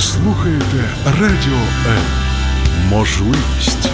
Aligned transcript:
Слухаєте 0.00 0.94
Радіо 1.04 1.58
М. 1.86 2.02
Можливість. 2.88 3.90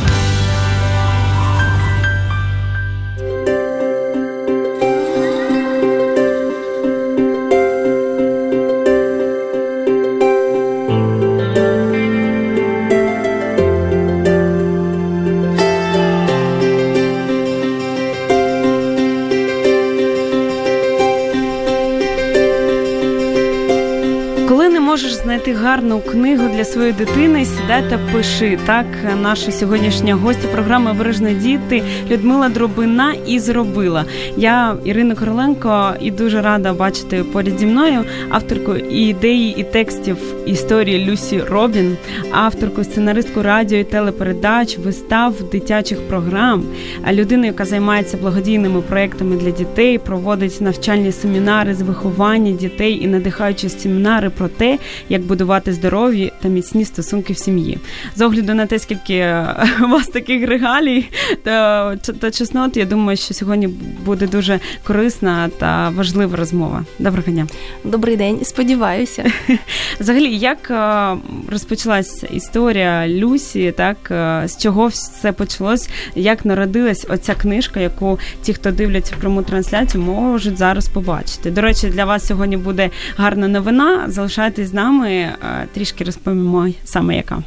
Гарну 25.54 26.00
книгу 26.00 26.48
для 26.56 26.64
своєї 26.64 26.92
дитини, 26.92 27.44
сідай 27.44 27.90
та 27.90 27.98
пиши. 28.12 28.58
Так, 28.66 28.86
наша 29.22 29.52
сьогоднішня 29.52 30.14
гостя 30.14 30.48
програми 30.48 30.92
Бережні 30.92 31.34
діти 31.34 31.82
Людмила 32.10 32.48
Дробина 32.48 33.14
і 33.26 33.38
зробила. 33.38 34.04
Я 34.36 34.76
Ірина 34.84 35.14
Короленко 35.14 35.94
і 36.00 36.10
дуже 36.10 36.42
рада 36.42 36.72
бачити 36.72 37.24
поряд 37.32 37.58
зі 37.58 37.66
мною 37.66 38.04
авторку 38.30 38.74
ідеї 38.76 39.54
і 39.56 39.64
текстів 39.64 40.16
історії 40.46 41.10
Люсі 41.10 41.40
Робін, 41.40 41.96
авторку 42.30 42.84
сценаристку 42.84 43.42
радіо 43.42 43.78
і 43.78 43.84
телепередач, 43.84 44.78
вистав 44.78 45.34
дитячих 45.52 46.08
програм. 46.08 46.64
А 47.04 47.12
людину, 47.12 47.46
яка 47.46 47.64
займається 47.64 48.16
благодійними 48.16 48.80
проектами 48.80 49.36
для 49.36 49.50
дітей, 49.50 49.98
проводить 49.98 50.60
навчальні 50.60 51.12
семінари 51.12 51.74
з 51.74 51.82
виховання 51.82 52.52
дітей 52.52 53.04
і 53.04 53.06
надихаючі 53.06 53.68
семінари 53.68 54.30
про 54.30 54.48
те, 54.48 54.78
як 55.08 55.22
будувати 55.44 55.72
здорові 55.72 56.32
та 56.42 56.48
міцні 56.48 56.84
стосунки 56.84 57.32
в 57.32 57.38
сім'ї. 57.38 57.78
З 58.16 58.20
огляду 58.20 58.54
на 58.54 58.66
те, 58.66 58.78
скільки 58.78 59.18
у 59.84 59.88
вас 59.88 60.08
таких 60.08 60.48
регалій 60.48 61.04
та, 61.42 61.96
та 61.96 62.30
чеснот, 62.30 62.76
я 62.76 62.84
думаю, 62.84 63.16
що 63.16 63.34
сьогодні 63.34 63.68
буде 64.04 64.26
дуже 64.26 64.60
корисна 64.84 65.48
та 65.58 65.88
важлива 65.88 66.36
розмова. 66.36 66.84
Доброго 66.98 67.32
дня. 67.32 67.46
Добрий 67.84 68.16
день, 68.16 68.44
сподіваюся. 68.44 69.24
Взагалі, 70.00 70.36
як 70.36 70.70
е, 70.70 71.16
розпочалась 71.50 72.24
історія 72.32 73.08
Люсі, 73.08 73.72
так 73.76 73.96
е, 74.10 74.42
з 74.46 74.58
чого 74.58 74.86
все 74.86 75.32
почалось, 75.32 75.88
як 76.14 76.44
народилась 76.44 77.06
оця 77.08 77.34
книжка, 77.34 77.80
яку 77.80 78.18
ті, 78.42 78.54
хто 78.54 78.70
дивляться 78.70 79.14
пряму 79.20 79.42
трансляцію, 79.42 80.04
можуть 80.04 80.58
зараз 80.58 80.88
побачити. 80.88 81.50
До 81.50 81.60
речі, 81.60 81.86
для 81.88 82.04
вас 82.04 82.26
сьогодні 82.26 82.56
буде 82.56 82.90
гарна 83.16 83.48
новина. 83.48 84.04
Залишайтесь 84.08 84.68
з 84.68 84.72
нами 84.72 85.23
трішки 85.72 86.04
розповімо 86.04 86.68
саме 86.84 87.16
яка. 87.16 87.42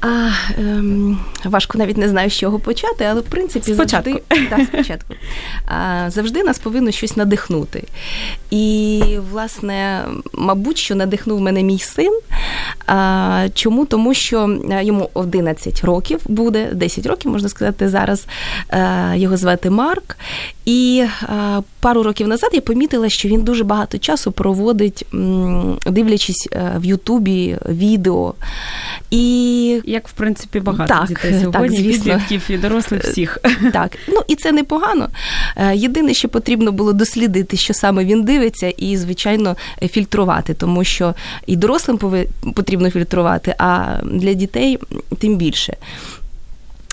А, 0.00 0.30
ем, 0.58 1.20
Важко 1.44 1.78
навіть 1.78 1.96
не 1.96 2.08
знаю, 2.08 2.30
з 2.30 2.36
чого 2.36 2.58
почати, 2.58 3.04
але 3.04 3.20
в 3.20 3.24
принципі 3.24 3.74
спочатку. 3.74 4.10
завжди 4.10 4.56
да, 4.56 4.64
спочатку. 4.64 5.14
А, 5.66 6.10
завжди 6.10 6.42
нас 6.42 6.58
повинно 6.58 6.90
щось 6.90 7.16
надихнути. 7.16 7.84
І, 8.50 9.02
власне, 9.32 10.04
мабуть, 10.32 10.78
що 10.78 10.94
надихнув 10.94 11.40
мене 11.40 11.62
мій 11.62 11.78
син. 11.78 12.20
Чому? 13.54 13.86
Тому 13.86 14.14
що 14.14 14.58
йому 14.82 15.10
11 15.14 15.84
років 15.84 16.20
буде, 16.26 16.68
10 16.72 17.06
років, 17.06 17.30
можна 17.30 17.48
сказати, 17.48 17.88
зараз. 17.88 18.26
Його 19.14 19.36
звати 19.36 19.70
Марк. 19.70 20.16
І 20.64 21.04
пару 21.80 22.02
років 22.02 22.28
назад 22.28 22.50
я 22.52 22.60
помітила, 22.60 23.08
що 23.08 23.28
він 23.28 23.42
дуже 23.42 23.64
багато 23.64 23.98
часу 23.98 24.32
проводить, 24.32 25.06
дивлячись 25.86 26.48
е, 26.52 26.72
в 26.78 26.84
Ютубі 26.84 27.56
відео. 27.68 28.34
І 29.10 29.82
як 29.84 30.08
в 30.08 30.12
принципі 30.12 30.60
багато 30.60 30.94
так, 30.94 31.08
дітей 31.08 31.40
сьогодні, 31.42 31.76
так, 31.76 31.92
підлітків 31.92 32.42
і 32.48 32.58
дорослих 32.58 33.04
всіх. 33.04 33.38
Так, 33.72 33.96
ну 34.08 34.20
і 34.28 34.34
це 34.34 34.52
непогано. 34.52 35.08
Е, 35.56 35.76
єдине, 35.76 36.14
що 36.14 36.28
потрібно 36.28 36.72
було 36.72 36.92
дослідити, 36.92 37.56
що 37.56 37.74
саме 37.74 38.04
він 38.04 38.22
дивиться, 38.24 38.39
і, 38.78 38.96
звичайно, 38.96 39.56
фільтрувати, 39.88 40.54
тому 40.54 40.84
що 40.84 41.14
і 41.46 41.56
дорослим 41.56 41.98
потрібно 42.54 42.90
фільтрувати, 42.90 43.54
а 43.58 43.96
для 44.04 44.32
дітей 44.32 44.78
тим 45.18 45.36
більше. 45.36 45.76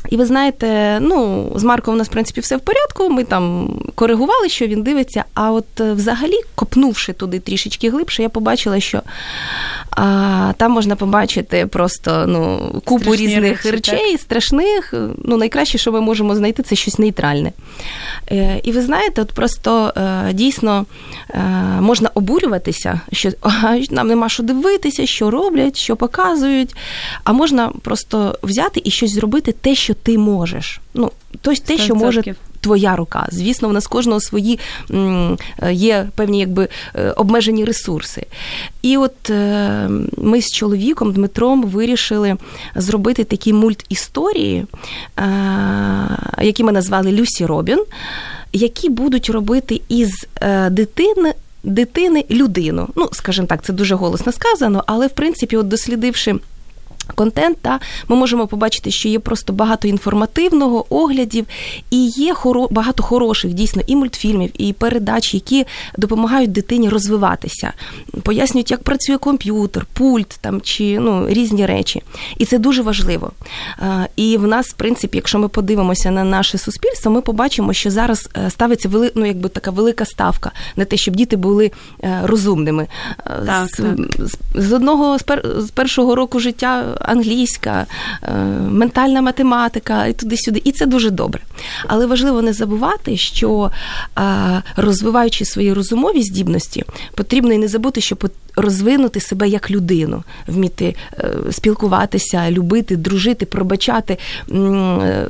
І 0.09 0.17
ви 0.17 0.25
знаєте, 0.25 0.97
ну, 1.01 1.51
з 1.55 1.63
Марком 1.63 1.93
у 1.93 1.97
нас, 1.97 2.07
в 2.07 2.11
принципі, 2.11 2.41
все 2.41 2.57
в 2.57 2.59
порядку. 2.59 3.09
Ми 3.09 3.23
там 3.23 3.73
коригували, 3.95 4.49
що 4.49 4.67
він 4.67 4.83
дивиться. 4.83 5.23
А 5.33 5.51
от 5.51 5.81
е, 5.81 5.93
взагалі, 5.93 6.39
копнувши 6.55 7.13
туди 7.13 7.39
трішечки 7.39 7.89
глибше, 7.89 8.21
я 8.21 8.29
побачила, 8.29 8.79
що 8.79 9.01
а, 9.91 10.53
там 10.57 10.71
можна 10.71 10.95
побачити 10.95 11.65
просто 11.65 12.25
ну, 12.27 12.71
купу 12.85 13.03
Страшні 13.03 13.27
різних 13.27 13.65
речі, 13.65 13.71
речей, 13.71 14.11
так? 14.11 14.21
страшних. 14.21 14.93
Ну, 15.23 15.37
найкраще, 15.37 15.77
що 15.77 15.91
ми 15.91 16.01
можемо 16.01 16.35
знайти, 16.35 16.63
це 16.63 16.75
щось 16.75 16.99
нейтральне. 16.99 17.51
Е, 18.31 18.61
І 18.63 18.71
ви 18.71 18.81
знаєте, 18.81 19.21
от 19.21 19.31
просто 19.31 19.93
е, 19.97 20.33
дійсно 20.33 20.85
е, 21.29 21.39
можна 21.81 22.09
обурюватися, 22.13 23.01
що 23.11 23.31
а, 23.41 23.79
нам 23.89 24.07
нема 24.07 24.29
що 24.29 24.43
дивитися, 24.43 25.05
що 25.05 25.31
роблять, 25.31 25.77
що 25.77 25.95
показують. 25.95 26.75
А 27.23 27.33
можна 27.33 27.71
просто 27.81 28.39
взяти 28.43 28.81
і 28.83 28.91
щось 28.91 29.13
зробити, 29.13 29.51
те, 29.51 29.75
що 29.75 29.93
ти 30.03 30.17
можеш. 30.17 30.81
Ну, 30.93 31.11
тобто 31.41 31.61
те, 31.65 31.77
що 31.77 31.95
може 31.95 32.35
твоя 32.61 32.95
рука. 32.95 33.27
Звісно, 33.31 33.69
в 33.69 33.73
нас 33.73 33.87
кожного 33.87 34.21
свої 34.21 34.59
є 35.71 36.07
певні 36.15 36.39
якби 36.39 36.67
е, 36.95 37.11
обмежені 37.11 37.65
ресурси. 37.65 38.25
І 38.81 38.97
от 38.97 39.29
е, 39.29 39.89
ми 40.17 40.41
з 40.41 40.51
чоловіком 40.51 41.13
Дмитром 41.13 41.63
вирішили 41.63 42.37
зробити 42.75 43.23
такі 43.23 43.53
мультісторії, 43.53 44.65
е, 45.17 45.23
які 46.41 46.63
ми 46.63 46.71
назвали 46.71 47.11
Люсі 47.11 47.45
Робін, 47.45 47.83
які 48.53 48.89
будуть 48.89 49.29
робити 49.29 49.81
із 49.89 50.09
дитини. 50.69 51.33
Дитини 51.63 52.25
людину. 52.31 52.87
Ну, 52.95 53.09
скажімо 53.11 53.47
так, 53.47 53.63
це 53.63 53.73
дуже 53.73 53.95
голосно 53.95 54.31
сказано, 54.31 54.83
але 54.87 55.07
в 55.07 55.09
принципі, 55.11 55.57
от 55.57 55.67
дослідивши 55.67 56.35
контент, 57.15 57.57
та 57.61 57.79
ми 58.07 58.15
можемо 58.15 58.47
побачити, 58.47 58.91
що 58.91 59.09
є 59.09 59.19
просто 59.19 59.53
багато 59.53 59.87
інформативного 59.87 60.85
оглядів, 60.89 61.45
і 61.91 62.05
є 62.05 62.33
хоро, 62.33 62.67
багато 62.71 63.03
хороших 63.03 63.53
дійсно 63.53 63.81
і 63.87 63.95
мультфільмів, 63.95 64.51
і 64.57 64.73
передач, 64.73 65.33
які 65.33 65.65
допомагають 65.97 66.51
дитині 66.51 66.89
розвиватися, 66.89 67.73
пояснюють, 68.23 68.71
як 68.71 68.83
працює 68.83 69.17
комп'ютер, 69.17 69.85
пульт 69.93 70.37
там 70.41 70.61
чи 70.61 70.99
ну 70.99 71.29
різні 71.29 71.65
речі. 71.65 72.01
І 72.37 72.45
це 72.45 72.57
дуже 72.57 72.81
важливо. 72.81 73.31
І 74.15 74.37
в 74.37 74.47
нас, 74.47 74.67
в 74.67 74.73
принципі, 74.73 75.17
якщо 75.17 75.39
ми 75.39 75.47
подивимося 75.47 76.11
на 76.11 76.23
наше 76.23 76.57
суспільство, 76.57 77.11
ми 77.11 77.21
побачимо, 77.21 77.73
що 77.73 77.91
зараз 77.91 78.29
е, 78.37 78.49
ставиться 78.49 78.89
вели, 78.89 79.11
ну, 79.15 79.25
якби 79.25 79.49
така 79.49 79.71
велика 79.71 80.05
ставка 80.05 80.51
на 80.75 80.85
те, 80.85 80.97
щоб 80.97 81.15
діти 81.15 81.35
були 81.35 81.71
е, 82.03 82.19
розумними. 82.23 82.87
Так, 83.45 83.67
з, 83.67 83.71
так. 83.71 83.97
з 84.55 84.73
одного 84.73 85.19
з, 85.19 85.23
пер, 85.23 85.45
з 85.57 85.69
першого 85.69 86.15
року 86.15 86.39
життя 86.39 86.96
англійська, 87.01 87.85
е, 88.23 88.33
ментальна 88.69 89.21
математика 89.21 90.05
і 90.05 90.13
туди-сюди. 90.13 90.61
І 90.63 90.71
це 90.71 90.85
дуже 90.85 91.09
добре. 91.09 91.41
Але 91.87 92.05
важливо 92.05 92.41
не 92.41 92.53
забувати, 92.53 93.17
що 93.17 93.71
розвиваючи 94.75 95.45
свої 95.45 95.73
розумові 95.73 96.23
здібності, 96.23 96.83
потрібно 97.15 97.53
і 97.53 97.57
не 97.57 97.67
забути, 97.67 98.01
що 98.01 98.15
розвинути 98.57 99.19
себе 99.19 99.47
як 99.47 99.71
людину, 99.71 100.23
вміти 100.47 100.95
е, 101.13 101.33
спілкуватися, 101.51 102.51
любити, 102.51 102.95
дружити, 102.95 103.45
пробачати, 103.45 104.17
е, 104.51 105.27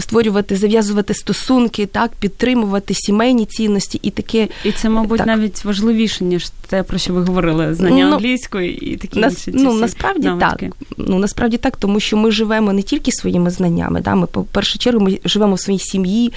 створювати, 0.00 0.56
зав'язувати 0.56 1.14
стосунки, 1.14 1.86
так, 1.86 2.10
підтримувати 2.20 2.94
сімейні 2.94 3.44
цінності 3.44 4.00
і 4.02 4.10
таке. 4.10 4.48
І 4.64 4.72
це, 4.72 4.88
мабуть, 4.88 5.18
так. 5.18 5.26
навіть 5.26 5.64
важливіше, 5.64 6.24
ніж 6.24 6.50
те, 6.72 6.82
про 6.82 6.98
що 6.98 7.12
ви 7.12 7.22
говорили, 7.24 7.74
знання 7.74 8.06
ну, 8.06 8.14
англійської 8.14 8.92
і 8.92 8.96
такі 8.96 9.20
нас, 9.20 9.48
інші. 9.48 9.64
Ну, 9.64 9.74
насправді 9.74 10.26
навички. 10.28 10.70
так. 10.88 10.96
Ну, 10.96 11.18
насправді 11.18 11.56
так, 11.56 11.76
тому 11.76 12.00
що 12.00 12.16
ми 12.16 12.30
живемо 12.30 12.72
не 12.72 12.82
тільки 12.82 13.12
своїми 13.12 13.50
знаннями, 13.50 14.00
да, 14.00 14.14
ми, 14.14 14.26
по 14.26 14.42
першу 14.42 14.78
чергу, 14.78 15.00
ми 15.00 15.18
живемо 15.24 15.54
в 15.54 15.60
своїй 15.60 15.78
сім'ї, 15.78 16.32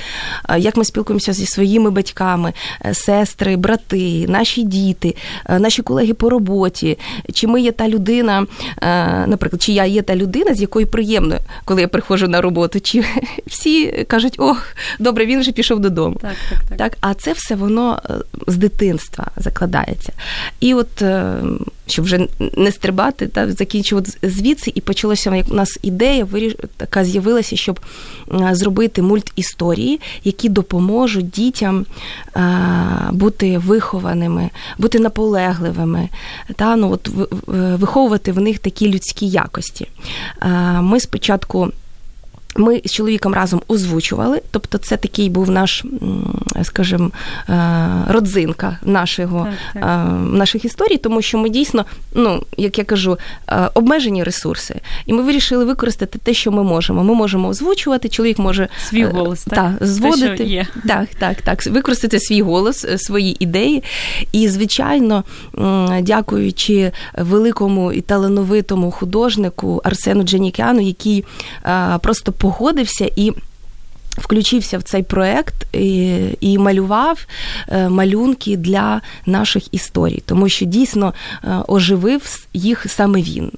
як 0.58 0.78
ми 0.78 0.86
спілкуємося 0.86 1.34
зі 1.34 1.46
своїми 1.46 1.92
батьками, 1.92 2.54
е, 2.86 2.94
сестри, 2.94 3.58
брати, 3.58 4.26
наші 4.28 4.64
діти, 4.64 5.16
наші 5.50 5.82
колеги 5.82 6.05
колеги 6.06 6.14
по 6.14 6.30
роботі, 6.30 6.98
чи 7.34 7.48
ми 7.48 7.62
є 7.62 7.72
та 7.72 7.88
людина, 7.88 8.46
е, 8.82 9.28
наприклад, 9.28 9.62
чи 9.62 9.72
я 9.72 9.86
є 9.86 10.02
та 10.02 10.16
людина, 10.16 10.54
з 10.54 10.62
якою 10.62 10.88
приємно, 10.88 11.38
коли 11.66 11.82
я 11.82 11.88
приходжу 11.88 12.28
на 12.28 12.42
роботу, 12.42 12.80
чи 12.80 13.04
всі 13.48 14.06
кажуть, 14.08 14.36
ох, 14.38 14.68
добре, 15.00 15.26
він 15.26 15.40
вже 15.40 15.52
пішов 15.52 15.80
додому. 15.80 16.16
Так, 16.22 16.36
так, 16.50 16.60
так. 16.70 16.78
так 16.78 16.98
А 17.02 17.14
це 17.14 17.34
все 17.34 17.56
воно 17.56 18.02
е, 18.10 18.14
з 18.48 18.58
дитинства 18.58 19.28
закладається. 19.38 20.14
І 20.60 20.74
от. 20.74 21.04
Щоб 21.88 22.06
вже 22.06 22.28
не 22.58 22.72
стрибати, 22.72 23.28
та 23.28 23.52
закінчив 23.52 24.04
звідси, 24.24 24.72
і 24.76 24.82
почалася 24.82 25.44
у 25.50 25.54
нас 25.54 25.80
ідея, 25.82 26.28
така 26.78 27.06
з'явилася, 27.06 27.56
щоб 27.56 27.80
зробити 28.52 29.02
мультісторії, 29.02 30.00
які 30.24 30.50
допоможуть 30.50 31.30
дітям 31.30 31.86
бути 33.12 33.58
вихованими, 33.58 34.50
бути 34.78 35.00
наполегливими, 35.00 36.10
та 36.56 36.76
ну 36.76 36.92
от 36.92 37.10
виховувати 37.80 38.32
в 38.32 38.40
них 38.42 38.60
такі 38.60 38.90
людські 38.90 39.28
якості. 39.28 39.88
Ми 40.82 41.00
спочатку. 41.00 41.72
Ми 42.58 42.82
з 42.86 42.92
чоловіком 42.92 43.34
разом 43.34 43.62
озвучували, 43.68 44.42
тобто 44.52 44.78
це 44.78 44.98
такий 44.98 45.30
був 45.30 45.50
наш, 45.50 45.84
скажімо, 46.64 47.12
е, 47.50 47.90
родзинка 48.08 48.80
нашого, 48.84 49.48
так, 49.74 49.84
так. 49.84 50.08
Е, 50.08 50.14
наших 50.38 50.66
історій, 50.66 50.98
тому 50.98 51.22
що 51.22 51.38
ми 51.38 51.50
дійсно, 51.50 51.86
ну 52.14 52.44
як 52.58 52.78
я 52.78 52.84
кажу, 52.84 53.18
е, 53.48 53.70
обмежені 53.74 54.24
ресурси, 54.24 54.76
і 55.06 55.14
ми 55.14 55.22
вирішили 55.22 55.66
використати 55.66 56.20
те, 56.20 56.34
що 56.34 56.52
ми 56.52 56.64
можемо. 56.64 57.04
Ми 57.04 57.14
можемо 57.14 57.48
озвучувати, 57.48 58.10
чоловік 58.10 58.40
може 58.40 58.68
свій 58.90 59.04
голос 59.04 59.44
так, 59.44 59.56
так 59.80 59.88
зводити 59.88 60.28
те, 60.28 60.36
що 60.36 60.44
є. 60.44 60.68
так, 60.88 61.08
так, 61.20 61.42
так, 61.42 61.66
використати 61.66 62.20
свій 62.20 62.42
голос, 62.42 62.86
свої 62.98 63.44
ідеї. 63.44 63.84
І, 64.32 64.50
звичайно, 64.50 65.24
дякуючи 66.02 66.92
великому 67.18 67.92
і 67.92 68.02
талановитому 68.02 68.92
художнику 68.92 69.82
Арсену 69.84 70.24
Джанікяну, 70.24 70.82
який 70.82 71.26
просто 72.02 72.32
погодився 72.46 73.12
і. 73.16 73.32
Включився 74.18 74.78
в 74.78 74.84
цей 74.84 75.04
проект 75.04 75.76
і 75.76 76.20
і 76.40 76.58
малював 76.58 77.26
е, 77.68 77.90
малюнки 77.90 78.58
для 78.58 79.02
наших 79.26 79.74
історій, 79.74 80.24
тому 80.26 80.50
що 80.50 80.66
дійсно 80.66 81.14
е, 81.44 81.64
оживив 81.68 82.48
їх 82.54 82.86
саме 82.90 83.22
він. 83.22 83.52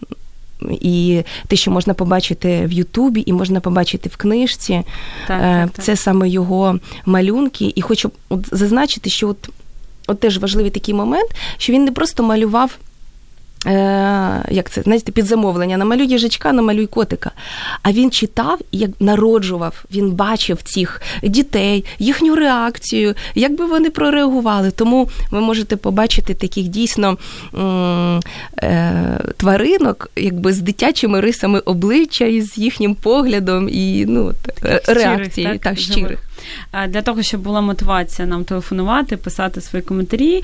І 0.72 1.24
те, 1.48 1.56
що 1.56 1.72
можна 1.72 1.94
побачити 1.94 2.66
в 2.66 2.72
Ютубі, 2.72 3.24
і 3.26 3.34
можна 3.34 3.60
побачити 3.60 4.10
в 4.10 4.16
книжці, 4.16 4.84
так, 5.28 5.42
е, 5.42 5.70
так, 5.74 5.84
це 5.84 5.92
так. 5.92 6.00
саме 6.00 6.30
його 6.30 6.80
малюнки. 7.06 7.74
І 7.76 7.82
хочу 7.82 8.12
от 8.30 8.48
зазначити, 8.52 9.10
що 9.10 9.30
от, 9.30 9.50
от 10.08 10.20
теж 10.20 10.38
важливий 10.38 10.72
такий 10.72 10.94
момент, 10.94 11.30
що 11.58 11.74
він 11.74 11.86
не 11.86 11.92
просто 11.92 12.24
малював. 12.24 12.78
Е, 13.66 14.44
як 14.50 14.70
це 14.70 14.82
знаєте, 14.82 15.12
під 15.12 15.26
замовлення, 15.26 15.78
намалюй 15.78 16.08
їжачка, 16.08 16.54
намалюй 16.54 16.88
котика. 16.88 17.32
А 17.84 17.92
він 17.92 18.12
читав, 18.12 18.60
як 18.72 18.90
народжував, 19.00 19.86
він 19.92 20.12
бачив 20.12 20.62
цих 20.64 21.02
дітей, 21.24 21.86
їхню 22.00 22.36
реакцію, 22.36 23.16
як 23.36 23.56
би 23.58 23.66
вони 23.66 23.90
прореагували. 23.90 24.72
Тому 24.72 25.10
ви 25.32 25.42
можете 25.42 25.76
побачити 25.76 26.34
таких 26.34 26.68
дійсно 26.68 27.18
е, 28.64 29.20
тваринок, 29.38 30.10
якби 30.16 30.54
з 30.54 30.62
дитячими 30.62 31.22
рисами 31.22 31.60
обличчя 31.60 32.26
і 32.26 32.42
з 32.42 32.58
їхнім 32.58 32.96
поглядом 32.96 33.70
і 33.70 34.06
ну, 34.08 34.34
реакцією 34.88 35.54
так, 35.54 35.62
так 35.62 35.80
щирих. 35.80 36.27
Для 36.88 37.02
того, 37.02 37.24
щоб 37.24 37.42
була 37.42 37.62
мотивація 37.62 38.28
нам 38.28 38.44
телефонувати, 38.44 39.18
писати 39.18 39.62
свої 39.62 39.84
коментарі, 39.84 40.44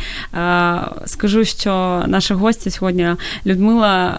скажу, 1.06 1.46
що 1.46 2.04
наша 2.08 2.36
гостя 2.36 2.70
сьогодні 2.70 3.08
Людмила 3.46 4.18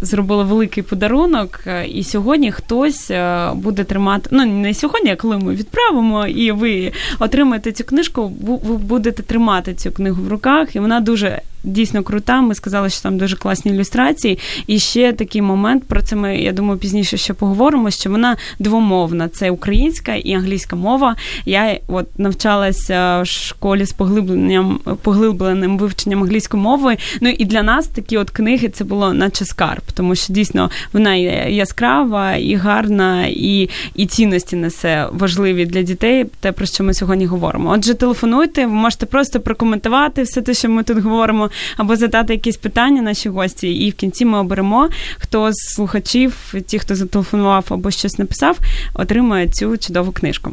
зробила 0.00 0.44
великий 0.44 0.82
подарунок, 0.82 1.60
і 1.88 2.04
сьогодні 2.04 2.52
хтось 2.52 3.10
буде 3.54 3.84
тримати. 3.84 4.28
Ну 4.32 4.46
не 4.46 4.74
сьогодні, 4.74 5.10
а 5.10 5.16
коли 5.16 5.38
ми 5.38 5.54
відправимо, 5.54 6.26
і 6.26 6.52
ви 6.52 6.92
отримаєте 7.18 7.72
цю 7.72 7.84
книжку, 7.84 8.32
ви 8.40 8.76
будете 8.76 9.22
тримати 9.22 9.74
цю 9.74 9.92
книгу 9.92 10.22
в 10.22 10.28
руках, 10.28 10.76
і 10.76 10.80
вона 10.80 11.00
дуже 11.00 11.40
дійсно 11.64 12.02
крута. 12.02 12.40
Ми 12.40 12.54
сказали, 12.54 12.90
що 12.90 13.02
там 13.02 13.18
дуже 13.18 13.36
класні 13.36 13.72
ілюстрації. 13.72 14.38
І 14.66 14.78
ще 14.78 15.12
такий 15.12 15.42
момент, 15.42 15.84
про 15.84 16.02
це 16.02 16.16
ми, 16.16 16.36
я 16.36 16.52
думаю, 16.52 16.78
пізніше 16.78 17.16
ще 17.16 17.34
поговоримо, 17.34 17.90
що 17.90 18.10
вона 18.10 18.36
двомовна. 18.58 19.28
Це 19.28 19.50
українська 19.50 20.14
і 20.14 20.32
англійська 20.32 20.76
мова. 20.76 21.16
Я 21.46 21.78
от 21.88 22.18
навчалася 22.18 23.22
в 23.22 23.26
школі 23.26 23.84
з 23.84 23.92
поглибленням 23.92 24.80
поглибленим 25.02 25.78
вивченням 25.78 26.22
англійської 26.22 26.62
мови. 26.62 26.96
Ну 27.20 27.28
і 27.28 27.44
для 27.44 27.62
нас 27.62 27.86
такі 27.86 28.18
от 28.18 28.30
книги 28.30 28.68
це 28.68 28.84
було 28.84 29.12
наче 29.12 29.44
скарб, 29.44 29.82
тому 29.94 30.14
що 30.14 30.32
дійсно 30.32 30.70
вона 30.92 31.14
яскрава, 31.48 32.36
і 32.36 32.54
гарна, 32.54 33.26
і, 33.26 33.68
і 33.94 34.06
цінності 34.06 34.56
несе 34.56 35.06
важливі 35.12 35.66
для 35.66 35.82
дітей, 35.82 36.26
те, 36.40 36.52
про 36.52 36.66
що 36.66 36.84
ми 36.84 36.94
сьогодні 36.94 37.26
говоримо. 37.26 37.70
Отже, 37.70 37.94
телефонуйте, 37.94 38.66
ви 38.66 38.72
можете 38.72 39.06
просто 39.06 39.40
прокоментувати 39.40 40.22
все 40.22 40.42
те, 40.42 40.54
що 40.54 40.68
ми 40.68 40.82
тут 40.82 40.98
говоримо 40.98 41.47
або 41.76 41.96
задати 41.96 42.32
якісь 42.32 42.56
питання 42.56 43.02
наші 43.02 43.28
гості. 43.28 43.72
І 43.72 43.90
в 43.90 43.94
кінці 43.94 44.24
ми 44.24 44.38
оберемо, 44.38 44.88
хто 45.18 45.52
з 45.52 45.56
слухачів, 45.74 46.54
ті, 46.66 46.78
хто 46.78 46.94
зателефонував 46.94 47.64
або 47.68 47.90
щось 47.90 48.18
написав, 48.18 48.58
отримає 48.94 49.48
цю 49.48 49.76
чудову 49.76 50.12
книжку. 50.12 50.52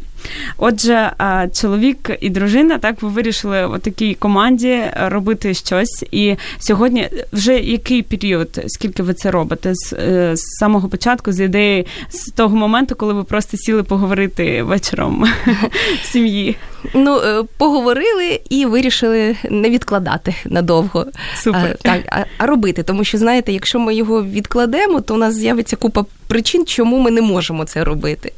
Отже, 0.57 1.11
чоловік 1.53 2.11
і 2.21 2.29
дружина, 2.29 2.77
так 2.77 3.01
ви 3.01 3.09
вирішили 3.09 3.65
у 3.65 3.77
такій 3.77 4.13
команді 4.13 4.83
робити 5.07 5.53
щось. 5.53 6.05
І 6.11 6.35
сьогодні 6.59 7.09
вже 7.33 7.59
який 7.59 8.01
період, 8.01 8.63
скільки 8.67 9.03
ви 9.03 9.13
це 9.13 9.31
робите? 9.31 9.71
З, 9.73 9.93
е, 9.93 10.35
з 10.35 10.41
самого 10.59 10.89
початку, 10.89 11.31
з 11.31 11.39
ідеї, 11.39 11.85
з 12.09 12.31
того 12.31 12.55
моменту, 12.55 12.95
коли 12.95 13.13
ви 13.13 13.23
просто 13.23 13.57
сіли 13.57 13.83
поговорити 13.83 14.63
вечором 14.63 15.25
в 16.03 16.05
сім'ї? 16.05 16.55
Ну, 16.93 17.17
е, 17.17 17.43
поговорили 17.57 18.39
і 18.49 18.65
вирішили 18.65 19.35
не 19.49 19.69
відкладати 19.69 20.35
надовго. 20.45 21.05
Супер. 21.35 21.77
А, 21.79 21.83
так, 21.83 22.01
а, 22.11 22.23
а 22.37 22.45
робити. 22.45 22.83
Тому 22.83 23.03
що, 23.03 23.17
знаєте, 23.17 23.53
якщо 23.53 23.79
ми 23.79 23.95
його 23.95 24.23
відкладемо, 24.23 25.01
то 25.01 25.15
у 25.15 25.17
нас 25.17 25.35
з'явиться 25.35 25.75
купа 25.75 26.05
причин, 26.27 26.65
чому 26.65 26.99
ми 26.99 27.11
не 27.11 27.21
можемо 27.21 27.65
це 27.65 27.83
робити. 27.83 28.31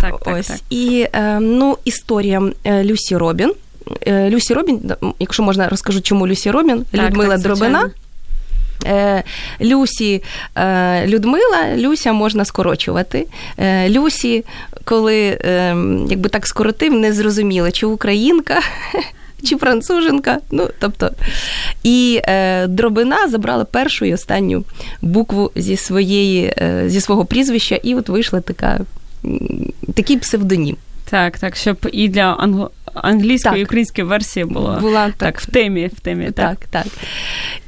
Так, 0.00 0.20
так, 0.24 0.36
Ось. 0.38 0.46
Так. 0.46 0.58
І 0.70 1.06
е, 1.12 1.40
ну, 1.40 1.78
історія 1.84 2.42
е, 2.64 2.84
Люсі 2.84 3.16
Робін. 3.16 3.52
Люсі 4.08 4.54
Робін, 4.54 4.92
якщо 5.18 5.42
можна 5.42 5.68
розкажу, 5.68 6.00
чому 6.00 6.28
Люсі 6.28 6.50
Робін, 6.50 6.84
так, 6.90 7.00
Людмила 7.00 7.34
так, 7.34 7.42
Дробина. 7.42 7.90
Люсі 9.60 10.22
Людмила, 11.06 11.76
Люся 11.76 12.12
можна 12.12 12.44
скорочувати. 12.44 13.26
Люсі, 13.88 14.44
коли 14.84 15.38
якби 16.10 16.28
так 16.28 16.46
скоротив, 16.46 16.92
не 16.92 17.12
зрозуміла, 17.12 17.70
чи 17.70 17.86
українка. 17.86 18.60
Чи 19.44 19.56
француженка, 19.56 20.38
ну 20.50 20.68
тобто, 20.78 21.10
і 21.82 22.20
е, 22.24 22.66
дробина 22.66 23.28
забрала 23.28 23.64
першу 23.64 24.04
і 24.04 24.14
останню 24.14 24.64
букву 25.02 25.50
зі 25.56 25.76
своєї, 25.76 26.54
е, 26.58 26.84
зі 26.86 27.00
свого 27.00 27.24
прізвища, 27.24 27.74
і 27.74 27.94
от 27.94 28.08
вийшла 28.08 28.40
така 28.40 28.80
такий 29.94 30.16
псевдонім. 30.16 30.76
Так, 31.10 31.38
так, 31.38 31.56
щоб 31.56 31.88
і 31.92 32.08
для 32.08 32.22
англо 32.22 32.70
англійської 32.94 33.52
так. 33.52 33.60
і 33.60 33.64
української 33.64 34.06
версії 34.06 34.44
було 34.44 34.78
була 34.80 35.06
так, 35.06 35.16
так 35.16 35.40
в 35.40 35.50
темі. 35.50 35.86
В 35.86 36.00
темі 36.00 36.30
так, 36.30 36.56
так. 36.56 36.84
так. 36.84 36.86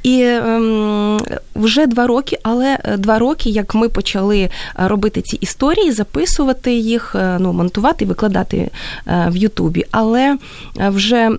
І 0.03 0.21
ем, 0.21 1.21
вже 1.55 1.87
два 1.87 2.07
роки, 2.07 2.37
але 2.43 2.77
е, 2.83 2.97
два 2.97 3.19
роки, 3.19 3.49
як 3.49 3.75
ми 3.75 3.89
почали 3.89 4.39
е, 4.39 4.49
робити 4.75 5.21
ці 5.21 5.35
історії, 5.35 5.91
записувати 5.91 6.73
їх, 6.73 7.15
е, 7.15 7.37
ну, 7.39 7.53
монтувати 7.53 8.05
і 8.05 8.07
викладати 8.07 8.69
в 9.05 9.35
Ютубі. 9.35 9.85
Але 9.91 10.37
вже 10.75 11.29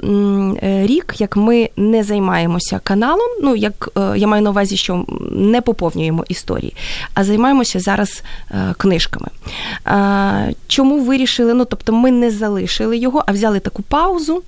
рік, 0.63 1.15
як 1.19 1.37
ми 1.37 1.71
не 1.77 2.05
займаємося 2.05 2.81
каналом, 2.85 3.29
ну 3.43 3.57
як 3.57 3.89
я 4.17 4.27
маю 4.27 4.43
на 4.43 4.51
увазі, 4.51 4.77
що 4.77 5.05
не 5.31 5.61
поповнюємо 5.61 6.25
історії, 6.29 6.75
а 7.15 7.25
займаємося 7.25 7.81
зараз 7.81 8.23
книжками. 8.77 9.29
Чому 10.69 11.01
вирішили? 11.01 11.55
Ну, 11.55 11.65
тобто, 11.65 11.93
ми 11.93 12.11
не 12.11 12.31
залишили 12.31 12.99
його, 12.99 13.25
а 13.27 13.33
взяли 13.33 13.61
таку 13.61 13.74
паузу 13.83 14.43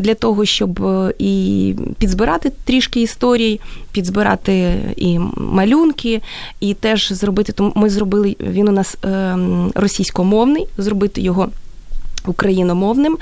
для 0.00 0.14
того, 0.14 0.44
щоб 0.44 0.80
і 1.18 1.74
підзбирати 1.98 2.52
трішки 2.64 2.86
трішки 2.86 3.00
історій, 3.00 3.60
підзбирати 3.92 4.74
і 4.96 5.18
малюнки, 5.36 6.22
і 6.60 6.74
теж 6.74 7.12
зробити. 7.12 7.52
Тому 7.52 7.72
ми 7.74 7.90
зробили 7.90 8.36
він 8.40 8.68
у 8.68 8.72
нас 8.72 8.96
ем, 9.02 9.72
російськомовний, 9.74 10.66
зробити 10.78 11.20
його. 11.20 11.48
Україномовним 12.28 13.18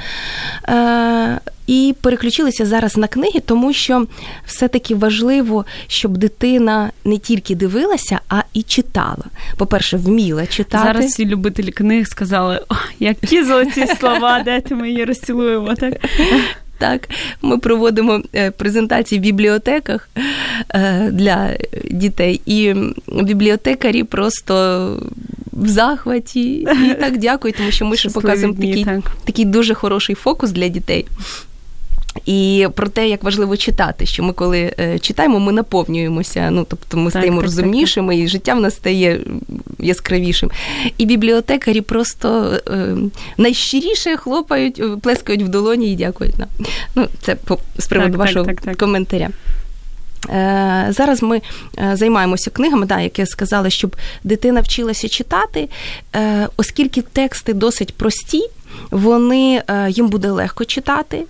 е, 0.69 1.41
і 1.67 1.95
переключилися 2.01 2.67
зараз 2.67 2.97
на 2.97 3.07
книги, 3.07 3.41
тому 3.47 3.73
що 3.73 4.07
все-таки 4.47 4.95
важливо, 4.95 5.65
щоб 5.87 6.17
дитина 6.17 6.91
не 7.05 7.19
тільки 7.19 7.55
дивилася, 7.55 8.21
а 8.29 8.41
і 8.55 8.63
читала. 8.63 9.25
По-перше, 9.57 9.97
вміла 9.97 10.47
читати. 10.47 10.85
Зараз 10.85 11.07
всі 11.07 11.27
любителі 11.27 11.71
книг 11.71 12.07
сказали, 12.07 12.61
о, 12.69 12.75
які 12.99 13.45
золоті 13.45 13.87
слова, 13.87 14.43
дайте 14.45 14.75
ми 14.75 14.89
її 14.89 15.05
розцілуємо. 15.05 15.75
так? 15.75 15.95
Так, 16.79 17.09
ми 17.43 17.59
проводимо 17.59 18.23
е, 18.35 18.51
презентації 18.51 19.19
в 19.19 19.23
бібліотеках 19.23 20.09
е, 20.75 21.09
для 21.13 21.51
дітей, 21.91 22.41
і 22.47 22.75
бібліотекарі 23.09 24.05
просто 24.05 25.03
в 25.57 25.69
захваті 25.69 26.53
і 26.53 26.95
так 27.01 27.19
дякую, 27.19 27.55
тому 27.59 27.71
що 27.71 27.85
ми 27.85 27.97
ще 27.97 28.11
показуємо 28.11 28.55
такий, 28.55 28.87
такий 29.25 29.45
дуже 29.45 29.75
хороший 29.75 30.15
фокус 30.15 30.51
для 30.51 30.69
дітей. 30.69 31.07
І 32.27 32.69
про 32.75 32.89
те, 32.89 33.09
як 33.09 33.25
важливо 33.25 33.57
читати, 33.57 34.07
що 34.07 34.23
ми 34.23 34.33
коли 34.33 34.73
читаємо, 35.01 35.41
ми 35.41 35.53
наповнюємося. 35.53 36.51
Ну 36.51 36.67
тобто 36.69 36.97
ми 36.97 37.11
так, 37.11 37.21
стаємо 37.21 37.37
так, 37.37 37.45
розумнішими, 37.45 38.15
так, 38.15 38.25
і 38.25 38.29
життя 38.29 38.55
в 38.55 38.61
нас 38.61 38.75
стає 38.75 39.21
яскравішим. 39.79 40.51
І 40.99 41.07
бібліотекарі 41.07 41.81
просто 41.81 42.59
е, 42.69 42.97
найщиріше 43.39 44.17
хлопають, 44.17 45.01
плескають 45.03 45.43
в 45.43 45.49
долоні 45.49 45.93
і 45.93 45.97
дякують 45.97 46.39
нам. 46.39 46.49
Ну, 46.95 47.09
це 47.21 47.35
по 47.35 47.59
з 47.79 47.87
приводу 47.87 48.19
вашого 48.19 48.47
коментаря. 48.79 49.31
Е, 50.31 50.87
зараз 50.91 51.23
ми 51.23 51.43
е, 51.79 51.97
займаємося 51.97 52.51
книгами, 52.51 52.87
да, 52.87 53.01
як 53.01 53.19
я 53.19 53.27
сказала, 53.27 53.71
щоб 53.71 53.97
дитина 54.25 54.61
вчилася 54.61 55.09
читати, 55.09 55.69
е, 56.17 56.49
оскільки 56.57 57.03
тексти 57.03 57.53
досить 57.53 57.95
прості, 57.95 58.43
вони 58.91 59.63
їм 59.89 60.09
буде 60.09 60.31
легко 60.31 60.65
читати 60.65 61.25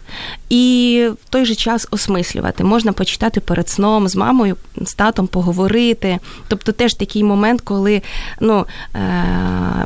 і 0.48 1.06
в 1.24 1.28
той 1.30 1.44
же 1.44 1.54
час 1.54 1.88
осмислювати. 1.90 2.64
Можна 2.64 2.92
почитати 2.92 3.40
перед 3.40 3.68
сном 3.68 4.08
з 4.08 4.16
мамою, 4.16 4.56
з 4.82 4.94
татом 4.94 5.26
поговорити. 5.26 6.18
Тобто 6.48 6.72
теж 6.72 6.94
такий 6.94 7.24
момент, 7.24 7.60
коли 7.60 8.02
ну, 8.40 8.66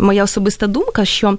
моя 0.01 0.25
особиста 0.25 0.67
думка, 0.67 1.05
що 1.05 1.39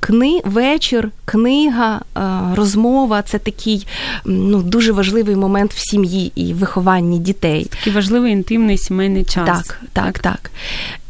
кни, 0.00 0.40
вечір, 0.44 1.10
книга, 1.24 2.00
е, 2.16 2.20
розмова 2.54 3.22
це 3.22 3.38
такий 3.38 3.86
ну, 4.24 4.62
дуже 4.62 4.92
важливий 4.92 5.36
момент 5.36 5.74
в 5.74 5.90
сім'ї 5.90 6.32
і 6.34 6.54
вихованні 6.54 7.18
дітей. 7.18 7.64
Такий 7.64 7.92
важливий 7.92 8.32
інтимний 8.32 8.78
сімейний 8.78 9.24
час. 9.24 9.66
Так, 9.66 9.80
так, 9.92 10.18
так. 10.18 10.50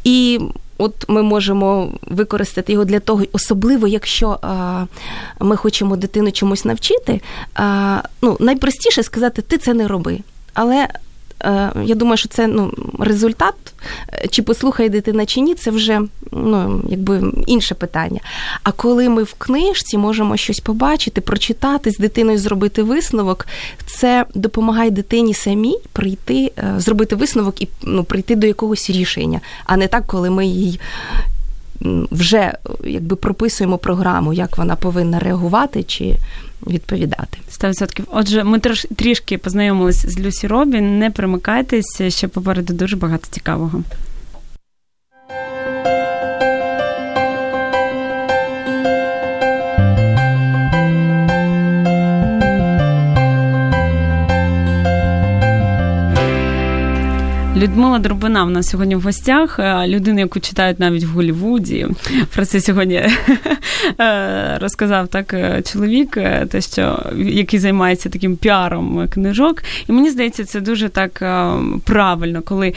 І 0.05 0.41
От 0.81 1.09
ми 1.09 1.23
можемо 1.23 1.93
використати 2.03 2.73
його 2.73 2.85
для 2.85 3.01
того, 3.01 3.25
особливо 3.33 3.89
якщо 3.89 4.39
а, 4.43 4.85
ми 5.41 5.57
хочемо 5.57 5.97
дитину 5.97 6.33
чомусь 6.33 6.65
навчити. 6.65 7.21
А, 7.55 7.99
ну, 8.23 8.37
Найпростіше 8.41 9.03
сказати, 9.03 9.43
ти 9.43 9.59
це 9.59 9.75
не 9.75 9.89
роби. 9.89 10.19
Але 10.55 10.89
я 11.85 11.95
думаю, 11.95 12.17
що 12.17 12.29
це 12.29 12.47
ну, 12.47 12.73
результат, 12.99 13.55
е, 14.13 14.29
чи 14.31 14.43
послухає 14.43 14.89
дитина, 14.89 15.27
чи 15.27 15.41
ні, 15.41 15.55
це 15.55 15.71
вже 15.71 16.01
ну, 16.33 16.83
якби 16.89 17.33
інше 17.47 17.75
питання. 17.75 18.21
А 18.63 18.73
коли 18.73 19.09
ми 19.09 19.23
в 19.23 19.35
книжці 19.39 19.99
можемо 19.99 20.37
щось 20.37 20.61
побачити, 20.61 21.21
прочитати 21.21 21.91
з 21.91 21.99
дитиною, 21.99 22.39
зробити 22.39 22.83
висновок, 22.83 23.47
це 23.87 24.27
допомагає 24.35 24.91
дитині 24.91 25.35
самій 25.35 25.79
прийти, 25.93 26.53
е, 26.59 26.75
зробити 26.77 27.17
висновок 27.17 27.63
і 27.63 27.69
ну, 27.83 28.05
прийти 28.05 28.37
до 28.37 28.47
якогось 28.47 28.91
рішення, 28.91 29.41
а 29.65 29.77
не 29.77 29.89
так, 29.89 30.07
коли 30.07 30.31
ми 30.31 30.47
їй. 30.47 30.81
Вже 32.11 32.53
якби 32.85 33.17
прописуємо 33.17 33.79
програму, 33.79 34.33
як 34.33 34.59
вона 34.59 34.77
повинна 34.77 35.19
реагувати, 35.19 35.83
чи 35.83 36.17
відповідати. 36.67 37.39
100%. 37.51 38.03
Отже, 38.13 38.45
ми 38.45 38.59
трош, 38.59 38.87
трішки 38.97 39.39
познайомились 39.39 40.07
з 40.07 40.21
Люсі 40.21 40.47
Робін. 40.47 40.99
Не 40.99 41.11
примикайтесь, 41.11 42.03
ще 42.09 42.29
попереду 42.29 42.73
дуже 42.73 42.97
багато 42.97 43.27
цікавого. 43.31 43.83
Людмила 57.61 57.99
Дробина 57.99 58.45
в 58.45 58.51
нас 58.51 58.67
сьогодні 58.67 58.97
в 58.97 59.03
гостях. 59.03 59.59
Е, 59.59 59.89
людина, 59.89 60.21
яку 60.21 60.41
читають 60.41 60.81
навіть 60.81 61.05
в 61.05 61.09
Голлівуді. 61.09 61.87
Про 62.35 62.45
це 62.45 62.61
сьогодні 62.61 62.95
е, 64.01 64.59
розказав 64.61 65.09
так 65.09 65.35
е, 65.35 65.63
чоловік, 65.73 66.19
те, 66.49 66.61
що 66.61 67.03
який 67.17 67.61
займається 67.61 68.09
таким 68.09 68.37
піаром 68.37 69.09
книжок. 69.09 69.63
І 69.89 69.93
мені 69.93 70.11
здається, 70.11 70.45
це 70.45 70.61
дуже 70.61 70.89
так 70.89 71.19
правильно, 71.85 72.43
коли 72.43 72.75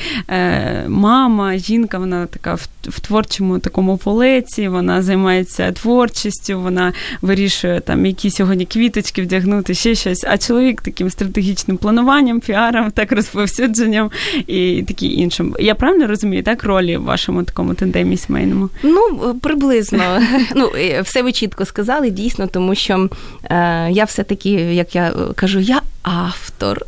мама, 0.87 1.57
жінка, 1.57 1.97
вона 1.97 2.25
така 2.25 2.57
в 2.87 2.99
творчому 2.99 3.59
такому 3.59 3.97
полеці, 3.97 4.67
вона 4.67 5.01
займається 5.01 5.71
творчістю, 5.71 6.59
вона 6.59 6.93
вирішує 7.21 7.79
там 7.81 8.05
які 8.05 8.31
сьогодні 8.31 8.65
квіточки 8.65 9.21
вдягнути, 9.21 9.73
ще 9.73 9.95
щось. 9.95 10.25
А 10.27 10.37
чоловік 10.37 10.81
таким 10.81 11.09
стратегічним 11.09 11.77
плануванням, 11.77 12.39
піаром, 12.39 12.91
так 12.91 13.11
розповсюдженням 13.15 14.11
і 14.47 14.72
і 14.77 14.83
такі 14.83 15.13
іншим. 15.13 15.55
Я 15.59 15.75
правильно 15.75 16.07
розумію, 16.07 16.43
так 16.43 16.63
ролі 16.63 16.97
в 16.97 17.03
вашому 17.03 17.43
такому 17.43 17.73
тендемі 17.73 18.17
сімейному? 18.17 18.69
Ну, 18.83 19.35
приблизно. 19.41 20.03
Ну, 20.55 20.71
все 21.03 21.21
ви 21.21 21.31
чітко 21.31 21.65
сказали, 21.65 22.09
дійсно, 22.09 22.47
тому 22.47 22.75
що 22.75 23.09
е, 23.43 23.91
я 23.91 24.03
все-таки, 24.03 24.49
як 24.49 24.95
я 24.95 25.13
кажу, 25.35 25.59
я 25.59 25.81
автор. 26.03 26.85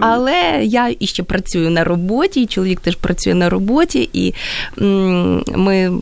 Але 0.00 0.60
я 0.64 0.94
іще 1.00 1.22
працюю 1.22 1.70
на 1.70 1.84
роботі, 1.84 2.42
і 2.42 2.46
чоловік 2.46 2.80
теж 2.80 2.96
працює 2.96 3.34
на 3.34 3.50
роботі, 3.50 4.10
і 4.12 4.34
ми 5.56 5.92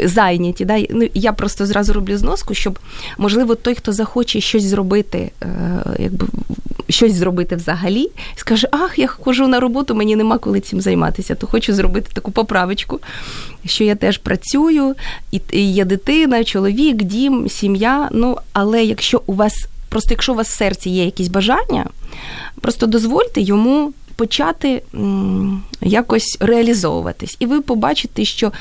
зайняті. 0.00 0.64
Да? 0.64 0.78
Ну, 0.90 1.08
Я 1.14 1.32
просто 1.32 1.66
зразу 1.66 1.92
роблю 1.92 2.16
зноску, 2.16 2.54
щоб, 2.54 2.78
можливо, 3.18 3.54
той, 3.54 3.74
хто 3.74 3.92
захоче 3.92 4.40
щось 4.40 4.64
зробити, 4.64 5.30
е, 5.42 5.46
якби 5.98 6.26
щось 6.90 7.14
зробити 7.14 7.56
взагалі, 7.56 8.10
скаже: 8.36 8.68
Ах, 8.70 8.98
я 8.98 9.06
хожу 9.06 9.48
на 9.48 9.60
роботу, 9.60 9.94
мені 9.94 10.16
нема 10.16 10.38
коли 10.38 10.60
цим 10.60 10.80
займатися, 10.80 11.34
то 11.34 11.46
хочу 11.46 11.74
зробити 11.74 12.10
таку 12.12 12.30
поправочку, 12.30 13.00
що 13.66 13.84
я 13.84 13.94
теж 13.94 14.18
працюю, 14.18 14.94
і 15.52 15.72
є 15.72 15.84
дитина, 15.84 16.44
чоловік, 16.44 17.02
дім, 17.02 17.48
сім'я. 17.48 18.08
Ну, 18.12 18.36
але 18.52 18.84
якщо 18.84 19.22
у 19.26 19.34
вас 19.34 19.66
Просто 19.90 20.10
якщо 20.10 20.32
у 20.32 20.36
вас 20.36 20.48
в 20.48 20.56
серці 20.56 20.90
є 20.90 21.04
якісь 21.04 21.28
бажання, 21.28 21.86
просто 22.60 22.86
дозвольте 22.86 23.40
йому 23.40 23.92
почати 24.16 24.82
якось 25.82 26.36
реалізовуватись. 26.40 27.36
І 27.38 27.46
ви 27.46 27.60
побачите, 27.60 28.24
що 28.24 28.46
е, 28.46 28.52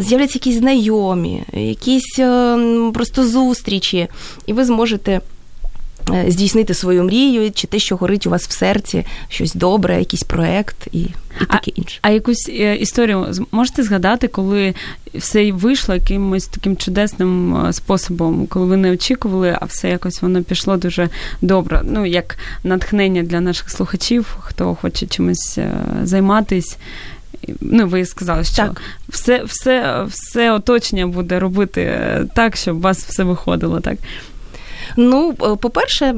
з'являться 0.00 0.36
якісь 0.38 0.58
знайомі, 0.58 1.42
якісь 1.52 2.18
е, 2.18 2.58
просто 2.94 3.28
зустрічі, 3.28 4.08
і 4.46 4.52
ви 4.52 4.64
зможете. 4.64 5.20
Е, 6.14 6.30
здійснити 6.30 6.74
свою 6.74 7.04
мрію, 7.04 7.50
чи 7.52 7.66
те, 7.66 7.78
що 7.78 7.96
горить 7.96 8.26
у 8.26 8.30
вас 8.30 8.48
в 8.48 8.52
серці, 8.52 9.04
щось 9.28 9.54
добре, 9.54 9.98
якийсь 9.98 10.22
проект 10.22 10.88
і 10.92 11.06
і 11.40 11.44
таке 11.44 11.70
інше. 11.74 11.98
А 12.02 12.10
якусь 12.10 12.48
е, 12.48 12.76
історію 12.76 13.32
можете 13.52 13.82
згадати, 13.82 14.28
коли 14.28 14.74
все 15.14 15.52
вийшло 15.52 15.94
якимось 15.94 16.46
таким 16.46 16.76
чудесним 16.76 17.56
е, 17.66 17.72
способом, 17.72 18.46
коли 18.46 18.66
ви 18.66 18.76
не 18.76 18.92
очікували, 18.92 19.58
а 19.60 19.64
все 19.64 19.88
якось 19.88 20.22
воно 20.22 20.42
пішло 20.42 20.76
дуже 20.76 21.08
добре. 21.42 21.80
Ну, 21.84 22.06
як 22.06 22.38
натхнення 22.64 23.22
для 23.22 23.40
наших 23.40 23.70
слухачів, 23.70 24.36
хто 24.40 24.74
хоче 24.74 25.06
чимось 25.06 25.58
займатись. 26.02 26.76
Ну, 27.60 27.86
ви 27.86 28.04
сказали, 28.04 28.44
що 28.44 28.56
так. 28.56 28.82
все 29.08 29.42
все, 29.44 30.04
все 30.08 30.52
оточення 30.52 31.06
буде 31.06 31.38
робити 31.38 31.98
так, 32.34 32.56
щоб 32.56 32.76
у 32.76 32.80
вас 32.80 33.04
все 33.04 33.24
виходило, 33.24 33.80
так? 33.80 33.98
Ну, 35.00 35.34
е, 35.42 35.56
по-перше, 35.56 36.14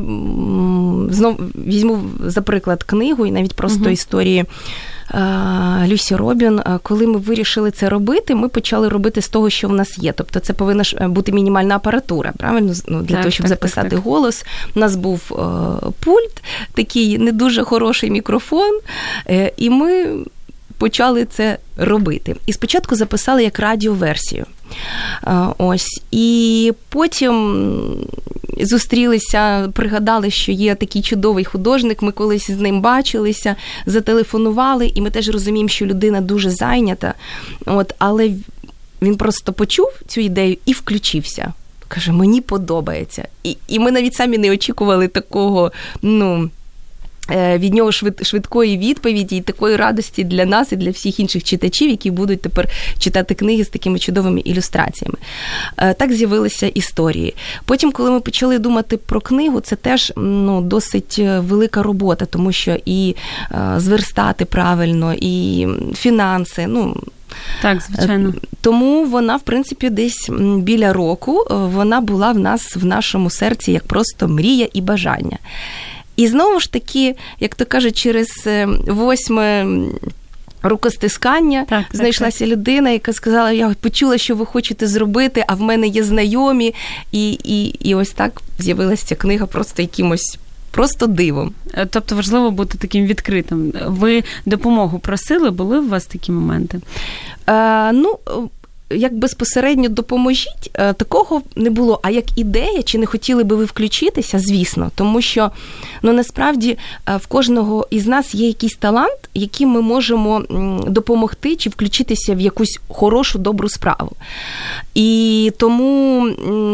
знов 1.11 1.41
візьму 1.67 2.03
за 2.25 2.43
приклад 2.43 2.83
книгу 2.83 3.27
і 3.27 3.31
навіть 3.31 3.55
просто 3.55 3.85
uh 3.85 3.91
історії. 3.91 4.45
Е, 5.15 5.89
Люсі 5.89 6.17
Робін, 6.17 6.59
е, 6.59 6.79
коли 6.83 7.07
ми 7.07 7.19
вирішили 7.19 7.71
це 7.71 7.89
робити, 7.89 8.35
ми 8.35 8.49
почали 8.49 8.89
робити 8.89 9.23
з 9.23 9.29
того, 9.29 9.51
що 9.51 9.69
в 9.69 9.73
нас 9.73 9.99
є. 9.99 10.13
Тобто, 10.13 10.41
це 10.41 10.53
повинна 10.53 10.85
ж 10.85 11.09
бути 11.09 11.33
мінімальна 11.33 11.77
апаратура, 11.77 12.33
правильно? 12.37 12.73
Ну, 12.89 13.03
Для 13.03 13.15
так, 13.15 13.23
того, 13.23 13.31
щоб 13.31 13.45
так, 13.45 13.49
записати 13.49 13.89
так, 13.89 13.99
голос. 13.99 14.45
У 14.77 14.81
нас 14.81 14.97
був 14.97 15.21
пульт, 16.05 16.43
такий 16.75 17.19
не 17.19 17.33
дуже 17.33 17.65
хороший 17.65 18.11
мікрофон, 18.11 18.81
і 19.57 19.71
ми 19.71 20.07
почали 20.81 21.25
це 21.25 21.59
робити. 21.77 22.37
І 22.47 22.53
спочатку 22.53 22.97
записали 22.97 23.43
як 23.45 23.59
радіоверсію. 23.59 24.47
Ось. 25.59 26.03
І 26.11 26.73
потім 26.89 27.65
зустрілися, 28.61 29.69
пригадали, 29.73 30.31
що 30.31 30.53
є 30.53 30.75
такий 30.75 31.03
чудовий 31.03 31.45
художник. 31.45 32.03
Ми 32.03 32.13
колись 32.13 32.51
з 32.51 32.59
ним 32.59 32.81
бачилися, 32.81 33.57
зателефонували, 33.87 34.93
і 34.95 35.01
ми 35.01 35.11
теж 35.11 35.29
розуміємо, 35.29 35.69
що 35.69 35.87
людина 35.87 36.21
дуже 36.21 36.51
зайнята. 36.51 37.15
От, 37.67 37.95
Але 37.99 38.31
він 39.03 39.17
просто 39.17 39.53
почув 39.53 39.91
цю 40.07 40.21
ідею 40.21 40.57
і 40.67 40.73
включився. 40.73 41.53
Каже, 41.89 42.13
мені 42.13 42.41
подобається. 42.41 43.29
І 43.45 43.57
і 43.69 43.79
ми 43.79 43.91
навіть 43.91 44.15
самі 44.15 44.39
не 44.39 44.51
очікували 44.51 45.09
такого, 45.09 45.73
ну. 46.03 46.51
Е, 47.31 47.59
від 47.59 47.75
нього 47.75 47.93
швидкої 48.23 48.79
відповіді 48.79 49.37
і 49.37 49.41
такої 49.41 49.77
радості 49.77 50.25
для 50.25 50.45
нас 50.45 50.73
і 50.73 50.77
для 50.77 50.91
всіх 50.91 51.21
інших 51.21 51.45
читачів, 51.45 51.91
які 51.91 52.11
будуть 52.11 52.43
тепер 52.43 52.69
читати 52.99 53.35
книги 53.35 53.65
з 53.65 53.69
такими 53.69 53.99
чудовими 53.99 54.41
ілюстраціями. 54.41 55.17
Е, 55.77 55.95
так 55.95 56.13
з'явилися 56.13 56.67
історії. 56.67 57.35
Потім, 57.65 57.93
коли 57.93 58.11
ми 58.11 58.21
почали 58.21 58.59
думати 58.59 58.97
про 58.97 59.21
книгу, 59.21 59.61
це 59.61 59.77
теж 59.77 60.13
ну, 60.17 60.61
досить 60.61 61.17
е, 61.19 61.41
велика 61.41 61.83
робота, 61.83 62.27
тому 62.27 62.53
що 62.53 62.77
і 62.85 63.17
зверстати 63.77 64.45
правильно, 64.45 65.15
і 65.21 65.67
фінанси. 65.95 66.67
ну, 66.67 66.97
Так, 67.63 67.83
звичайно. 67.83 68.35
Тому 68.61 69.05
вона, 69.05 69.37
в 69.37 69.41
принципі, 69.41 69.91
десь 69.91 70.31
біля 70.59 70.93
року 70.93 71.47
вона 71.51 72.01
була 72.01 72.33
в 72.33 72.39
нас 72.39 72.77
в 72.77 72.85
нашому 72.85 73.31
серці 73.31 73.73
як 73.73 73.85
просто 73.85 74.29
мрія 74.29 74.69
і 74.73 74.81
бажання. 74.81 75.39
І 76.21 76.29
знову 76.29 76.61
ж 76.61 76.73
таки, 76.73 77.17
як 77.41 77.55
то 77.55 77.65
кажуть, 77.65 77.97
через 77.97 78.49
восьме 78.87 79.67
рукостискання 80.63 81.67
так, 81.69 81.85
знайшлася 81.93 82.39
так, 82.39 82.49
людина, 82.49 82.91
яка 82.91 83.13
сказала: 83.13 83.53
Я 83.53 83.75
почула, 83.81 84.19
що 84.19 84.37
ви 84.37 84.47
хочете 84.47 84.87
зробити, 84.87 85.45
а 85.49 85.55
в 85.55 85.61
мене 85.61 85.87
є 85.87 86.05
знайомі. 86.05 86.75
І 87.13 87.31
і, 87.45 87.65
і 87.65 87.95
ось 87.95 88.11
так 88.11 88.43
з'явилася 88.59 89.07
ця 89.07 89.15
книга 89.15 89.47
просто 89.47 89.83
якимось. 89.83 90.39
Просто 90.71 91.07
дивом. 91.07 91.53
Е, 91.75 91.87
тобто 91.91 92.17
важливо 92.17 92.51
бути 92.51 92.79
таким 92.79 93.07
відкритим. 93.07 93.73
Ви 93.87 94.25
допомогу 94.47 94.99
просили, 94.99 95.51
були 95.51 95.81
у 95.81 95.89
вас 95.89 96.07
такі 96.07 96.33
моменти? 96.33 96.81
Е, 97.47 97.93
ну, 97.93 98.19
як 98.91 99.15
безпосередньо 99.15 99.89
допоможіть, 99.89 100.71
е, 100.75 100.93
такого 100.93 101.43
не 101.57 101.71
було. 101.71 102.01
А 102.03 102.11
як 102.11 102.39
ідея, 102.39 102.83
чи 102.83 102.99
не 102.99 103.07
хотіли 103.07 103.45
би 103.45 103.57
ви 103.57 103.65
включитися, 103.65 104.39
звісно, 104.39 104.91
тому 104.95 105.23
що 105.23 105.51
ну 106.03 106.13
насправді 106.13 106.79
е, 107.09 107.17
в 107.17 107.27
кожного 107.27 107.87
із 107.91 108.07
нас 108.07 108.35
є 108.35 108.47
якийсь 108.47 108.77
талант, 108.77 109.31
яким 109.35 109.69
ми 109.69 109.81
можемо 109.81 110.45
допомогти 110.87 111.57
чи 111.57 111.71
включитися 111.71 112.35
в 112.35 112.41
якусь 112.41 112.81
хорошу 112.89 113.39
добру 113.39 113.69
справу. 113.69 114.13
І 114.95 115.53
тому 115.59 116.21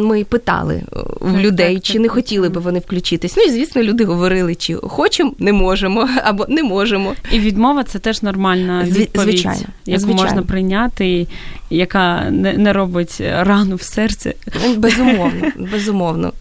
ми 0.05 0.25
питали 0.25 0.75
е, 0.75 0.83
в 1.21 1.39
людей, 1.39 1.81
чи 1.81 1.99
не 1.99 2.09
хотіли 2.09 2.49
би 2.49 2.61
вони 2.61 2.79
включитись. 2.79 3.37
Ну 3.37 3.43
і 3.43 3.51
звісно, 3.51 3.83
люди 3.83 4.05
говорили, 4.05 4.55
чи 4.55 4.75
хочемо, 4.75 5.33
не 5.39 5.53
можемо, 5.53 6.09
або 6.25 6.47
не 6.49 6.63
можемо. 6.63 7.15
І 7.33 7.41
відмова 7.41 7.85
це 7.85 7.99
теж 7.99 8.23
нормальна 8.23 8.85
відповідь, 8.85 9.31
звичайно, 9.31 9.67
яку 9.87 10.01
звичайно. 10.01 10.23
можна 10.23 10.43
прийняти, 10.43 11.27
яка 11.71 12.06
не, 12.31 12.53
не 12.53 12.73
робить 12.73 13.21
рану 13.21 13.77
в 13.77 13.83
серці. 13.83 14.35
Безумовно, 14.77 15.53
безумовно. 15.73 16.33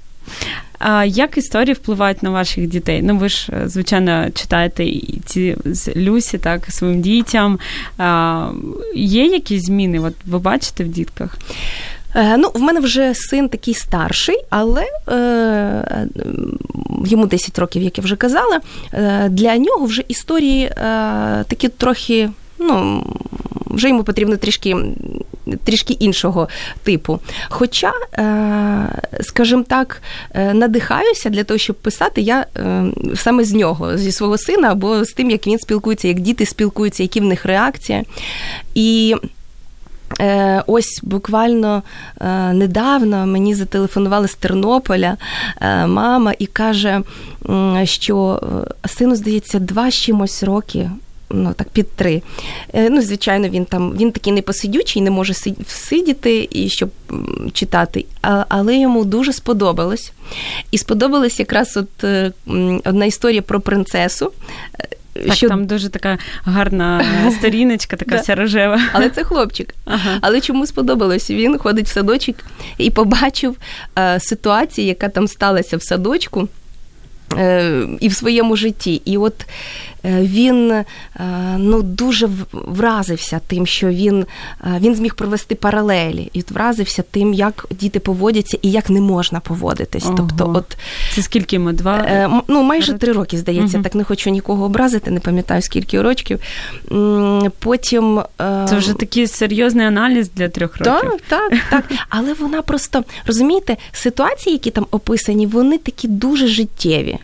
А 0.79 1.05
як 1.05 1.37
історії 1.37 1.73
впливають 1.73 2.23
на 2.23 2.29
ваших 2.29 2.67
дітей? 2.67 3.01
Ну, 3.03 3.17
ви 3.17 3.29
ж, 3.29 3.51
звичайно, 3.65 4.27
читаєте 4.35 4.85
ці 5.25 5.57
з 5.65 5.95
Люсі, 5.95 6.37
так, 6.37 6.65
своїм 6.71 7.01
дітям. 7.01 7.59
А, 7.97 8.49
Є 8.95 9.25
якісь 9.25 9.65
зміни? 9.65 9.99
От 9.99 10.13
ви 10.25 10.39
бачите 10.39 10.83
в 10.83 10.87
дітках? 10.87 11.37
Е, 12.15 12.37
ну, 12.37 12.51
в 12.53 12.61
мене 12.61 12.79
вже 12.79 13.13
син 13.15 13.49
такий 13.49 13.73
старший, 13.73 14.37
але 14.49 14.85
е, 15.09 16.07
йому 17.05 17.25
10 17.25 17.59
років, 17.59 17.83
як 17.83 17.97
я 17.97 18.03
вже 18.03 18.15
казала. 18.15 18.61
Е, 18.93 19.29
для 19.29 19.57
нього 19.57 19.85
вже 19.85 20.03
історії 20.07 20.63
е, 20.63 20.73
такі 21.47 21.69
трохи. 21.69 22.29
Ну, 22.59 23.03
вже 23.75 23.87
йому 23.89 24.03
потрібно 24.03 24.37
трішки 24.37 24.75
трішки 25.63 25.93
іншого 25.93 26.49
типу. 26.83 27.19
Хоча, 27.49 27.91
е, 28.13 29.21
скажімо 29.21 29.63
так, 29.67 30.01
е, 30.33 30.53
надихаюся 30.53 31.29
для 31.29 31.43
того, 31.43 31.57
щоб 31.57 31.75
писати 31.75 32.21
я 32.21 32.45
е, 32.57 32.85
саме 33.15 33.43
з 33.43 33.53
нього, 33.53 33.97
зі 33.97 34.11
свого 34.11 34.37
сина, 34.37 34.71
або 34.71 35.05
з 35.05 35.13
тим, 35.13 35.31
як 35.31 35.47
він 35.47 35.59
спілкується, 35.59 36.07
як 36.07 36.19
діти 36.19 36.45
спілкуються, 36.45 37.03
які 37.03 37.19
в 37.19 37.23
них 37.23 37.45
реакція. 37.45 38.03
І 38.75 39.15
Ось 40.67 40.99
буквально 41.03 41.83
недавно 42.53 43.25
мені 43.25 43.55
зателефонували 43.55 44.27
з 44.27 44.35
Тернополя 44.35 45.17
мама 45.87 46.33
і 46.39 46.45
каже, 46.45 47.01
що 47.83 48.41
сину, 48.87 49.15
здається, 49.15 49.59
два 49.59 49.91
чимось 49.91 50.43
роки 50.43 50.89
ну 51.29 51.53
так 51.53 51.69
під 51.69 51.91
три. 51.91 52.21
Е, 52.73 52.89
ну, 52.89 53.01
звичайно, 53.01 53.49
він 53.49 53.65
там 53.65 53.97
він 53.97 54.11
такий 54.11 54.33
непосидючий, 54.33 55.01
не 55.01 55.11
може 55.11 55.33
сидіти 55.67 56.47
і 56.51 56.69
щоб 56.69 56.89
читати, 57.53 58.05
але 58.21 58.77
йому 58.77 59.05
дуже 59.05 59.33
сподобалось. 59.33 60.11
І 60.71 60.77
сподобалась 60.77 61.39
якраз 61.39 61.77
от 61.77 62.03
е, 62.03 62.31
одна 62.85 63.05
історія 63.05 63.41
про 63.41 63.61
принцесу. 63.61 64.31
Е, 64.79 64.87
так, 65.27 65.35
що... 65.35 65.47
Там 65.47 65.65
дуже 65.65 65.89
така 65.89 66.17
гарна 66.43 67.05
сторіночка, 67.39 67.95
така 67.95 68.15
вся 68.21 68.35
рожева. 68.35 68.81
Але 68.93 69.09
це 69.09 69.23
хлопчик. 69.23 69.75
Ага. 69.85 70.17
Але 70.21 70.41
чому 70.41 70.67
сподобалось? 70.67 71.29
Він 71.29 71.57
ходить 71.57 71.87
в 71.87 71.93
садочок 71.93 72.35
і 72.77 72.91
побачив 72.91 73.55
е, 73.99 74.19
ситуацію, 74.19 74.87
яка 74.87 75.09
там 75.09 75.27
сталася 75.27 75.77
в 75.77 75.83
садочку. 75.83 76.47
І 77.99 78.07
в 78.07 78.13
своєму 78.13 78.55
житті. 78.55 79.01
І 79.05 79.17
от 79.17 79.45
Е, 79.94 79.94
він 80.21 80.71
е, 80.71 80.85
ну, 81.57 81.81
дуже 81.81 82.29
вразився 82.51 83.41
тим, 83.47 83.67
що 83.67 83.87
він 83.87 84.25
е, 84.63 84.77
він 84.79 84.95
зміг 84.95 85.15
провести 85.15 85.55
паралелі 85.55 86.29
і 86.33 86.43
вразився 86.49 87.03
тим, 87.11 87.33
як 87.33 87.67
діти 87.69 87.99
поводяться 87.99 88.57
і 88.61 88.71
як 88.71 88.89
не 88.89 89.01
можна 89.01 89.39
поводитись. 89.39 90.05
Ого. 90.05 90.15
Тобто, 90.17 90.51
от 90.55 90.77
це 91.13 91.21
скільки 91.21 91.59
ми 91.59 91.73
два 91.73 92.29
ну 92.47 92.63
майже 92.63 92.93
три 92.93 93.13
роки 93.13 93.37
здається. 93.37 93.77
Угу. 93.77 93.83
Так 93.83 93.95
не 93.95 94.03
хочу 94.03 94.29
нікого 94.29 94.65
образити, 94.65 95.11
не 95.11 95.19
пам'ятаю 95.19 95.61
скільки 95.61 96.01
років. 96.01 96.39
Потім 97.59 98.21
це 98.37 98.77
вже 98.77 98.93
такий 98.93 99.27
серйозний 99.27 99.85
аналіз 99.85 100.29
для 100.29 100.49
трьох 100.49 100.77
років. 100.77 100.93
Так, 101.01 101.21
так, 101.27 101.53
так. 101.69 101.83
Але 102.09 102.33
вона 102.33 102.61
просто 102.61 103.03
розумієте, 103.25 103.77
ситуації, 103.91 104.53
які 104.53 104.71
там 104.71 104.87
описані, 104.91 105.47
вони 105.47 105.77
такі 105.77 106.07
дуже 106.07 106.47
життєві. 106.47 107.19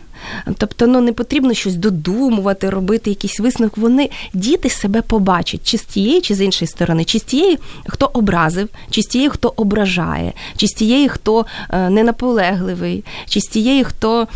Тобто 0.58 0.86
ну, 0.86 1.00
не 1.00 1.12
потрібно 1.12 1.54
щось 1.54 1.74
додумувати, 1.74 2.70
робити 2.70 3.10
якийсь 3.10 3.40
висновок. 3.40 3.78
Вони 3.78 4.10
діти 4.34 4.70
себе 4.70 5.02
побачать, 5.02 5.60
чи 5.64 5.78
з 5.78 5.82
тієї, 5.82 6.20
чи 6.20 6.34
з 6.34 6.40
іншої 6.40 6.68
сторони, 6.68 7.04
чи 7.04 7.18
з 7.18 7.22
тієї, 7.22 7.58
хто 7.86 8.10
образив, 8.12 8.68
чи 8.90 9.02
з 9.02 9.06
тієї, 9.06 9.30
хто 9.30 9.52
ображає, 9.56 10.32
чи 10.56 10.66
з 10.66 10.70
тієї, 10.72 11.08
хто 11.08 11.46
е, 11.70 11.90
ненаполегливий, 11.90 13.04
чи 13.28 13.40
з 13.40 13.44
тієї, 13.44 13.84
хто 13.84 14.26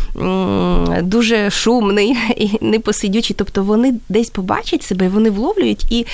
дуже 1.01 1.49
шумний 1.49 2.17
і 2.37 2.49
непосидючий. 2.61 3.35
Тобто 3.39 3.63
вони 3.63 3.93
десь 4.09 4.29
побачать 4.29 4.83
себе, 4.83 5.09
вони 5.09 5.29
вловлюють 5.29 5.91
і 5.91 6.05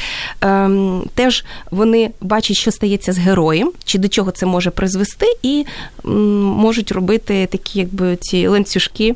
ем, 0.42 1.04
теж 1.16 1.46
вони 1.72 2.12
бачать, 2.22 2.58
що 2.58 2.72
стається 2.72 3.14
з 3.14 3.18
героєм, 3.18 3.72
чи 3.86 4.00
до 4.00 4.08
чого 4.08 4.32
це 4.32 4.46
може 4.46 4.70
призвести, 4.70 5.26
і 5.42 5.66
м, 6.06 6.42
можуть 6.44 6.92
робити 6.92 7.48
такі, 7.52 7.80
якби 7.80 8.16
ці 8.16 8.48
ланцюжки. 8.48 9.16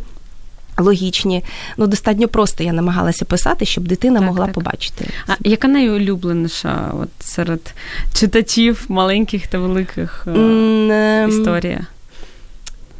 Логічні, 0.77 1.43
ну 1.77 1.87
достатньо 1.87 2.27
просто 2.27 2.63
я 2.63 2.73
намагалася 2.73 3.25
писати, 3.25 3.65
щоб 3.65 3.87
дитина 3.87 4.19
так, 4.19 4.27
могла 4.27 4.45
так. 4.45 4.53
побачити. 4.53 5.09
А 5.27 5.33
яка 5.43 5.67
найулюбленіша 5.67 6.91
от 7.01 7.09
серед 7.19 7.73
читачів 8.13 8.85
маленьких 8.87 9.47
та 9.47 9.59
великих 9.59 10.27
mm, 10.27 11.27
історія? 11.29 11.87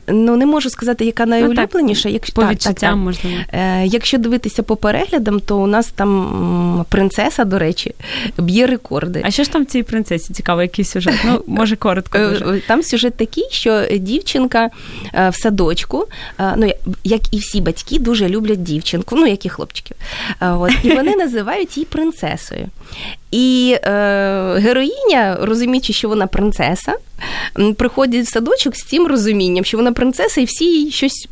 Ну, 0.08 0.36
не 0.38 0.46
можу 0.46 0.70
сказати, 0.70 1.06
яка 1.06 1.26
найулюбленіша. 1.26 2.10
Як, 2.10 2.22
по 2.34 2.42
так, 2.42 2.52
відчуттям, 2.52 2.74
так, 2.74 2.90
так. 2.90 2.96
можливо. 2.96 3.38
Е, 3.54 3.86
Якщо 3.86 4.18
дивитися 4.18 4.64
по 4.64 4.76
переглядам, 4.76 5.40
то 5.40 5.58
у 5.58 5.68
нас 5.68 5.88
там 5.88 6.86
принцеса, 6.90 7.46
до 7.46 7.60
речі, 7.60 7.96
б'є 8.38 8.68
рекорди. 8.68 9.22
А 9.26 9.32
що 9.32 9.44
ж 9.44 9.52
там 9.52 9.64
в 9.64 9.66
цій 9.66 9.84
принцесі? 9.84 10.34
Цікаво, 10.34 10.62
який 10.62 10.86
сюжет? 10.86 11.16
Ну, 11.26 11.44
може, 11.48 11.76
коротко. 11.76 12.18
Е, 12.18 12.30
дуже. 12.30 12.62
Там 12.68 12.84
сюжет 12.84 13.16
такий, 13.16 13.48
що 13.52 13.86
дівчинка 14.00 14.70
е, 15.14 15.30
в 15.30 15.36
садочку, 15.36 16.08
е, 16.40 16.54
ну, 16.58 16.72
як 17.04 17.22
і 17.34 17.38
всі 17.38 17.62
батьки, 17.62 18.00
дуже 18.00 18.30
люблять 18.30 18.64
дівчинку, 18.64 19.16
ну, 19.16 19.28
як 19.28 19.46
і 19.46 19.50
хлопчиків. 19.50 19.98
От, 20.42 20.72
І 20.84 20.90
вони 20.90 21.16
називають 21.26 21.78
її 21.78 21.88
принцесою. 21.92 22.70
І 23.32 23.78
е, 23.84 23.90
героїня, 24.58 25.38
розуміючи, 25.42 25.94
що 25.94 26.10
вона 26.10 26.28
принцеса, 26.28 26.94
приходить 27.78 28.26
в 28.26 28.32
садочок 28.32 28.76
з 28.76 28.84
цим 28.84 29.08
розумінням, 29.08 29.66
що 29.66 29.78
вона 29.78 29.92
принцеса, 29.92 30.42
і 30.42 30.46
всі 30.46 30.66
їй 30.66 30.92
щось. 30.92 31.28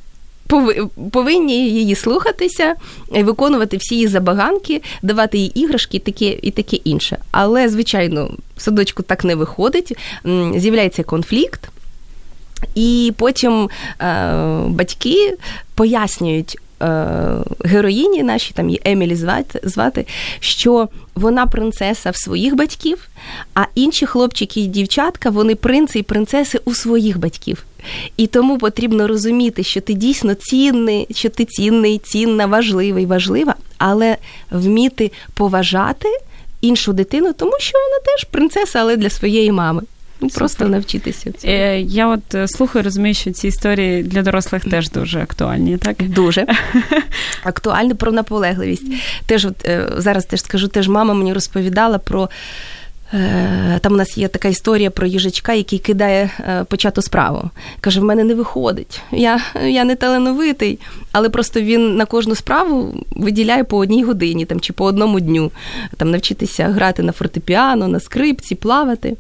Повинні 1.11 1.69
її 1.69 1.95
слухатися, 1.95 2.75
виконувати 3.09 3.77
всі 3.77 3.95
її 3.95 4.07
забаганки, 4.07 4.81
давати 5.01 5.37
їй 5.37 5.51
іграшки 5.59 5.97
і 5.97 5.99
таке 5.99 6.25
і 6.41 6.51
таке 6.51 6.75
інше. 6.75 7.17
Але, 7.31 7.69
звичайно, 7.69 8.31
в 8.57 8.61
садочку 8.61 9.03
так 9.03 9.23
не 9.23 9.35
виходить. 9.35 9.97
З'являється 10.55 11.03
конфлікт, 11.03 11.69
і 12.75 13.13
потім 13.17 13.69
е, 14.01 14.33
батьки 14.67 15.37
пояснюють 15.75 16.57
Е, 16.57 16.64
героїні 17.63 18.23
нашій, 18.23 18.53
там 18.53 18.69
її 18.69 18.81
Емілі 18.85 19.15
звати, 19.63 20.05
що 20.39 20.89
вона 21.15 21.45
принцеса 21.45 22.11
в 22.11 22.15
своїх 22.15 22.55
батьків, 22.55 23.07
а 23.53 23.63
інші 23.75 24.05
хлопчики 24.05 24.61
і 24.61 24.67
дівчатка, 24.67 25.29
вони 25.29 25.55
принци 25.55 25.99
і 25.99 26.03
принцеси 26.03 26.59
у 26.65 26.73
своїх 26.73 27.19
батьків. 27.19 27.65
І 28.17 28.27
тому 28.27 28.57
потрібно 28.57 29.07
розуміти, 29.07 29.63
що 29.63 29.81
ти 29.81 29.93
дійсно 29.93 30.33
цінний, 30.33 31.07
що 31.11 31.29
ти 31.29 31.45
цінний, 31.45 31.97
цінна, 31.97 32.45
важливий, 32.45 33.05
важлива, 33.05 33.55
але 33.77 34.17
вміти 34.51 35.11
поважати 35.33 36.07
іншу 36.61 36.93
дитину, 36.93 37.33
тому 37.33 37.53
що 37.59 37.77
вона 37.77 37.99
теж 38.05 38.23
принцеса, 38.23 38.79
але 38.79 38.97
для 38.97 39.09
своєї 39.09 39.51
мами. 39.51 39.81
Ну, 40.21 40.29
просто 40.29 40.67
навчитися. 40.67 41.31
Цього. 41.31 41.53
Е, 41.53 41.81
я 41.81 42.07
от 42.07 42.35
е, 42.35 42.47
слухаю, 42.47 42.83
розумію, 42.83 43.13
що 43.13 43.31
ці 43.31 43.47
історії 43.47 44.03
для 44.03 44.21
дорослих 44.21 44.63
теж 44.63 44.89
дуже 44.89 45.19
актуальні, 45.19 45.77
так? 45.77 46.09
Дуже 46.09 46.45
актуальні 47.43 47.93
про 47.93 48.11
наполегливість. 48.11 48.85
Теж 49.25 49.45
от 49.45 49.65
е, 49.65 49.89
зараз 49.97 50.25
теж 50.25 50.41
скажу, 50.41 50.67
теж 50.67 50.87
мама 50.87 51.13
мені 51.13 51.33
розповідала 51.33 51.97
про 51.97 52.29
Е, 53.13 53.79
там 53.81 53.93
у 53.93 53.95
нас 53.95 54.17
є 54.17 54.27
така 54.27 54.47
історія 54.47 54.89
про 54.89 55.07
їжачка, 55.07 55.53
який 55.53 55.79
кидає 55.79 56.29
почату 56.69 57.01
справу. 57.01 57.49
Каже: 57.81 57.99
в 57.99 58.03
мене 58.03 58.23
не 58.23 58.35
виходить. 58.35 59.01
Я 59.11 59.41
я 59.63 59.83
не 59.83 59.95
талановитий, 59.95 60.79
але 61.11 61.29
просто 61.29 61.61
він 61.61 61.95
на 61.95 62.05
кожну 62.05 62.35
справу 62.35 62.93
виділяє 63.11 63.63
по 63.63 63.77
одній 63.77 64.03
годині 64.03 64.45
там, 64.45 64.59
чи 64.59 64.73
по 64.73 64.85
одному 64.85 65.19
дню. 65.19 65.51
Там 65.97 66.11
Навчитися 66.11 66.67
грати 66.67 67.03
на 67.03 67.11
фортепіано, 67.11 67.87
на 67.87 67.99
скрипці, 67.99 68.55
плавати. 68.55 69.15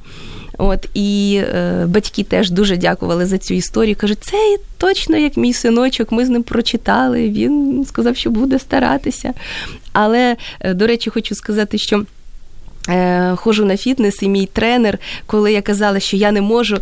От 0.57 0.89
І 0.93 1.41
е, 1.43 1.85
батьки 1.87 2.23
теж 2.23 2.51
дуже 2.51 2.77
дякували 2.77 3.25
за 3.25 3.37
цю 3.37 3.53
історію. 3.53 3.95
Кажуть, 3.95 4.17
це 4.21 4.57
точно 4.77 5.17
як 5.17 5.37
мій 5.37 5.53
синочок, 5.53 6.11
ми 6.11 6.25
з 6.25 6.29
ним 6.29 6.43
прочитали. 6.43 7.29
Він 7.29 7.85
сказав, 7.87 8.17
що 8.17 8.29
буде 8.29 8.59
старатися. 8.59 9.33
Але, 9.93 10.35
е, 10.59 10.73
до 10.73 10.87
речі, 10.87 11.09
хочу 11.09 11.35
сказати, 11.35 11.77
що. 11.77 12.05
Е, 12.89 13.35
Ходжу 13.35 13.65
на 13.65 13.77
фітнес, 13.77 14.23
і 14.23 14.29
мій 14.29 14.45
тренер, 14.45 14.97
коли 15.25 15.53
я 15.53 15.61
казала, 15.61 15.99
що 15.99 16.17
я 16.17 16.31
не 16.31 16.41
можу, 16.41 16.77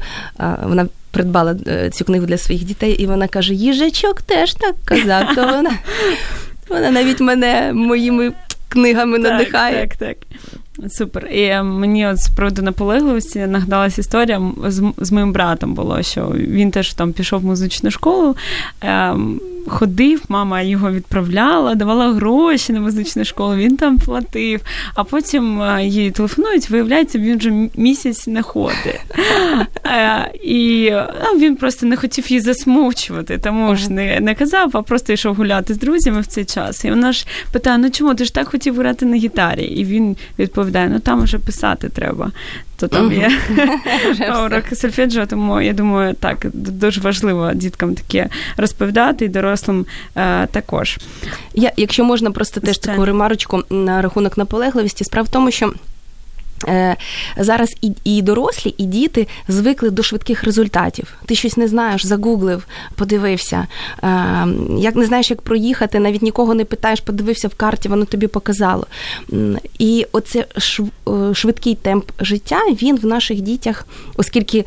вона 0.63 0.87
придбала 1.13 1.55
е, 1.67 1.89
цю 1.89 2.05
книгу 2.05 2.25
для 2.25 2.37
своїх 2.37 2.63
дітей, 2.63 2.93
і 2.93 3.05
вона 3.05 3.27
каже: 3.27 3.53
Їжачок 3.53 4.21
теж 4.21 4.53
так 4.53 4.75
казав. 4.85 5.35
То 5.35 5.45
вона 5.45 5.71
вона 6.69 6.91
навіть 6.91 7.19
мене 7.19 7.73
моїми 7.73 8.33
книгами 8.69 9.19
надихає. 9.19 9.87
Так, 9.87 9.95
так, 9.95 10.17
так. 10.17 10.52
Супер. 10.89 11.27
І 11.31 11.43
е, 11.43 11.63
мені 11.63 12.07
от 12.07 12.17
з 12.17 12.27
приводу 12.27 12.61
наполегливості 12.61 13.39
нагадалась 13.39 13.97
історія 13.97 14.41
з, 14.67 14.91
з 14.97 15.11
моїм 15.11 15.33
братом 15.33 15.73
було, 15.73 16.03
що 16.03 16.31
він 16.35 16.71
теж 16.71 16.93
там 16.93 17.13
пішов 17.13 17.41
в 17.41 17.45
музичну 17.45 17.91
школу. 17.91 18.35
Ем, 18.81 19.41
ходив, 19.67 20.21
мама 20.29 20.61
його 20.61 20.91
відправляла, 20.91 21.75
давала 21.75 22.13
гроші 22.13 22.73
на 22.73 22.79
музичну 22.79 23.25
школу, 23.25 23.55
він 23.55 23.77
там 23.77 23.97
платив, 23.97 24.61
а 24.95 25.03
потім 25.03 25.61
е, 25.61 25.85
їй 25.85 26.11
телефонують, 26.11 26.69
виявляється, 26.69 27.19
він 27.19 27.37
вже 27.37 27.51
місяць 27.75 28.27
не 28.27 28.41
ходить. 28.41 29.01
Е, 29.85 30.31
і 30.43 30.91
ну, 31.23 31.39
він 31.39 31.55
просто 31.55 31.85
не 31.85 31.97
хотів 31.97 32.31
її 32.31 32.41
засмучувати, 32.41 33.37
тому 33.37 33.75
ж 33.75 33.91
не 33.91 34.19
не 34.19 34.35
казав, 34.35 34.69
а 34.73 34.81
просто 34.81 35.13
йшов 35.13 35.35
гуляти 35.35 35.73
з 35.73 35.77
друзями 35.77 36.21
в 36.21 36.25
цей 36.25 36.45
час. 36.45 36.85
І 36.85 36.89
вона 36.89 37.11
ж 37.11 37.27
питає: 37.51 37.77
ну 37.77 37.89
чому 37.89 38.15
ти 38.15 38.25
ж 38.25 38.33
так 38.33 38.47
хотів 38.47 38.75
грати 38.75 39.05
на 39.05 39.15
гітарі? 39.15 39.63
І 39.63 39.85
він 39.85 40.17
відповідає: 40.39 40.89
ну 40.89 40.99
там 40.99 41.21
вже 41.21 41.39
писати 41.39 41.89
треба 41.89 42.31
то 42.77 42.87
там 42.87 43.11
є 43.11 43.31
урок 44.45 44.63
сольфеджіо, 44.73 45.25
тому 45.25 45.61
я 45.61 45.73
думаю, 45.73 46.13
так 46.13 46.45
дуже 46.53 47.01
важливо 47.01 47.51
діткам 47.53 47.95
таке 47.95 48.29
розповідати 48.57 49.25
і 49.25 49.29
дорослим 49.29 49.85
е, 50.15 50.47
також. 50.47 50.97
Я, 51.53 51.71
Якщо 51.77 52.03
можна 52.03 52.31
просто 52.31 52.61
теж 52.61 52.77
таку 52.77 53.05
ремарочку 53.05 53.63
на 53.69 54.01
рахунок 54.01 54.37
наполегливості, 54.37 55.03
справа 55.03 55.25
в 55.25 55.31
тому, 55.31 55.51
що. 55.51 55.73
Е, 56.67 56.95
зараз 57.37 57.75
і 57.81 57.91
і 58.03 58.21
дорослі, 58.21 58.75
і 58.77 58.83
діти 58.83 59.27
звикли 59.47 59.89
до 59.89 60.03
швидких 60.03 60.43
результатів. 60.43 61.13
Ти 61.25 61.35
щось 61.35 61.57
не 61.57 61.67
знаєш, 61.67 62.05
загуглив, 62.05 62.67
подивився. 62.95 63.67
Е, 64.03 64.47
як 64.77 64.95
не 64.95 65.05
знаєш, 65.05 65.29
як 65.29 65.41
проїхати, 65.41 65.99
навіть 65.99 66.21
нікого 66.21 66.53
не 66.53 66.65
питаєш, 66.65 66.99
подивився 66.99 67.47
в 67.47 67.55
карті, 67.55 67.89
воно 67.89 68.05
тобі 68.05 68.27
показало. 68.27 68.87
І 69.79 70.05
оце 70.11 70.39
е, 70.39 71.33
швидкий 71.33 71.75
темп 71.75 72.11
життя 72.19 72.59
він 72.81 72.97
в 72.97 73.05
наших 73.05 73.41
дітях, 73.41 73.85
оскільки 74.17 74.65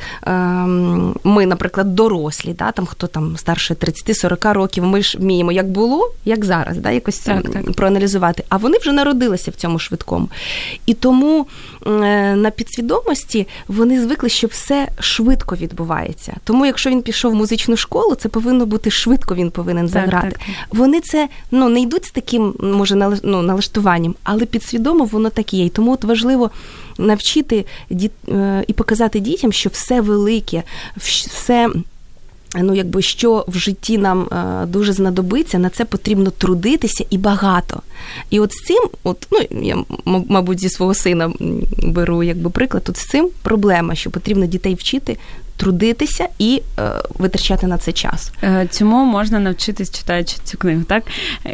ми, 1.24 1.46
наприклад, 1.46 1.94
дорослі, 1.94 2.52
да, 2.58 2.72
там 2.72 2.86
хто 2.86 3.06
там 3.06 3.36
старше 3.36 3.74
30-40 3.74 4.52
років, 4.52 4.84
ми 4.84 5.02
ж 5.02 5.18
вміємо, 5.18 5.52
як 5.52 5.68
було, 5.68 6.10
як 6.24 6.44
зараз, 6.44 6.76
да, 6.76 6.90
якось 6.90 7.18
так, 7.18 7.50
так. 7.50 7.72
проаналізувати. 7.72 8.44
А 8.48 8.56
вони 8.56 8.78
вже 8.78 8.92
народилися 8.92 9.50
в 9.50 9.54
цьому 9.54 9.78
швидкому. 9.78 10.28
І 10.86 10.94
тому. 10.94 11.46
Е, 11.86 12.36
на 12.36 12.50
підсвідомості 12.50 13.46
вони 13.68 14.02
звикли, 14.02 14.28
що 14.28 14.46
все 14.46 14.88
швидко 15.00 15.56
відбувається. 15.56 16.36
Тому, 16.44 16.66
якщо 16.66 16.90
він 16.90 17.02
пішов 17.02 17.32
в 17.32 17.34
музичну 17.34 17.76
школу, 17.76 18.14
це 18.14 18.28
повинно 18.28 18.66
бути 18.66 18.90
швидко. 18.90 19.34
Він 19.34 19.50
повинен 19.50 19.88
заграти. 19.88 20.28
Так, 20.28 20.38
так. 20.38 20.78
Вони 20.78 21.00
це 21.00 21.28
ну 21.50 21.68
не 21.68 21.80
йдуть 21.80 22.04
з 22.04 22.10
таким, 22.10 22.54
може, 22.60 23.18
ну, 23.22 23.42
налаштуванням, 23.42 24.14
але 24.22 24.44
підсвідомо 24.44 25.04
воно 25.04 25.30
так 25.30 25.54
є. 25.54 25.64
І 25.64 25.68
тому 25.68 25.92
от 25.92 26.04
важливо. 26.04 26.50
Навчити 26.98 27.64
діт 27.90 28.12
е, 28.28 28.64
і 28.66 28.72
показати 28.72 29.20
дітям, 29.20 29.52
що 29.52 29.70
все 29.70 30.00
велике, 30.00 30.62
все 30.96 31.70
ну 32.62 32.74
якби 32.74 33.02
що 33.02 33.44
в 33.48 33.58
житті 33.58 33.98
нам 33.98 34.22
е, 34.22 34.66
дуже 34.66 34.92
знадобиться, 34.92 35.58
на 35.58 35.70
це 35.70 35.84
потрібно 35.84 36.30
трудитися 36.30 37.04
і 37.10 37.18
багато. 37.18 37.82
І 38.30 38.40
от 38.40 38.52
з 38.52 38.64
цим, 38.64 38.82
от 39.04 39.28
ну 39.30 39.60
я 39.62 39.76
мабуть, 40.04 40.60
зі 40.60 40.68
свого 40.68 40.94
сина 40.94 41.32
беру 41.82 42.22
якби 42.22 42.50
приклад, 42.50 42.86
от 42.88 42.96
з 42.96 43.06
цим 43.06 43.28
проблема, 43.42 43.94
що 43.94 44.10
потрібно 44.10 44.46
дітей 44.46 44.74
вчити 44.74 45.16
трудитися 45.56 46.28
і 46.38 46.62
е, 46.78 46.90
витрачати 47.18 47.66
на 47.66 47.78
це 47.78 47.92
час. 47.92 48.32
Е, 48.42 48.66
цьому 48.70 49.04
можна 49.04 49.38
навчитись, 49.38 49.90
читаючи 49.90 50.36
цю 50.44 50.58
книгу. 50.58 50.82
Так 50.82 51.02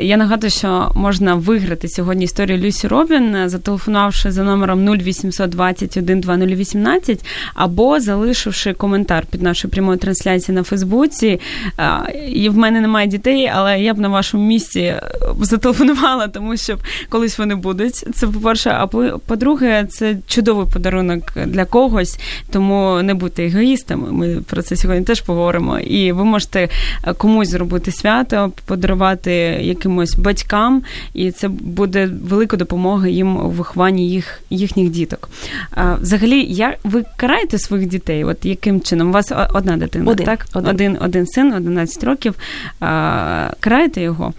я 0.01 0.17
нагадую, 0.17 0.51
що 0.51 0.93
можна 0.95 1.35
виграти 1.35 1.89
сьогодні 1.89 2.25
історію 2.25 2.59
Люсі 2.59 2.89
Робін, 2.89 3.35
е, 3.35 3.49
зателефонувавши 3.49 4.31
за 4.31 4.43
номером 4.43 4.85
0821 4.85 6.21
2018 6.21 7.25
або 7.55 8.01
залишивши 8.01 8.73
коментар 8.73 9.27
під 9.31 9.43
нашою 9.43 9.73
прямою 9.73 9.99
трансляцією 9.99 10.59
на 10.59 10.65
Фейсбуці. 10.65 11.41
Е, 11.79 12.13
і 12.29 12.49
в 12.49 12.57
мене 12.57 12.81
немає 12.81 13.07
дітей, 13.07 13.51
але 13.55 13.81
я 13.81 13.95
б 13.95 13.99
на 13.99 14.09
вашому 14.09 14.47
місці 14.47 14.95
зателефонувала, 15.41 16.29
тому 16.29 16.57
що 16.57 16.79
колись 17.09 17.39
вони 17.39 17.55
будуть. 17.55 17.95
Це 18.15 18.27
по 18.27 18.41
перше, 18.41 18.71
а 18.71 18.87
по-друге, 19.27 19.87
це 19.91 20.17
чудовий 20.27 20.67
подарунок 20.73 21.23
для 21.47 21.65
когось, 21.65 22.19
тому 22.51 23.03
не 23.03 23.15
будьте 23.15 23.47
егоїстами 23.47 23.92
артистами. 23.93 24.13
Ми 24.13 24.41
про 24.41 24.63
це 24.63 24.77
сьогодні 24.77 25.05
теж 25.05 25.21
поговоримо. 25.21 25.79
І 25.79 26.13
ви 26.13 26.25
можете 26.25 26.69
е, 27.05 27.13
комусь 27.13 27.49
зробити 27.49 27.93
свято, 27.93 28.53
подарувати 28.67 29.33
якимось 29.61 30.15
батькам, 30.15 30.83
і 31.15 31.31
це 31.31 31.49
буде 31.49 32.11
велика 32.25 32.57
допомога 32.57 33.09
їм 33.09 33.37
у 33.37 33.51
вихованні 33.51 34.11
їх 34.11 34.43
їхніх 34.51 34.91
діток. 34.91 35.31
А, 35.71 35.95
Взагалі, 35.95 36.45
як 36.45 36.79
ви 36.85 37.05
караєте 37.17 37.59
своїх 37.59 37.89
дітей? 37.89 38.25
От 38.25 38.45
яким 38.45 38.81
чином? 38.81 39.09
У 39.09 39.13
вас 39.13 39.33
одна 39.55 39.77
дитина, 39.77 40.11
один, 40.11 40.27
так? 40.27 40.47
Один. 40.55 40.71
один 40.71 40.99
один 41.01 41.27
син, 41.27 41.53
11 41.53 42.05
років. 42.05 42.35
А, 42.81 43.51
Караєте 43.61 44.01
його? 44.01 44.33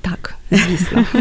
Так, 0.00 0.34
звісно. 0.50 1.04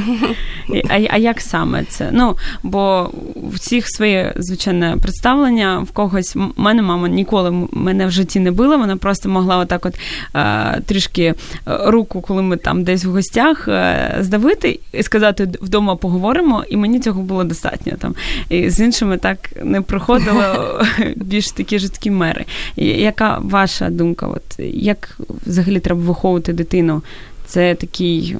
А 0.90 1.00
а 1.10 1.18
як 1.18 1.42
саме 1.42 1.84
це? 1.84 2.10
Ну, 2.12 2.38
бо 2.64 3.10
в 3.36 3.56
всіх 3.56 3.86
своє 3.88 4.34
звичайне 4.38 4.98
представлення 5.02 5.80
в 5.80 5.92
когось 5.92 6.36
в 6.36 6.40
мене 6.58 6.82
мама 6.82 7.10
ніколи 7.10 7.68
мене 7.72 8.08
в 8.08 8.12
житті 8.12 8.40
не 8.40 8.52
била. 8.52 8.78
Вона 8.78 8.98
просто 8.98 9.30
могла 9.30 9.58
отак, 9.58 9.86
от 9.86 10.00
а, 10.34 10.76
трішки 10.86 11.24
е, 11.24 11.36
руку, 11.66 12.22
коли 12.22 12.42
ми 12.42 12.58
там 12.58 12.84
десь 12.84 13.06
в 13.06 13.10
гостях, 13.10 13.68
е, 13.68 14.18
здавити 14.20 14.80
і 14.94 15.04
сказати 15.04 15.50
вдома 15.62 15.96
поговоримо, 15.96 16.64
і 16.70 16.78
мені 16.78 17.00
цього 17.00 17.22
було 17.22 17.44
достатньо 17.44 17.94
там. 18.00 18.16
І 18.50 18.70
з 18.70 18.80
іншими 18.80 19.18
так 19.18 19.50
не 19.64 19.82
проходило 19.82 20.82
більш 21.16 21.52
такі 21.52 21.80
жорсткі 21.80 22.12
мери. 22.12 22.46
Яка 22.78 23.38
ваша 23.42 23.90
думка? 23.90 24.28
От 24.28 24.60
як 24.74 25.18
взагалі 25.46 25.80
треба 25.80 26.02
виховувати 26.02 26.54
дитину? 26.54 27.02
Це 27.50 27.76
такий, 27.76 28.38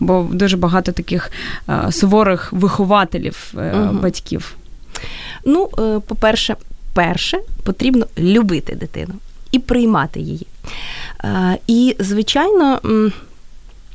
бо 0.00 0.28
дуже 0.32 0.56
багато 0.56 0.92
таких 0.92 1.30
е, 1.68 1.92
суворих 1.92 2.52
вихователів 2.52 3.52
угу. 3.54 3.98
батьків. 4.02 4.56
Ну, 5.44 5.68
е, 5.78 6.00
по-перше, 6.06 6.56
перше, 6.94 7.38
потрібно 7.62 8.06
любити 8.18 8.74
дитину 8.74 9.14
і 9.52 9.58
приймати 9.58 10.20
її. 10.20 10.46
І, 11.66 11.96
звичайно, 11.98 12.80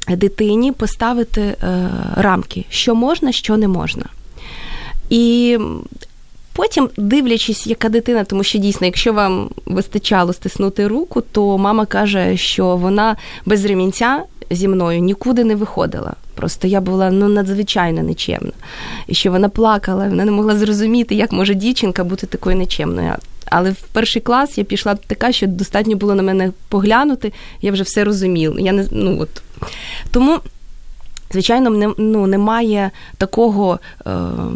дитині 0.08 0.71
поставити 0.71 1.56
рамки, 2.15 2.65
що 2.69 2.95
можна, 2.95 3.32
що 3.32 3.58
не 3.58 3.67
можна. 3.67 4.06
І 5.10 5.58
Потім, 6.53 6.89
дивлячись, 6.97 7.67
яка 7.67 7.89
дитина, 7.89 8.23
тому 8.23 8.43
що 8.43 8.59
дійсно, 8.59 8.87
якщо 8.87 9.13
вам 9.13 9.49
вистачало 9.65 10.33
стиснути 10.33 10.87
руку, 10.87 11.21
то 11.31 11.57
мама 11.57 11.85
каже, 11.85 12.37
що 12.37 12.75
вона 12.75 13.15
без 13.45 13.65
ремінця 13.65 14.23
зі 14.51 14.67
мною 14.67 14.99
нікуди 14.99 15.43
не 15.43 15.55
виходила. 15.55 16.13
Просто 16.35 16.67
я 16.67 16.81
була 16.81 17.11
ну 17.11 17.27
надзвичайно 17.27 18.03
нечемна. 18.03 18.51
І 19.07 19.13
що 19.13 19.31
вона 19.31 19.49
плакала, 19.49 20.07
вона 20.07 20.25
не 20.25 20.31
могла 20.31 20.55
зрозуміти, 20.55 21.15
як 21.15 21.31
може 21.31 21.53
дівчинка 21.53 22.03
бути 22.03 22.27
такою 22.27 22.55
нечемною. 22.55 23.15
Але 23.45 23.71
в 23.71 23.81
перший 23.81 24.21
клас 24.21 24.57
я 24.57 24.63
пішла 24.63 24.95
така, 24.95 25.31
що 25.31 25.47
достатньо 25.47 25.95
було 25.95 26.15
на 26.15 26.23
мене 26.23 26.51
поглянути, 26.69 27.33
я 27.61 27.71
вже 27.71 27.83
все 27.83 28.03
розуміла. 28.03 28.55
Я 28.59 28.71
не 28.71 28.87
ну 28.91 29.19
от 29.21 29.41
тому. 30.11 30.39
Звичайно, 31.31 31.93
ну, 31.97 32.27
немає 32.27 32.91
такого 33.17 33.79
е, 34.07 34.11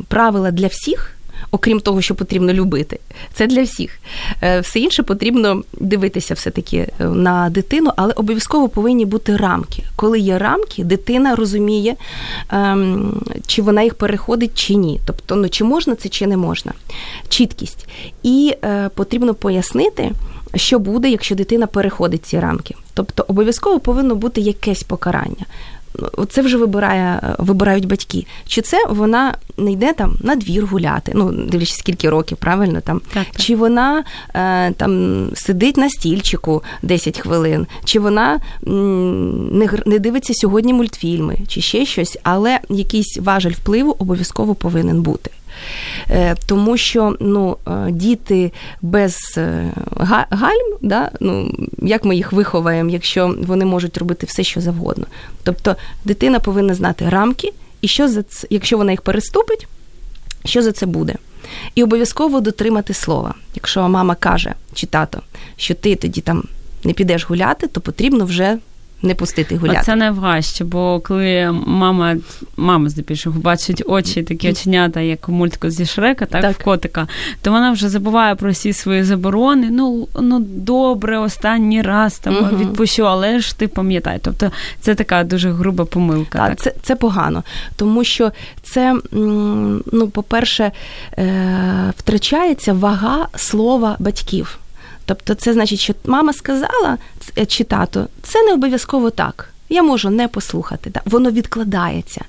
правила 0.08 0.52
для 0.52 0.68
всіх, 0.68 1.15
окрім 1.52 1.80
того, 1.80 2.02
що 2.02 2.16
потрібно 2.16 2.54
любити. 2.54 3.00
Це 3.34 3.48
для 3.48 3.64
всіх. 3.64 4.00
Е, 4.44 4.60
все 4.60 4.80
інше 4.80 5.04
потрібно 5.04 5.64
дивитися 5.74 6.34
все-таки 6.34 6.78
е, 6.78 7.06
на 7.06 7.50
дитину, 7.50 7.92
але 7.96 8.14
обов'язково 8.14 8.70
повинні 8.70 9.06
бути 9.06 9.38
рамки. 9.38 9.84
Коли 9.96 10.20
є 10.20 10.38
рамки, 10.38 10.84
дитина 10.84 11.36
розуміє, 11.36 11.96
ем, 12.50 13.22
чи 13.48 13.62
вона 13.62 13.82
їх 13.84 13.94
переходить, 13.94 14.52
чи 14.56 14.76
ні. 14.76 15.00
Тобто, 15.06 15.36
ну 15.36 15.50
чи 15.50 15.64
можна 15.64 15.96
це, 15.96 16.10
чи 16.10 16.28
не 16.28 16.38
можна. 16.38 16.74
Чіткість. 17.30 17.88
І 18.24 18.56
е, 18.64 18.90
потрібно 18.96 19.34
пояснити. 19.34 20.12
Що 20.56 20.80
буде, 20.80 21.10
якщо 21.10 21.36
дитина 21.36 21.68
переходить 21.68 22.26
ці 22.26 22.40
рамки? 22.40 22.76
Тобто 22.94 23.26
обов'язково 23.28 23.80
повинно 23.80 24.16
бути 24.16 24.42
якесь 24.42 24.84
покарання 24.84 25.46
це 26.30 26.42
вже 26.42 26.58
вибирає, 26.58 27.36
вибирають 27.38 27.88
батьки. 27.88 28.26
Чи 28.48 28.62
це 28.62 28.86
вона 28.90 29.36
не 29.58 29.72
йде 29.72 29.94
там 29.94 30.18
на 30.22 30.36
двір 30.36 30.66
гуляти? 30.66 31.12
Ну, 31.16 31.32
дивлячись, 31.32 31.78
скільки 31.78 32.10
років, 32.10 32.38
правильно 32.38 32.82
там, 32.82 33.02
так, 33.14 33.26
так. 33.32 33.42
чи 33.42 33.56
вона 33.56 34.04
е, 34.34 34.72
там 34.72 35.30
сидить 35.34 35.78
на 35.78 35.90
стільчику 35.90 36.64
10 36.82 37.20
хвилин, 37.20 37.68
чи 37.84 38.00
вона 38.00 38.40
не 38.62 39.70
не 39.86 40.00
дивиться 40.00 40.34
сьогодні 40.34 40.74
мультфільми, 40.74 41.38
чи 41.48 41.62
ще 41.62 41.86
щось, 41.86 42.18
але 42.24 42.60
якийсь 42.70 43.18
важель 43.22 43.52
впливу 43.52 43.96
обов'язково 44.00 44.56
повинен 44.56 45.02
бути. 45.02 45.32
Е, 46.10 46.36
тому 46.46 46.78
що 46.78 47.16
ну, 47.20 47.58
е, 47.68 47.92
діти 47.92 48.52
без 48.82 49.18
е, 49.38 49.72
гальм, 50.30 50.78
да, 50.82 51.12
ну, 51.20 51.52
як 51.82 52.06
ми 52.06 52.16
їх 52.16 52.32
виховаємо, 52.32 52.90
якщо 52.90 53.36
вони 53.42 53.66
можуть 53.66 53.98
робити 53.98 54.26
все, 54.26 54.44
що 54.44 54.62
завгодно. 54.62 55.06
Тобто 55.44 55.76
дитина 56.06 56.40
повинна 56.40 56.74
знати 56.74 57.10
рамки, 57.10 57.54
і 57.82 57.88
що 57.88 58.08
за 58.08 58.24
це, 58.24 58.48
якщо 58.50 58.78
вона 58.78 58.92
їх 58.92 59.02
переступить, 59.02 59.68
що 60.46 60.62
за 60.62 60.72
це 60.72 60.86
буде? 60.86 61.16
І 61.76 61.84
обов'язково 61.84 62.42
дотримати 62.42 62.94
слова. 62.94 63.34
Якщо 63.56 63.90
мама 63.90 64.16
каже 64.16 64.54
чи 64.74 64.88
тато, 64.88 65.22
що 65.58 65.74
ти 65.76 65.96
тоді 65.96 66.22
там 66.22 66.44
не 66.84 66.94
підеш 66.94 67.30
гуляти, 67.30 67.68
то 67.68 67.82
потрібно 67.82 68.26
вже 68.26 68.58
не 69.02 69.16
пустити 69.16 69.56
гуляти. 69.56 69.82
Це 69.84 69.96
найважче, 69.96 70.64
бо 70.64 71.00
коли 71.00 71.52
мама, 71.66 72.16
мама 72.58 72.90
здебільшого 72.90 73.40
бачить 73.40 73.84
очі, 73.86 74.24
такі 74.24 74.50
оченята, 74.50 75.00
як 75.02 75.30
у 75.30 75.32
мультику 75.32 75.70
зі 75.70 75.86
Шрека, 75.86 76.26
так, 76.26 76.42
так, 76.42 76.60
в 76.60 76.64
котика, 76.64 77.08
то 77.42 77.52
вона 77.52 77.72
вже 77.72 77.90
забуває 77.90 78.36
про 78.36 78.52
всі 78.52 78.74
свої 78.74 79.04
заборони. 79.04 79.70
Ну 79.72 80.08
ну 80.22 80.40
добре, 80.40 81.18
останній 81.18 81.82
раз 81.82 82.20
там 82.20 82.38
угу. 82.38 82.58
відпущу, 82.58 83.08
але 83.08 83.40
ж 83.40 83.58
ти 83.58 83.68
пам'ятай. 83.68 84.20
Тобто 84.22 84.52
це 84.80 84.96
така 84.96 85.24
дуже 85.24 85.52
груба 85.52 85.86
помилка. 85.86 86.38
Так, 86.38 86.50
так. 86.50 86.60
Це 86.60 86.74
це 86.82 86.96
погано, 86.96 87.44
тому 87.76 88.04
що 88.04 88.32
це, 88.64 88.96
ну, 89.92 90.10
по-перше, 90.14 90.72
е, 91.18 91.94
втрачається 91.98 92.74
вага 92.74 93.28
слова 93.36 93.96
батьків. 94.00 94.60
Тобто, 95.06 95.36
це 95.36 95.54
значить, 95.54 95.80
що 95.80 95.94
мама 96.06 96.34
сказала 96.34 96.98
чи 97.48 97.64
тато, 97.64 98.08
це 98.24 98.44
не 98.44 98.54
обов'язково 98.54 99.10
так. 99.10 99.50
Я 99.70 99.84
можу 99.84 100.10
не 100.10 100.28
послухати. 100.28 100.90
Да. 100.90 101.02
Воно 101.06 101.32
відкладається. 101.32 102.22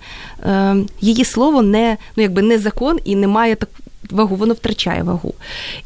Е, 0.46 0.76
Її 1.00 1.24
слово 1.24 1.62
не 1.62 1.96
ну, 2.16 2.22
якби 2.22 2.42
не 2.42 2.58
закон 2.58 2.98
і 3.04 3.16
не 3.16 3.26
має 3.26 3.54
так 3.54 3.68
вагу, 4.10 4.36
воно 4.36 4.54
втрачає 4.54 5.02
вагу. 5.02 5.34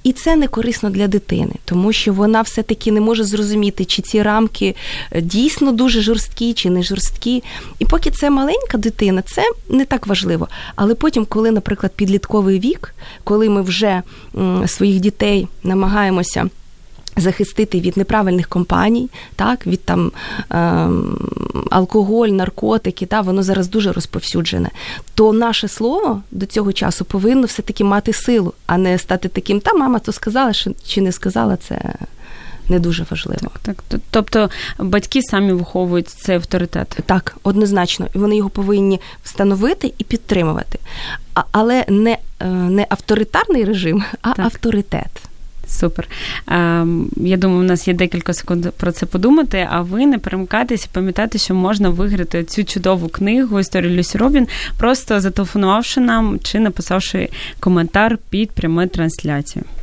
І 0.03 0.13
це 0.13 0.37
не 0.37 0.49
корисно 0.49 0.91
для 0.91 1.09
дитини, 1.09 1.53
тому 1.65 1.93
що 1.93 2.13
вона 2.13 2.43
все-таки 2.43 2.93
не 2.93 3.01
може 3.01 3.25
зрозуміти, 3.25 3.85
чи 3.85 4.03
ці 4.03 4.23
рамки 4.23 4.77
е, 5.13 5.21
дійсно 5.21 5.73
дуже 5.73 6.01
жорсткі, 6.01 6.55
чи 6.55 6.71
не 6.71 6.83
жорсткі. 6.83 7.43
І 7.79 7.85
поки 7.85 8.11
це 8.11 8.31
маленька 8.31 8.79
дитина, 8.79 9.23
це 9.23 9.43
не 9.69 9.85
так 9.85 10.07
важливо. 10.07 10.49
Але 10.77 10.95
потім, 10.95 11.25
коли, 11.25 11.51
наприклад, 11.51 11.93
підлітковий 11.97 12.61
вік, 12.61 12.95
коли 13.25 13.49
ми 13.49 13.63
вже 13.63 14.03
своїх 14.67 15.01
дітей 15.01 15.49
намагаємося 15.63 16.51
захистити 17.21 17.81
від 17.81 17.97
неправильних 17.97 18.49
компаній, 18.49 19.09
так, 19.37 19.67
від 19.67 19.85
там 19.85 20.13
е, 20.53 20.89
алкоголь, 21.71 22.29
наркотики, 22.29 23.07
та, 23.07 23.21
воно 23.21 23.43
зараз 23.43 23.69
дуже 23.69 23.93
розповсюджене, 23.93 24.71
то 25.15 25.33
наше 25.33 25.69
слово 25.69 26.23
до 26.31 26.47
цього 26.47 26.73
часу 26.73 27.05
повинно 27.05 27.47
все-таки 27.47 27.85
мати 27.85 28.13
силу, 28.13 28.53
а 28.67 28.79
не 28.79 28.99
стати 28.99 29.29
таким, 29.29 29.61
та 29.61 29.73
мама 29.73 29.99
то 29.99 30.13
сказала, 30.13 30.53
чи 30.87 31.01
не 31.01 31.13
сказала, 31.13 31.57
це 31.57 31.95
не 32.71 32.79
дуже 32.79 33.07
важливо. 33.11 33.51
Так, 33.63 33.83
так. 33.89 34.01
Тобто 34.11 34.51
батьки 34.79 35.23
самі 35.23 35.53
виховують 35.53 36.09
цей 36.09 36.37
авторитет. 36.37 36.99
Так, 37.07 37.37
однозначно. 37.43 38.07
І 38.15 38.19
вони 38.19 38.37
його 38.37 38.51
повинні 38.51 39.01
встановити 39.23 39.93
і 39.99 40.05
підтримувати. 40.05 40.79
А, 41.35 41.43
але 41.53 41.85
не, 41.89 42.19
е, 42.41 42.47
не 42.47 42.87
авторитарний 42.89 43.65
режим, 43.65 44.05
а 44.23 44.33
так. 44.33 44.47
авторитет. 44.47 45.30
Супер. 45.71 46.09
Ем, 46.47 47.09
я 47.17 47.37
думаю, 47.37 47.61
у 47.61 47.65
нас 47.65 47.89
є 47.89 47.95
декілька 47.95 48.35
секунд 48.35 48.67
про 48.77 48.93
це 48.93 49.07
подумати. 49.07 49.69
А 49.71 49.81
ви 49.81 50.07
не 50.07 50.19
перемикайтеся, 50.19 50.89
пам'ятайте, 50.93 51.39
що 51.39 51.55
можна 51.55 51.89
виграти 51.89 52.45
цю 52.45 52.65
чудову 52.65 53.09
книгу 53.09 53.61
історію 53.61 53.97
Люсі 53.97 54.19
Робін, 54.19 54.49
просто 54.79 55.21
зателефонувавши 55.21 56.01
нам 56.01 56.39
чи 56.43 56.61
написавши 56.61 57.29
коментар 57.61 58.19
під 58.31 58.51
прямою 58.51 58.89
трансляцією. 58.89 59.80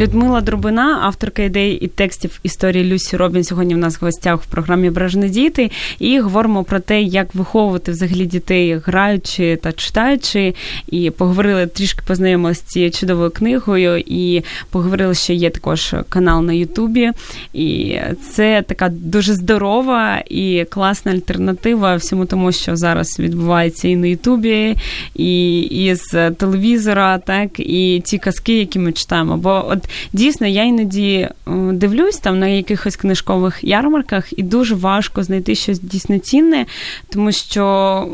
Людмила 0.00 0.40
Дробина, 0.40 0.98
авторка 1.02 1.42
ідей 1.42 1.72
і 1.72 1.88
текстів 1.88 2.40
історії 2.42 2.92
Люсі 2.92 3.16
Робін, 3.16 3.44
сьогодні 3.44 3.74
в 3.74 3.78
нас 3.78 4.00
в 4.00 4.04
гостях 4.04 4.42
в 4.42 4.46
програмі 4.46 4.90
Бережні 4.90 5.28
діти. 5.28 5.70
І 5.98 6.20
говоримо 6.20 6.64
про 6.64 6.80
те, 6.80 7.02
як 7.02 7.34
виховувати 7.34 7.92
взагалі 7.92 8.26
дітей, 8.26 8.74
граючи 8.84 9.58
та 9.62 9.72
читаючи. 9.72 10.54
І 10.86 11.10
поговорили 11.10 11.66
трішки 11.66 12.02
познайомилися 12.06 12.60
з 12.60 12.64
цією 12.64 12.90
чудовою 12.90 13.30
книгою, 13.30 14.02
і 14.06 14.42
поговорили, 14.70 15.14
що 15.14 15.32
є 15.32 15.50
також 15.50 15.94
канал 16.08 16.44
на 16.44 16.52
Ютубі. 16.52 17.10
І 17.54 17.98
це 18.30 18.64
така 18.66 18.88
дуже 18.88 19.34
здорова 19.34 20.22
і 20.30 20.66
класна 20.70 21.12
альтернатива 21.12 21.96
всьому 21.96 22.26
тому, 22.26 22.52
що 22.52 22.76
зараз 22.76 23.18
відбувається 23.18 23.88
і 23.88 23.96
на 23.96 24.06
Ютубі, 24.06 24.76
і, 25.14 25.60
і 25.60 25.94
з 25.94 26.30
телевізора, 26.30 27.18
так, 27.18 27.50
і 27.60 28.02
ті 28.04 28.18
казки, 28.18 28.58
які 28.58 28.78
ми 28.78 28.92
читаємо. 28.92 29.36
Бо 29.36 29.66
от 29.68 29.89
дійсно 30.12 30.46
я 30.46 30.64
іноді 30.64 31.12
е, 31.14 31.30
дивлюсь 31.72 32.18
там 32.18 32.38
на 32.38 32.46
якихось 32.46 32.96
книжкових 32.96 33.64
ярмарках, 33.64 34.38
і 34.38 34.42
дуже 34.42 34.74
важко 34.74 35.22
знайти 35.22 35.54
щось 35.54 35.80
дійсно 35.80 36.18
цінне, 36.18 36.66
тому 37.08 37.32
що 37.32 38.08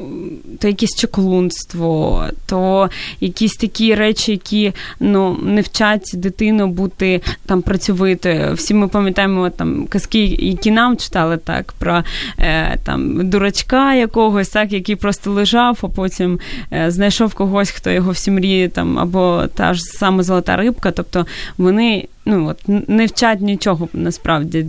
то 0.60 0.68
якесь 0.68 0.96
чоклунство, 0.96 2.24
то 2.46 2.90
якісь 3.20 3.54
такі 3.54 3.94
речі, 3.94 4.32
які 4.32 4.72
ну 5.00 5.38
не 5.42 5.60
вчать 5.60 6.10
дитину 6.14 6.66
бути 6.66 7.20
там 7.46 7.62
працьовитою. 7.62 8.54
Всі 8.54 8.74
ми 8.74 8.88
пам'ятаємо 8.88 9.50
там 9.50 9.86
казки, 9.86 10.24
які 10.38 10.70
нам 10.70 10.96
читали 10.96 11.36
так, 11.36 11.72
про 11.72 12.02
е, 12.38 12.78
там 12.84 13.30
дурачка 13.30 13.94
якогось, 13.94 14.48
так, 14.48 14.72
який 14.72 14.96
просто 14.96 15.30
лежав, 15.30 15.78
а 15.82 15.88
потім 15.88 16.40
е, 16.72 16.90
знайшов 16.90 17.34
когось, 17.34 17.70
хто 17.70 17.90
його 17.90 18.10
всі 18.10 18.30
мріє, 18.30 18.68
там 18.68 18.98
або 18.98 19.44
та 19.54 19.74
ж 19.74 19.82
саме 19.82 20.22
золота 20.22 20.56
рибка. 20.56 20.90
Тобто 20.90 21.26
вони 21.66 22.08
ну 22.26 22.48
от 22.48 22.88
не 22.88 23.06
вчать 23.06 23.40
нічого 23.40 23.88
насправді. 23.92 24.66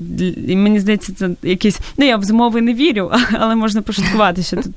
І 0.47 0.55
Мені 0.55 0.79
здається, 0.79 1.13
це 1.13 1.29
якісь. 1.43 1.79
Ну 1.97 2.05
я 2.05 2.17
в 2.17 2.23
змови 2.23 2.61
не 2.61 2.73
вірю, 2.73 3.11
але 3.39 3.55
можна 3.55 3.81
пошуткувати, 3.81 4.43
що 4.43 4.55
тут 4.55 4.75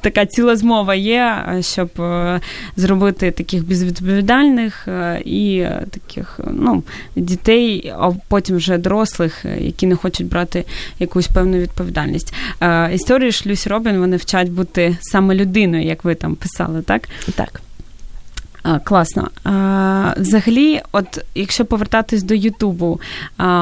така 0.00 0.26
ціла 0.26 0.56
змова 0.56 0.94
є, 0.94 1.44
щоб 1.60 1.88
е, 2.00 2.40
зробити 2.76 3.30
таких 3.30 3.68
безвідповідальних 3.68 4.88
е, 4.88 5.22
і 5.24 5.66
таких 5.90 6.40
ну, 6.52 6.82
дітей, 7.16 7.92
а 7.98 8.10
потім 8.28 8.56
вже 8.56 8.78
дорослих, 8.78 9.44
е, 9.44 9.58
які 9.60 9.86
не 9.86 9.96
хочуть 9.96 10.28
брати 10.28 10.64
якусь 10.98 11.28
певну 11.28 11.58
відповідальність. 11.58 12.34
Історії 12.92 13.30
ж 13.30 13.42
Люсі 13.46 13.68
Робін 13.68 13.98
вони 13.98 14.16
вчать 14.16 14.48
бути 14.48 14.96
саме 15.00 15.34
людиною, 15.34 15.84
як 15.84 16.04
ви 16.04 16.14
там 16.14 16.34
писали, 16.34 16.82
так? 16.82 17.08
Так. 17.34 17.60
Класно. 18.84 19.28
Взагалі, 20.16 20.80
от 20.92 21.24
якщо 21.34 21.64
повертатись 21.64 22.22
до 22.22 22.34
Ютубу, 22.34 23.00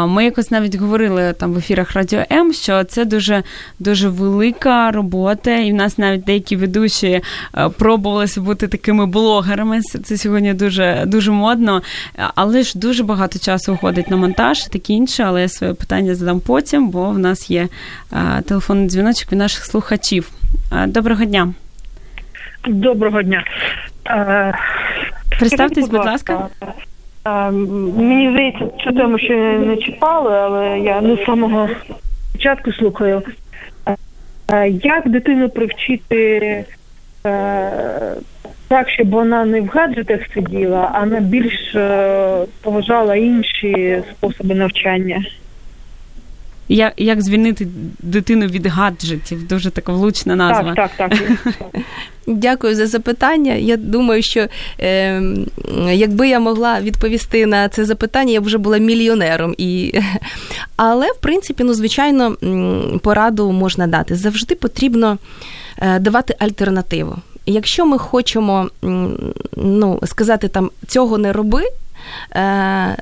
ми 0.06 0.24
якось 0.24 0.50
навіть 0.50 0.74
говорили 0.74 1.32
там 1.32 1.52
в 1.52 1.58
ефірах 1.58 1.92
Радіо 1.92 2.22
М, 2.32 2.52
що 2.52 2.84
це 2.84 3.04
дуже 3.04 3.42
дуже 3.78 4.08
велика 4.08 4.90
робота, 4.90 5.56
і 5.56 5.72
в 5.72 5.74
нас 5.74 5.98
навіть 5.98 6.24
деякі 6.24 6.56
ведучі 6.56 7.20
пробувалися 7.78 8.40
бути 8.40 8.68
такими 8.68 9.06
блогерами. 9.06 9.80
Це 9.80 10.16
сьогодні 10.16 10.54
дуже 10.54 11.04
дуже 11.06 11.30
модно, 11.30 11.82
але 12.34 12.62
ж 12.62 12.78
дуже 12.78 13.04
багато 13.04 13.38
часу 13.38 13.72
уходить 13.72 14.10
на 14.10 14.16
монтаж 14.16 14.64
таке 14.64 14.92
інше. 14.92 15.22
Але 15.22 15.40
я 15.40 15.48
своє 15.48 15.74
питання 15.74 16.14
задам 16.14 16.40
потім, 16.40 16.88
бо 16.90 17.10
в 17.10 17.18
нас 17.18 17.50
є 17.50 17.68
телефонний 18.44 18.88
дзвіночок 18.88 19.32
від 19.32 19.38
наших 19.38 19.64
слухачів. 19.64 20.30
Доброго 20.86 21.24
дня. 21.24 21.54
Доброго 22.68 23.22
дня. 23.22 23.44
Представтесь, 25.38 25.88
будь 25.88 26.04
ласка. 26.04 26.48
Мені 27.96 28.30
здається, 28.30 28.68
цю 28.84 28.92
тему 28.92 29.18
ще 29.18 29.58
не 29.58 29.76
чіпали, 29.76 30.34
але 30.34 30.78
я 30.78 31.00
не 31.00 31.16
з 31.16 31.24
самого 31.24 31.68
початку 32.32 32.72
слухаю. 32.72 33.22
Як 34.82 35.08
дитину 35.08 35.48
привчити 35.48 36.64
так, 38.68 38.88
щоб 38.88 39.10
вона 39.10 39.44
не 39.44 39.60
в 39.60 39.66
гаджетах 39.66 40.20
сиділа, 40.34 40.90
а 40.94 41.06
на 41.06 41.20
більш 41.20 41.76
поважала 42.62 43.16
інші 43.16 44.02
способи 44.10 44.54
навчання? 44.54 45.24
Як 46.68 46.92
як 46.96 47.22
звільнити 47.22 47.68
дитину 47.98 48.46
від 48.46 48.66
гаджетів? 48.66 49.48
Дуже 49.48 49.70
така 49.70 49.92
влучна 49.92 50.36
назва. 50.36 50.74
Так, 50.74 50.90
так, 50.96 51.10
так. 51.10 51.74
Дякую 52.26 52.74
за 52.74 52.86
запитання. 52.86 53.54
Я 53.54 53.76
думаю, 53.76 54.22
що 54.22 54.46
е, 54.80 55.22
якби 55.92 56.28
я 56.28 56.40
могла 56.40 56.80
відповісти 56.80 57.46
на 57.46 57.68
це 57.68 57.84
запитання, 57.84 58.32
я 58.32 58.40
б 58.40 58.44
вже 58.44 58.58
була 58.58 58.78
мільйонером. 58.78 59.54
І... 59.58 60.00
Але, 60.76 61.06
в 61.06 61.16
принципі, 61.20 61.64
ну, 61.64 61.74
звичайно, 61.74 62.36
пораду 63.02 63.52
можна 63.52 63.86
дати. 63.86 64.16
Завжди 64.16 64.54
потрібно 64.54 65.18
е, 65.78 65.98
давати 65.98 66.36
альтернативу. 66.38 67.16
Якщо 67.46 67.86
ми 67.86 67.98
хочемо 67.98 68.70
ну, 69.56 70.00
сказати 70.04 70.48
там 70.48 70.70
цього 70.86 71.18
не 71.18 71.32
роби. 71.32 71.62
Е, 72.32 72.96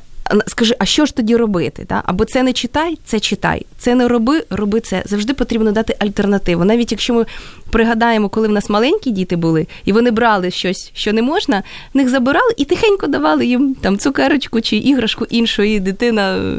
Скажи, 0.46 0.74
а 0.78 0.84
що 0.84 1.06
ж 1.06 1.16
тоді 1.16 1.36
робити? 1.36 1.84
Та? 1.84 2.02
Або 2.04 2.24
це 2.24 2.42
не 2.42 2.52
читай, 2.52 2.98
це 3.04 3.20
читай. 3.20 3.66
Це 3.78 3.94
не 3.94 4.08
роби, 4.08 4.44
роби 4.50 4.80
це. 4.80 5.02
Завжди 5.06 5.34
потрібно 5.34 5.72
дати 5.72 5.96
альтернативу. 5.98 6.64
Навіть 6.64 6.92
якщо 6.92 7.14
ми 7.14 7.26
пригадаємо, 7.70 8.28
коли 8.28 8.48
в 8.48 8.52
нас 8.52 8.70
маленькі 8.70 9.10
діти 9.10 9.36
були, 9.36 9.66
і 9.84 9.92
вони 9.92 10.10
брали 10.10 10.50
щось, 10.50 10.90
що 10.94 11.12
не 11.12 11.22
можна, 11.22 11.62
них 11.94 12.08
забирали 12.08 12.54
і 12.56 12.64
тихенько 12.64 13.06
давали 13.06 13.46
їм 13.46 13.74
там 13.74 13.98
цукерочку 13.98 14.60
чи 14.60 14.76
іграшку 14.76 15.24
іншої 15.24 15.80
дитина 15.80 16.54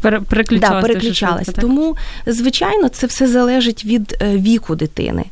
переключалась. 0.00 0.82
Да, 0.82 0.88
переключалась. 0.88 1.44
Швидко, 1.44 1.60
Тому, 1.60 1.96
звичайно, 2.26 2.88
це 2.88 3.06
все 3.06 3.26
залежить 3.26 3.84
від 3.84 4.16
е, 4.22 4.36
віку 4.36 4.76
дитини. 4.76 5.24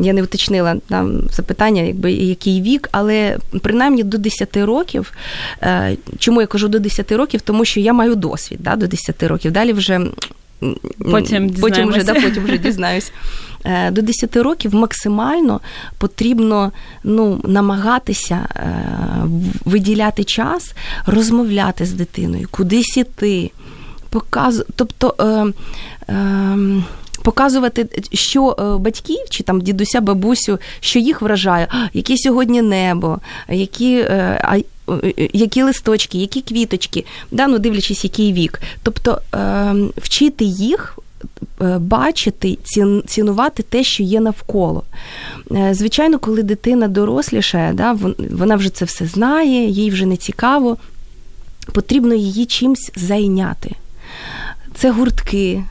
Я 0.00 0.12
не 0.12 0.22
уточнила 0.22 0.76
там 0.88 1.20
запитання, 1.30 1.82
якби 1.82 2.12
який 2.12 2.62
вік, 2.62 2.88
але 2.92 3.38
принаймні 3.62 4.02
до 4.02 4.18
10 4.18 4.56
років. 4.56 5.12
Е, 5.62 5.96
чому 6.18 6.40
я 6.40 6.46
кажу 6.46 6.68
до 6.68 6.78
10 6.78 7.12
років? 7.12 7.40
Тому 7.40 7.64
що 7.64 7.80
я 7.80 7.92
маю 7.92 8.14
досвід 8.14 8.58
да, 8.62 8.76
до 8.76 8.86
10 8.86 9.22
років. 9.22 9.52
Далі 9.52 9.72
вже 9.72 10.00
потім 11.10 11.50
потім 11.50 11.88
вже 11.88 12.04
да, 12.04 12.14
потім 12.14 12.44
вже 12.44 12.58
дізнаюсь. 12.58 13.12
Е, 13.64 13.90
до 13.90 14.02
10 14.02 14.36
років 14.36 14.74
максимально 14.74 15.60
потрібно 15.98 16.72
ну, 17.04 17.40
намагатися 17.44 18.48
е, 18.56 18.74
виділяти 19.64 20.24
час, 20.24 20.74
розмовляти 21.06 21.86
з 21.86 21.92
дитиною, 21.92 22.48
кудись 22.50 22.96
іти, 22.96 23.50
показ... 24.10 24.64
тобто. 24.76 25.14
Е, 25.20 26.12
е, 26.12 26.58
Показувати, 27.24 27.88
що 28.12 28.56
батьків 28.80 29.26
чи 29.30 29.42
там 29.42 29.60
дідуся, 29.60 30.00
бабусю, 30.00 30.58
що 30.80 30.98
їх 30.98 31.22
вражає, 31.22 31.68
яке 31.92 32.16
сьогодні 32.16 32.62
небо, 32.62 33.18
які 33.48 34.06
які 35.32 35.62
листочки, 35.62 36.18
які 36.18 36.40
квіточки, 36.40 37.04
да, 37.30 37.46
ну, 37.46 37.58
дивлячись, 37.58 38.04
який 38.04 38.32
вік. 38.32 38.60
Тобто 38.82 39.20
е, 39.34 39.74
вчити 39.96 40.44
їх 40.44 40.98
Е, 40.98 41.01
бачити, 41.78 42.58
цінувати 43.06 43.62
те, 43.62 43.84
що 43.84 44.02
є 44.02 44.20
навколо. 44.20 44.82
Е, 45.52 45.74
звичайно, 45.74 46.18
коли 46.18 46.42
дитина 46.42 46.88
дорослішає, 46.88 47.72
да, 47.72 47.98
вона 48.30 48.56
вже 48.56 48.70
це 48.70 48.84
все 48.84 49.06
знає, 49.06 49.68
їй 49.68 49.90
вже 49.90 50.06
не 50.06 50.16
цікаво, 50.16 50.76
потрібно 51.72 52.14
її 52.14 52.46
чимсь 52.46 52.92
зайняти. 52.96 53.70
Це 54.74 54.90
гуртки. 54.90 55.62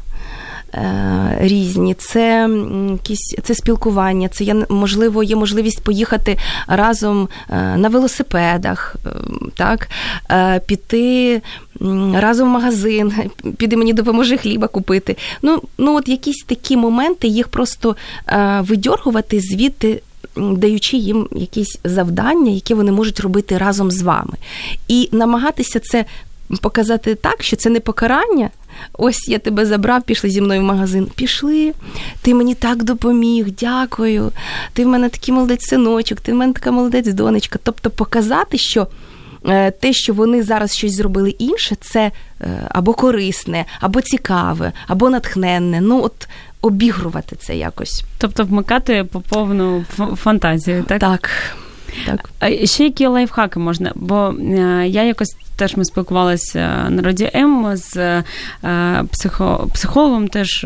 Е, 0.74 1.38
різні, 1.40 1.94
це 1.94 2.50
якісь 2.92 3.36
це 3.44 3.56
спілкування, 3.56 4.28
це 4.28 4.44
є 4.44 4.56
можливо, 4.70 5.24
є 5.24 5.36
можливість 5.36 5.84
поїхати 5.84 6.38
разом 6.68 7.30
на 7.78 7.90
велосипедах, 7.90 8.96
так, 9.56 9.90
піти 10.66 11.42
разом 12.14 12.50
в 12.50 12.52
магазин, 12.52 13.14
піди 13.58 13.78
мені 13.78 13.94
допоможи 13.94 14.38
хліба 14.38 14.68
купити. 14.68 15.18
Ну, 15.42 15.62
ну 15.78 15.96
от 15.96 16.08
якісь 16.08 16.44
такі 16.44 16.78
моменти, 16.78 17.28
їх 17.28 17.48
просто 17.48 17.96
е, 18.28 18.62
видьоргувати 18.62 19.40
звідти. 19.40 20.02
Даючи 20.36 20.98
їм 20.98 21.28
якісь 21.32 21.80
завдання, 21.84 22.52
які 22.52 22.74
вони 22.74 22.92
можуть 22.92 23.20
робити 23.20 23.58
разом 23.58 23.92
з 23.92 24.02
вами, 24.02 24.34
і 24.88 25.10
намагатися 25.12 25.80
це 25.80 26.06
показати 26.62 27.16
так, 27.16 27.44
що 27.44 27.56
це 27.56 27.70
не 27.70 27.80
покарання. 27.80 28.50
Ось 28.94 29.28
я 29.28 29.40
тебе 29.40 29.66
забрав, 29.66 30.04
пішли 30.04 30.30
зі 30.30 30.42
мною 30.42 30.62
в 30.62 30.64
магазин. 30.64 31.08
Пішли, 31.16 31.74
ти 32.22 32.34
мені 32.34 32.56
так 32.56 32.84
допоміг, 32.84 33.48
дякую. 33.60 34.32
Ти 34.74 34.86
в 34.86 34.88
мене 34.88 35.10
такий 35.10 35.34
молодець 35.34 35.68
синочок, 35.68 36.22
ти 36.22 36.34
в 36.34 36.36
мене 36.36 36.54
така 36.54 36.72
молодець 36.72 37.08
донечка. 37.08 37.60
Тобто 37.64 37.90
показати, 37.90 38.58
що 38.58 38.88
Е, 39.48 39.72
те, 39.72 39.94
що 39.94 40.14
вони 40.14 40.44
зараз 40.44 40.76
щось 40.76 40.96
зробили 40.96 41.30
інше, 41.30 41.76
це 41.82 42.12
е, 42.42 42.68
або 42.70 42.94
корисне, 42.94 43.66
або 43.80 44.02
цікаве, 44.02 44.72
або 44.88 45.10
натхненне. 45.10 45.82
Ну 45.82 46.04
от 46.04 46.28
обігрувати 46.62 47.36
це 47.36 47.56
якось. 47.56 48.04
Тобто 48.18 48.44
вмикати 48.44 49.04
по 49.04 49.22
повну 49.22 49.86
фантазію, 50.16 50.84
так? 50.88 51.00
Так. 51.00 51.30
Так. 52.06 52.30
Ще 52.64 52.84
які 52.84 53.08
лайфхаки 53.08 53.60
можна? 53.60 53.92
Бо 53.96 54.34
е, 54.40 54.88
я 54.88 55.04
якось 55.04 55.36
теж 55.56 55.76
ми 55.76 55.86
спілкувалися 55.86 56.90
на 56.90 57.02
роді 57.02 57.32
М 57.36 57.78
з 57.78 58.24
психо, 59.12 59.68
психологом 59.74 60.28
теж 60.28 60.66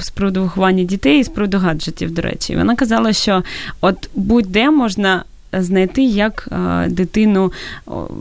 з 0.00 0.10
приводу 0.10 0.42
виховання 0.42 0.84
дітей, 0.84 1.24
з 1.24 1.28
приводу 1.28 1.58
гаджетів, 1.58 2.10
до 2.10 2.22
речі. 2.22 2.56
Вона 2.56 2.76
казала, 2.76 3.12
що 3.12 3.42
от 3.80 4.10
будь-де 4.14 4.70
можна 4.70 5.24
знайти, 5.62 6.02
як 6.02 6.48
е, 6.52 6.88
дитину, 6.88 7.52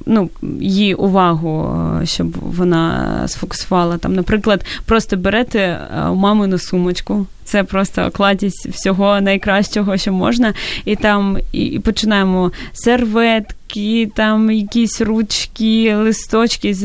ну, 0.06 0.30
її 0.60 0.96
увагу, 0.96 1.76
е, 2.02 2.06
щоб 2.06 2.38
вона 2.42 3.28
сфокусувала 3.28 3.98
там, 3.98 4.16
наприклад, 4.16 4.66
просто 4.86 5.18
берете 5.18 5.60
е, 5.60 6.10
мамину 6.10 6.58
сумочку. 6.60 7.28
Це 7.44 7.64
просто 7.64 8.12
кладість 8.12 8.68
всього 8.70 9.22
найкращого, 9.22 9.98
що 9.98 10.14
можна, 10.14 10.54
і 10.86 10.96
там 10.96 11.38
і 11.52 11.80
починаємо 11.80 12.52
серветки 12.74 14.12
там 14.16 14.52
якісь 14.52 15.02
ручки, 15.02 15.96
листочки, 15.96 16.76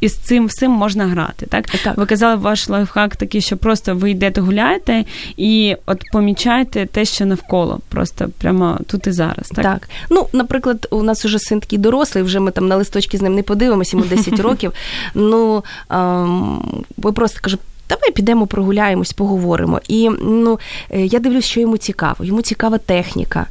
і, 0.00 0.08
з 0.08 0.14
цим 0.14 0.46
всім 0.46 0.70
можна 0.70 1.06
грати. 1.06 1.46
Так? 1.46 1.66
так 1.66 1.96
ви 1.96 2.06
казали, 2.06 2.36
ваш 2.36 2.68
лайфхак 2.68 3.16
такий, 3.16 3.40
що 3.40 3.56
просто 3.56 3.94
ви 3.94 4.10
йдете 4.10 4.40
гуляєте 4.40 5.04
і 5.36 5.76
от 5.86 6.02
помічаєте 6.12 6.86
те, 6.86 7.04
що 7.04 7.26
навколо, 7.26 7.80
просто 7.88 8.28
прямо 8.38 8.78
тут 8.86 9.06
і 9.06 9.12
зараз. 9.12 9.48
Так, 9.48 9.64
Так. 9.64 9.88
ну 10.10 10.26
наприклад, 10.32 10.88
у 10.90 11.02
нас 11.02 11.24
уже 11.24 11.38
син 11.38 11.60
такий 11.60 11.78
дорослий, 11.78 12.24
вже 12.24 12.40
ми 12.40 12.50
там 12.50 12.68
на 12.68 12.76
листочки 12.76 13.18
з 13.18 13.22
ним 13.22 13.34
не 13.34 13.42
подивимося, 13.42 13.96
йому 13.96 14.08
10 14.08 14.40
років. 14.40 14.72
Ну 15.14 15.64
ем, 15.90 16.84
ви 16.96 17.12
просто 17.12 17.38
кажу, 17.42 17.58
давай 17.92 18.12
підемо 18.12 18.46
прогуляємось, 18.46 19.12
поговоримо. 19.12 19.80
І 19.88 20.10
ну, 20.22 20.58
е, 20.90 21.06
я 21.06 21.18
дивлюсь, 21.18 21.44
що 21.44 21.60
йому 21.60 21.76
цікаво. 21.76 22.24
Йому 22.24 22.42
цікава 22.42 22.78
техніка, 22.78 23.46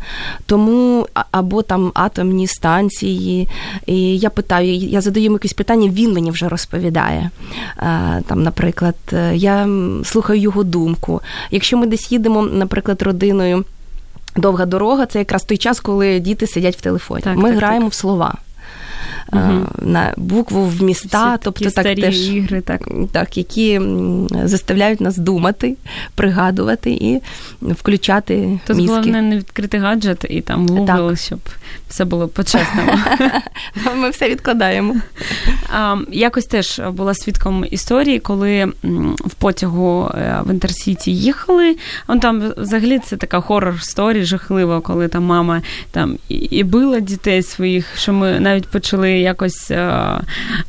тому 0.45 1.07
або 1.31 1.61
там 1.61 1.91
атомні 1.93 2.47
станції. 2.47 3.47
І 3.85 4.19
Я 4.19 4.29
питаю, 4.29 4.73
я 4.73 5.01
задаю 5.01 5.23
йому 5.23 5.35
якісь 5.35 5.53
питання, 5.53 5.89
він 5.89 6.13
мені 6.13 6.31
вже 6.31 6.49
розповідає. 6.49 7.29
Там, 8.27 8.43
Наприклад, 8.43 8.95
е, 9.13 9.35
я 9.35 9.67
слухаю 10.03 10.39
його 10.41 10.63
думку. 10.63 11.21
Якщо 11.51 11.77
ми 11.77 11.87
десь 11.87 12.11
їдемо, 12.11 12.41
наприклад, 12.41 13.01
родиною. 13.01 13.65
Довга 14.35 14.65
дорога 14.65 15.05
це 15.05 15.19
якраз 15.19 15.43
той 15.43 15.57
час, 15.57 15.79
коли 15.79 16.19
діти 16.19 16.47
сидять 16.47 16.77
в 16.77 16.81
телефоні. 16.81 17.21
Так, 17.21 17.37
Ми 17.37 17.49
так, 17.49 17.57
граємо 17.57 17.85
так. 17.85 17.91
в 17.91 17.95
слова 17.95 18.35
угу. 19.33 19.67
на 19.81 20.13
букву 20.17 20.65
в 20.65 20.83
міста, 20.83 21.33
Всі 21.33 21.39
тобто 21.43 21.69
так 21.69 21.95
теж 21.95 22.29
ігри, 22.29 22.61
так. 22.61 22.89
так, 23.11 23.37
які 23.37 23.81
заставляють 24.43 25.01
нас 25.01 25.17
думати, 25.17 25.75
пригадувати 26.15 26.91
і 26.91 27.21
включати. 27.61 28.59
Тут 28.67 28.77
мізки. 28.77 28.91
головне 28.91 29.21
не 29.21 29.37
відкрити 29.37 29.77
гаджет 29.77 30.25
і 30.29 30.41
там 30.41 30.67
Google, 30.67 31.25
щоб 31.25 31.39
все 31.89 32.05
було 32.05 32.27
по-чесному. 32.27 32.91
Ми 33.95 34.09
все 34.09 34.29
відкладаємо. 34.29 34.95
Якось 36.11 36.45
теж 36.45 36.81
була 36.91 37.13
свідком 37.13 37.65
історії, 37.71 38.19
коли 38.19 38.65
в 39.19 39.33
потягу 39.33 40.11
е, 40.15 40.41
в 40.45 40.51
Інтерсіті 40.51 41.15
їхали. 41.15 41.75
Он 42.07 42.19
там 42.19 42.53
взагалі 42.57 42.99
це 42.99 43.17
така 43.17 43.41
horror 43.41 43.81
story 43.81 44.23
жахлива, 44.23 44.81
коли 44.81 45.07
там 45.07 45.23
мама 45.23 45.61
там 45.91 46.17
і 46.29 46.63
била 46.63 46.99
дітей 46.99 47.43
своїх, 47.43 47.97
що 47.97 48.13
ми 48.13 48.39
навіть 48.39 48.67
почали 48.67 49.20
якось 49.21 49.71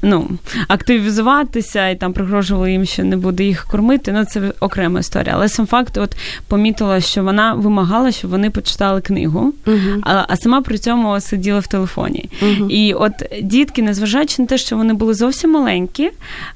ну, 0.03 0.31
активізуватися 0.69 1.89
і 1.89 1.97
там 1.97 2.13
пригрожували 2.13 2.73
їм, 2.73 2.85
що 2.85 3.05
не 3.05 3.17
буде 3.17 3.45
їх 3.45 3.67
кормити. 3.71 4.13
Ну 4.13 4.25
це 4.25 4.53
окрема 4.61 5.01
історія. 5.01 5.33
Але 5.35 5.49
сам 5.49 5.67
факт, 5.67 5.97
от 5.97 6.17
помітила, 6.49 7.01
що 7.01 7.25
вона 7.25 7.55
вимагала, 7.55 8.13
щоб 8.13 8.31
вони 8.31 8.51
почитали 8.51 9.01
книгу, 9.01 9.55
uh-huh. 9.67 9.99
а, 10.03 10.25
а 10.29 10.37
сама 10.37 10.63
при 10.63 10.79
цьому 10.79 11.21
сиділа 11.21 11.59
в 11.59 11.67
телефоні. 11.67 12.31
Uh-huh. 12.43 12.69
І 12.69 12.95
от 12.95 13.13
дітки, 13.43 13.83
незважаючи 13.83 14.43
на 14.43 14.49
те, 14.49 14.59
що 14.59 14.77
вони 14.77 14.95
були 14.95 15.15
зовсім 15.15 15.51
маленькі, 15.51 16.11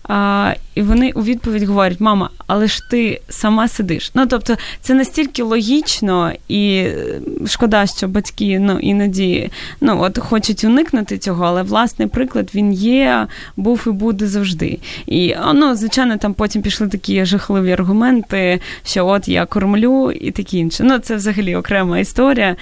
а, 0.05 0.53
і 0.75 0.83
вони 0.83 1.13
у 1.15 1.23
відповідь 1.23 1.63
говорять: 1.63 2.01
мама, 2.01 2.31
але 2.47 2.67
ж 2.67 2.79
ти 2.91 3.21
сама 3.29 3.69
сидиш. 3.69 4.11
Ну 4.15 4.27
тобто, 4.27 4.57
це 4.81 4.95
настільки 4.95 5.43
логічно 5.43 6.33
і 6.49 6.77
е, 6.77 7.21
шкода, 7.47 7.87
що 7.87 8.09
батьки 8.09 8.59
ну 8.59 8.79
іноді 8.79 9.51
ну 9.81 10.03
от 10.03 10.19
хочуть 10.19 10.65
уникнути 10.65 11.19
цього, 11.19 11.45
але 11.45 11.63
власний 11.87 12.09
приклад 12.09 12.51
він 12.55 12.73
є, 12.73 13.27
був 13.57 13.85
і 13.87 13.91
буде 13.91 14.27
завжди. 14.27 14.79
І 15.07 15.35
ну, 15.55 15.75
звичайно, 15.75 16.17
там 16.17 16.35
потім 16.35 16.63
пішли 16.63 16.89
такі 16.89 17.25
жахливі 17.25 17.73
аргументи, 17.73 18.61
що 18.85 19.07
от 19.07 19.29
я 19.29 19.47
кормлю 19.47 20.11
і 20.11 20.31
таке 20.31 20.57
інше. 20.57 20.85
Ну 20.85 20.99
це 20.99 21.17
взагалі 21.17 21.57
окрема 21.57 21.99
історія. 21.99 22.57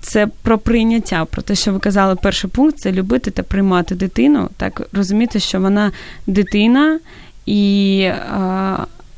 Це 0.00 0.26
про 0.42 0.58
прийняття, 0.58 1.24
про 1.24 1.42
те, 1.42 1.54
що 1.54 1.72
ви 1.72 1.78
казали, 1.78 2.16
перший 2.22 2.50
пункт 2.50 2.78
це 2.78 2.92
любити 2.92 3.30
та 3.30 3.42
приймати 3.42 3.94
дитину, 3.94 4.48
так 4.56 4.88
розуміти, 4.92 5.40
що 5.40 5.60
вона 5.60 5.92
дитина, 6.26 6.98
і 7.46 8.10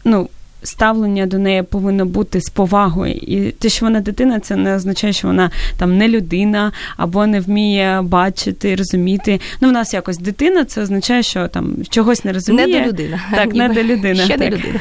ну, 0.04 0.28
ставлення 0.64 1.26
до 1.26 1.38
неї 1.38 1.62
повинно 1.62 2.06
бути 2.06 2.40
з 2.40 2.48
повагою. 2.50 3.12
І 3.12 3.50
те, 3.50 3.68
що 3.68 3.86
вона 3.86 4.00
дитина, 4.00 4.40
це 4.40 4.56
не 4.56 4.74
означає, 4.74 5.12
що 5.12 5.28
вона 5.28 5.50
там 5.78 5.98
не 5.98 6.08
людина 6.08 6.72
або 6.96 7.26
не 7.26 7.40
вміє 7.40 8.00
бачити, 8.02 8.76
розуміти. 8.76 9.40
Ну, 9.60 9.68
в 9.68 9.72
нас 9.72 9.94
якось 9.94 10.18
дитина, 10.18 10.64
це 10.64 10.82
означає, 10.82 11.22
що 11.22 11.48
там 11.48 11.76
чогось 11.90 12.24
не 12.24 12.32
розуміє. 12.32 12.66
Не 12.66 12.80
до 12.80 12.88
людина. 12.88 13.20
Так, 13.34 13.54
не 13.54 13.68
до 13.68 13.82
людина. 13.82 14.24
Ще 14.24 14.38
так. 14.38 14.40
не 14.40 14.50
людина. 14.50 14.80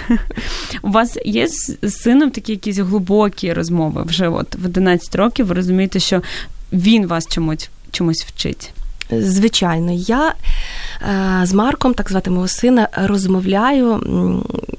У 0.81 0.89
вас 0.89 1.17
є 1.25 1.47
з 1.47 1.89
сином 1.89 2.31
такі 2.31 2.51
якісь 2.51 2.77
глибокі 2.77 3.53
розмови 3.53 4.03
вже 4.03 4.27
от 4.27 4.55
в 4.55 4.65
11 4.65 5.15
років. 5.15 5.45
Ви 5.45 5.55
розумієте, 5.55 5.99
що 5.99 6.21
він 6.73 7.07
вас 7.07 7.27
чомусь 7.27 7.69
чомусь 7.91 8.25
вчить. 8.25 8.73
Звичайно, 9.21 9.91
я 9.91 10.33
е, 11.01 11.45
з 11.45 11.53
Марком, 11.53 11.93
так 11.93 12.09
звати 12.09 12.29
мого 12.29 12.47
сина, 12.47 12.87
розмовляю. 12.95 14.01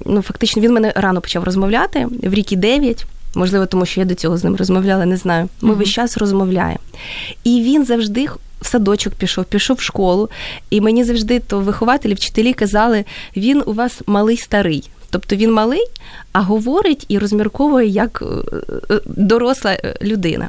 Ну, 0.06 0.22
фактично, 0.22 0.62
він 0.62 0.72
мене 0.72 0.92
рано 0.96 1.20
почав 1.20 1.44
розмовляти 1.44 2.06
в 2.22 2.34
рік 2.34 2.52
і 2.52 2.56
дев'ять. 2.56 3.06
Можливо, 3.34 3.66
тому 3.66 3.86
що 3.86 4.00
я 4.00 4.06
до 4.06 4.14
цього 4.14 4.36
з 4.36 4.44
ним 4.44 4.56
розмовляла, 4.56 5.06
не 5.06 5.16
знаю. 5.16 5.48
Ми 5.60 5.72
mm-hmm. 5.72 5.76
весь 5.76 5.88
час 5.88 6.16
розмовляємо. 6.16 6.78
І 7.44 7.62
він 7.62 7.84
завжди 7.84 8.26
в 8.60 8.66
садочок 8.66 9.14
пішов, 9.14 9.44
пішов 9.44 9.76
в 9.76 9.80
школу. 9.80 10.30
І 10.70 10.80
мені 10.80 11.04
завжди 11.04 11.40
то 11.40 11.60
вихователі, 11.60 12.14
вчителі 12.14 12.52
казали, 12.52 13.04
він 13.36 13.62
у 13.66 13.72
вас 13.72 14.02
малий 14.06 14.36
старий. 14.36 14.90
Тобто 15.10 15.36
він 15.36 15.52
малий, 15.52 15.86
а 16.32 16.40
говорить 16.40 17.04
і 17.08 17.18
розмірковує 17.18 17.88
як 17.88 18.22
е, 18.22 18.54
е, 18.90 19.00
доросла 19.06 19.78
людина. 20.02 20.48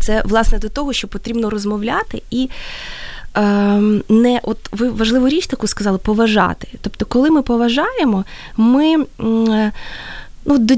Це 0.00 0.22
власне 0.24 0.58
до 0.58 0.68
того, 0.68 0.92
що 0.92 1.08
потрібно 1.08 1.50
розмовляти 1.50 2.22
і. 2.30 2.50
Ем, 3.38 4.02
не 4.08 4.40
от 4.42 4.58
ви 4.72 4.90
важливу 4.90 5.28
річ 5.28 5.46
таку 5.46 5.66
сказали 5.66 5.98
поважати. 5.98 6.68
Тобто, 6.80 7.04
коли 7.04 7.30
ми 7.30 7.42
поважаємо, 7.42 8.24
ми 8.56 8.96
ну 10.46 10.58
до 10.58 10.74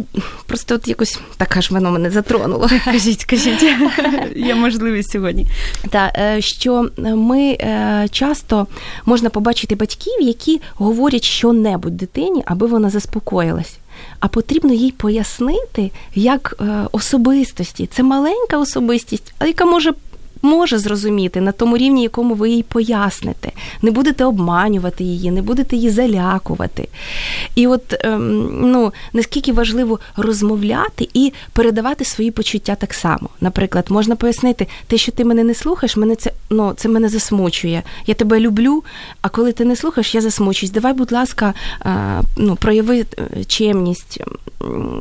просто 0.47 0.75
от 0.75 0.89
якось 0.89 1.21
така 1.37 1.61
ж 1.61 1.75
воно 1.75 1.91
мене 1.91 2.11
затронуло. 2.11 2.69
Кажіть, 2.85 3.25
кажіть, 3.25 3.63
є 4.37 4.55
можливість 4.55 5.11
сьогодні. 5.11 5.47
Так, 5.91 6.11
е, 6.19 6.41
що 6.41 6.89
ми 6.99 7.41
е, 7.51 8.07
часто 8.11 8.67
можна 9.07 9.31
побачити 9.31 9.75
батьків, 9.75 10.21
які 10.21 10.61
говорять 10.75 11.25
що-небудь 11.25 11.97
дитині, 11.97 12.43
аби 12.47 12.67
вона 12.67 12.91
заспокоїлась 12.91 13.79
а 14.21 14.29
потрібно 14.29 14.73
їй 14.73 14.91
пояснити 14.91 15.91
як 16.15 16.57
е, 16.61 16.87
особистості. 16.93 17.87
Це 17.87 18.03
маленька 18.03 18.59
особистість, 18.59 19.35
яка 19.41 19.65
може 19.65 19.93
може 20.43 20.79
зрозуміти 20.79 21.41
на 21.41 21.53
тому 21.53 21.77
рівні, 21.77 22.03
якому 22.03 22.35
ви 22.35 22.51
їй 22.51 22.63
поясните. 22.63 23.53
Не 23.83 23.91
будете 23.91 24.25
обманювати 24.25 25.05
її, 25.05 25.31
не 25.31 25.43
будете 25.43 25.77
її 25.77 25.91
залякувати. 25.91 26.89
І 27.55 27.67
от 27.67 27.95
ем, 28.05 28.49
ну, 28.61 28.93
наскільки 29.13 29.53
важливо 29.53 29.99
розмовляти 30.17 31.09
і 31.15 31.33
передавати 31.53 32.05
свої 32.05 32.31
почуття 32.31 32.75
так 32.75 32.95
само. 32.95 33.29
Наприклад, 33.41 33.87
можна 33.89 34.17
пояснити, 34.17 34.67
те, 34.87 34.97
що 34.97 35.13
ти 35.13 35.25
мене 35.25 35.45
не 35.45 35.55
слухаєш, 35.55 35.97
мене 35.97 36.17
це 36.17 36.33
ну, 36.51 36.73
це 36.77 36.89
мене 36.89 37.09
засмучує. 37.09 37.83
Я 38.07 38.15
тебе 38.15 38.41
люблю, 38.41 38.85
а 39.21 39.29
коли 39.29 39.53
ти 39.53 39.65
не 39.65 39.77
слухаєш, 39.77 40.15
я 40.15 40.21
засмучуюсь. 40.21 40.73
Давай, 40.73 40.93
будь 40.93 41.13
ласка, 41.13 41.55
ну, 42.37 42.57
прояви 42.57 43.01
е, 43.01 43.45
чемність, 43.45 44.21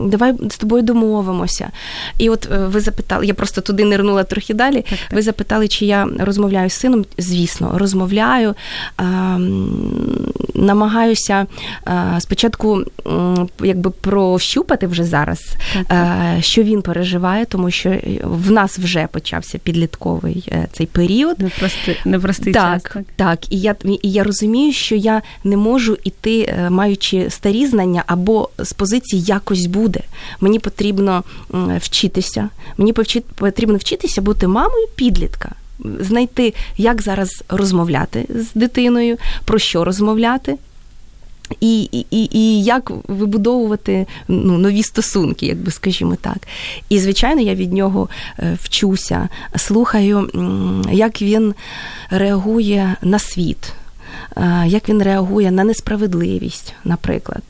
давай 0.05 0.33
з 0.49 0.57
тобою 0.57 0.83
домовимося. 0.83 1.71
І 2.17 2.29
от 2.29 2.47
е, 2.51 2.57
ви 2.57 2.79
запитали, 2.79 3.25
я 3.25 3.33
просто 3.33 3.61
туди 3.61 3.83
нирнула 3.83 4.23
трохи 4.23 4.53
далі. 4.53 4.85
Так, 4.89 4.99
так. 4.99 5.15
Ви 5.15 5.21
запитали, 5.27 5.67
чи 5.67 5.85
я 5.85 6.07
розмовляю 6.19 6.69
з 6.69 6.73
сином. 6.73 7.05
Звісно, 7.17 7.71
розмовляю, 7.75 8.55
намагаюся 10.53 11.45
спочатку 12.19 12.83
якби 13.63 13.89
прощупати 13.89 14.87
вже 14.87 15.03
зараз, 15.03 15.39
що 16.39 16.63
він 16.63 16.81
переживає, 16.81 17.45
тому 17.45 17.71
що 17.71 17.95
в 18.23 18.51
нас 18.51 18.79
вже 18.79 19.07
почався 19.11 19.57
підлітковий 19.57 20.49
е, 20.51 20.67
цей 20.71 20.85
період. 20.85 21.39
Непростий, 21.39 21.97
непростий 22.05 22.53
так, 22.53 22.83
час. 22.83 22.93
Так, 22.93 23.03
так. 23.15 23.51
І 23.51 23.59
я 23.59 23.75
і 23.85 24.11
я 24.11 24.23
розумію, 24.23 24.73
що 24.73 24.95
я 24.95 25.21
не 25.43 25.57
можу 25.57 25.97
іти, 26.03 26.39
е, 26.41 26.69
маючи 26.69 27.29
старі 27.29 27.67
знання 27.67 28.03
або 28.07 28.49
з 28.59 28.73
позиції 28.73 29.21
якось 29.21 29.65
буде. 29.65 29.99
Мені 30.39 30.59
потрібно 30.59 31.23
вчитися. 31.77 32.49
Мені 32.77 32.93
потрібно 33.35 33.77
вчитися 33.77 34.21
бути 34.21 34.47
мамою 34.47 34.87
підлітка 34.95 35.16
підлітка. 35.17 35.51
Знайти, 35.99 36.53
як 36.77 37.01
зараз 37.01 37.43
розмовляти 37.49 38.25
з 38.29 38.59
дитиною, 38.59 39.17
про 39.45 39.59
що 39.59 39.83
розмовляти. 39.83 40.57
І 41.61 41.83
і, 42.11 42.29
і, 42.31 42.63
як 42.63 42.91
вибудовувати 43.07 44.07
ну, 44.27 44.57
нові 44.57 44.83
стосунки, 44.83 45.45
як 45.45 45.57
би 45.57 45.71
скажімо 45.71 46.17
так. 46.21 46.37
І, 46.89 46.99
звичайно, 46.99 47.41
я 47.41 47.55
від 47.55 47.73
нього 47.73 48.09
е, 48.39 48.57
вчуся, 48.61 49.29
слухаю, 49.55 50.29
як 50.91 51.21
він 51.21 51.53
реагує 52.09 52.95
на 53.01 53.19
світ, 53.19 53.73
е, 54.37 54.63
як 54.67 54.89
він 54.89 55.03
реагує 55.03 55.51
на 55.51 55.63
несправедливість, 55.63 56.73
наприклад. 56.83 57.43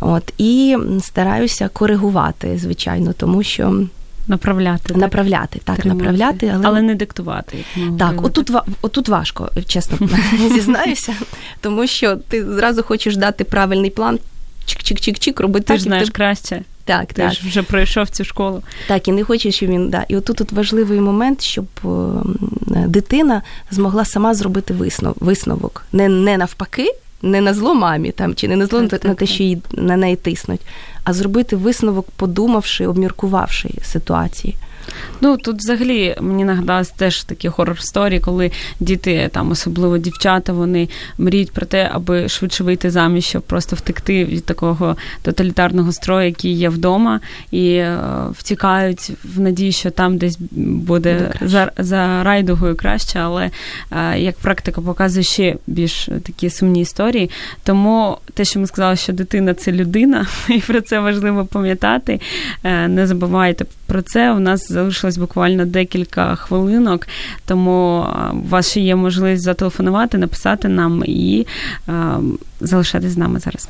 От, 0.00 0.32
І 0.38 0.76
стараюся 1.00 1.68
коригувати, 1.68 2.58
звичайно, 2.58 3.12
тому 3.12 3.42
що. 3.42 3.86
Направляти. 4.30 4.94
Направляти, 4.94 5.60
так, 5.64 5.76
Тримати. 5.76 5.98
направляти, 5.98 6.52
але 6.54 6.66
але 6.68 6.82
не 6.82 6.94
диктувати. 6.94 7.64
Як 7.76 7.96
так, 7.98 8.24
отут 8.24 8.50
отут 8.82 9.08
важко, 9.08 9.50
чесно 9.66 10.08
зізнаюся, 10.54 11.14
тому 11.60 11.86
що 11.86 12.16
ти 12.16 12.44
зразу 12.44 12.82
хочеш 12.82 13.16
дати 13.16 13.44
правильний 13.44 13.90
план, 13.90 14.18
чик-чик-чик-чик, 14.66 15.42
робити 15.42 15.66
ти 15.66 15.76
ж 15.76 15.82
знаєш 15.82 16.10
краще. 16.10 16.62
Так, 16.84 17.06
ти 17.06 17.22
так. 17.22 17.32
ж 17.32 17.40
вже 17.48 17.62
пройшов 17.62 18.08
цю 18.08 18.24
школу. 18.24 18.62
Так, 18.88 19.08
і 19.08 19.12
не 19.12 19.24
хочеш, 19.24 19.54
щоб 19.54 19.68
він. 19.68 19.90
Да. 19.90 20.04
І 20.08 20.16
отут 20.16 20.36
тут 20.36 20.52
важливий 20.52 21.00
момент, 21.00 21.42
щоб 21.42 21.66
дитина 22.86 23.42
змогла 23.70 24.04
сама 24.04 24.34
зробити 24.34 24.74
висновок. 25.20 25.86
Не 25.92 26.08
не 26.08 26.38
навпаки, 26.38 26.94
не 27.22 27.40
на 27.40 27.54
зло 27.54 27.74
мамі 27.74 28.12
там, 28.12 28.34
чи 28.34 28.48
не 28.48 28.56
на 28.56 28.66
зло 28.66 28.86
так, 28.86 29.04
на 29.04 29.14
те, 29.14 29.26
що 29.26 29.42
її, 29.42 29.62
на 29.72 29.96
неї 29.96 30.16
тиснуть, 30.16 30.60
а 31.04 31.12
зробити 31.12 31.56
висновок, 31.56 32.06
подумавши, 32.16 32.86
обміркувавши 32.86 33.70
ситуації. 33.82 34.56
Ну 35.20 35.36
тут 35.36 35.56
взагалі 35.58 36.16
мені 36.20 36.44
нагадалось 36.44 36.90
теж 36.90 37.24
такі 37.24 37.48
хорор 37.48 37.80
сторі, 37.80 38.20
коли 38.20 38.50
діти, 38.80 39.30
там 39.32 39.50
особливо 39.50 39.98
дівчата, 39.98 40.52
вони 40.52 40.88
мріють 41.18 41.52
про 41.52 41.66
те, 41.66 41.90
аби 41.92 42.28
швидше 42.28 42.64
вийти 42.64 42.90
заміж, 42.90 43.24
щоб 43.24 43.42
просто 43.42 43.76
втекти 43.76 44.24
від 44.24 44.44
такого 44.44 44.96
тоталітарного 45.22 45.92
строю, 45.92 46.26
який 46.26 46.52
є 46.52 46.68
вдома, 46.68 47.20
і 47.50 47.68
е, 47.74 47.98
втікають 48.32 49.12
в 49.24 49.40
надії, 49.40 49.72
що 49.72 49.90
там 49.90 50.18
десь 50.18 50.38
буде 50.50 51.32
за 51.40 51.72
за 51.78 52.24
райдугою 52.24 52.76
краще, 52.76 53.18
але 53.18 53.50
е, 53.90 54.18
як 54.18 54.38
практика 54.38 54.80
показує 54.80 55.22
ще 55.24 55.56
більш 55.66 56.08
такі 56.22 56.50
сумні 56.50 56.80
історії. 56.80 57.30
Тому 57.64 58.18
те, 58.34 58.44
що 58.44 58.60
ми 58.60 58.66
сказали, 58.66 58.96
що 58.96 59.12
дитина 59.12 59.54
це 59.54 59.72
людина, 59.72 60.26
і 60.48 60.58
про 60.58 60.80
це 60.80 61.00
важливо 61.00 61.44
пам'ятати. 61.44 62.20
Е, 62.64 62.88
не 62.88 63.06
забувайте 63.06 63.64
про 63.90 64.02
це. 64.02 64.32
У 64.32 64.38
нас 64.38 64.72
залишилось 64.72 65.18
буквально 65.18 65.66
декілька 65.66 66.36
хвилинок, 66.36 67.06
тому 67.46 68.06
у 68.32 68.48
вас 68.48 68.70
ще 68.70 68.80
є 68.80 68.96
можливість 68.96 69.42
зателефонувати, 69.42 70.18
написати 70.18 70.68
нам 70.68 71.04
і 71.06 71.46
залишатись 72.60 73.12
з 73.12 73.18
нами 73.18 73.40
зараз. 73.40 73.68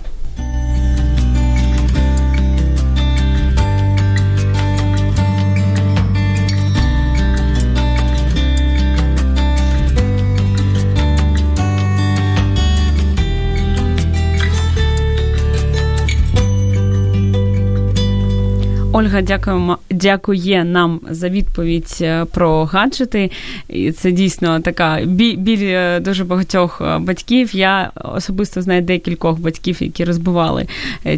Ольга 18.93 19.23
дякуємо, 19.23 19.79
дякує 19.91 20.65
нам 20.65 21.01
за 21.11 21.29
відповідь 21.29 21.99
е, 22.01 22.25
про 22.25 22.65
гаджети. 22.65 23.31
І 23.69 23.93
Це 23.93 24.13
дійсно 24.13 24.61
така 24.61 25.01
біль 25.05 25.59
е, 25.63 26.01
дуже 26.01 26.25
багатьох 26.25 26.81
е, 26.81 26.99
батьків. 26.99 27.57
Я 27.57 27.91
особисто 27.95 28.63
знаю 28.63 28.83
декількох 28.83 29.39
батьків, 29.39 29.83
які 29.83 30.05
розбивали 30.05 30.67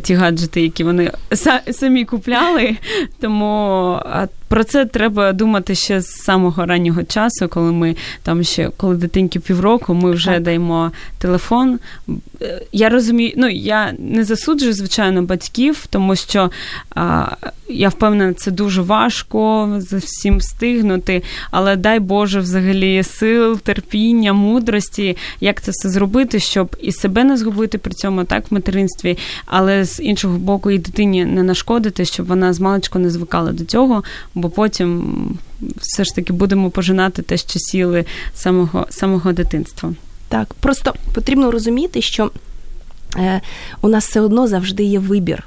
ті 0.02 0.14
гаджети, 0.14 0.62
які 0.62 0.84
вони 0.84 1.10
самі 1.70 2.04
купляли. 2.04 2.76
Тому 3.20 3.98
про 4.52 4.64
це 4.64 4.84
треба 4.84 5.32
думати 5.32 5.74
ще 5.74 6.00
з 6.00 6.06
самого 6.06 6.66
раннього 6.66 7.02
часу, 7.02 7.48
коли 7.48 7.72
ми 7.72 7.96
там 8.22 8.44
ще 8.44 8.70
коли 8.76 8.96
дитинки 8.96 9.40
півроку, 9.40 9.94
ми 9.94 10.10
вже 10.10 10.30
так. 10.30 10.42
даємо 10.42 10.92
телефон. 11.18 11.78
Я 12.72 12.88
розумію, 12.88 13.32
ну 13.36 13.48
я 13.48 13.94
не 13.98 14.24
засуджую, 14.24 14.72
звичайно, 14.72 15.22
батьків, 15.22 15.86
тому 15.90 16.16
що 16.16 16.50
а, 16.94 17.26
я 17.68 17.88
впевнена, 17.88 18.34
це 18.34 18.50
дуже 18.50 18.82
важко 18.82 19.68
за 19.78 19.96
всім 19.96 20.38
встигнути, 20.38 21.22
але 21.50 21.76
дай 21.76 22.00
Боже, 22.00 22.40
взагалі, 22.40 23.02
сил, 23.02 23.58
терпіння, 23.58 24.32
мудрості, 24.32 25.16
як 25.40 25.62
це 25.62 25.70
все 25.70 25.88
зробити, 25.88 26.40
щоб 26.40 26.76
і 26.80 26.92
себе 26.92 27.24
не 27.24 27.36
згубити 27.36 27.78
при 27.78 27.92
цьому 27.92 28.24
так 28.24 28.50
в 28.50 28.54
материнстві, 28.54 29.18
але 29.46 29.84
з 29.84 30.00
іншого 30.02 30.38
боку, 30.38 30.70
і 30.70 30.78
дитині 30.78 31.24
не 31.24 31.42
нашкодити, 31.42 32.04
щоб 32.04 32.26
вона 32.26 32.52
з 32.52 32.60
маличку 32.60 32.98
не 32.98 33.10
звикала 33.10 33.52
до 33.52 33.64
цього 33.64 34.02
бо 34.42 34.50
потім 34.50 35.38
все 35.76 36.04
ж 36.04 36.14
таки 36.14 36.32
будемо 36.32 36.70
пожинати 36.70 37.22
те, 37.22 37.36
що 37.36 37.58
сіли 37.58 38.04
самого, 38.34 38.86
самого 38.90 39.32
дитинства. 39.32 39.94
Так, 40.28 40.54
просто 40.54 40.94
потрібно 41.12 41.50
розуміти, 41.50 42.02
що 42.02 42.30
е, 43.16 43.40
у 43.80 43.88
нас 43.88 44.08
все 44.08 44.20
одно 44.20 44.48
завжди 44.48 44.84
є 44.84 44.98
вибір. 44.98 45.46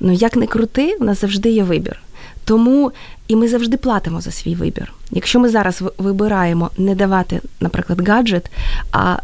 Ну, 0.00 0.12
як 0.12 0.36
не 0.36 0.46
крути, 0.46 0.96
у 1.00 1.04
нас 1.04 1.20
завжди 1.20 1.50
є 1.50 1.62
вибір. 1.62 2.00
Тому 2.44 2.92
і 3.28 3.36
ми 3.36 3.48
завжди 3.48 3.76
платимо 3.76 4.20
за 4.20 4.30
свій 4.30 4.54
вибір. 4.54 4.92
Якщо 5.10 5.40
ми 5.40 5.48
зараз 5.48 5.82
вибираємо 5.98 6.70
не 6.78 6.94
давати, 6.94 7.40
наприклад, 7.60 8.08
гаджет, 8.08 8.50
а 8.92 9.16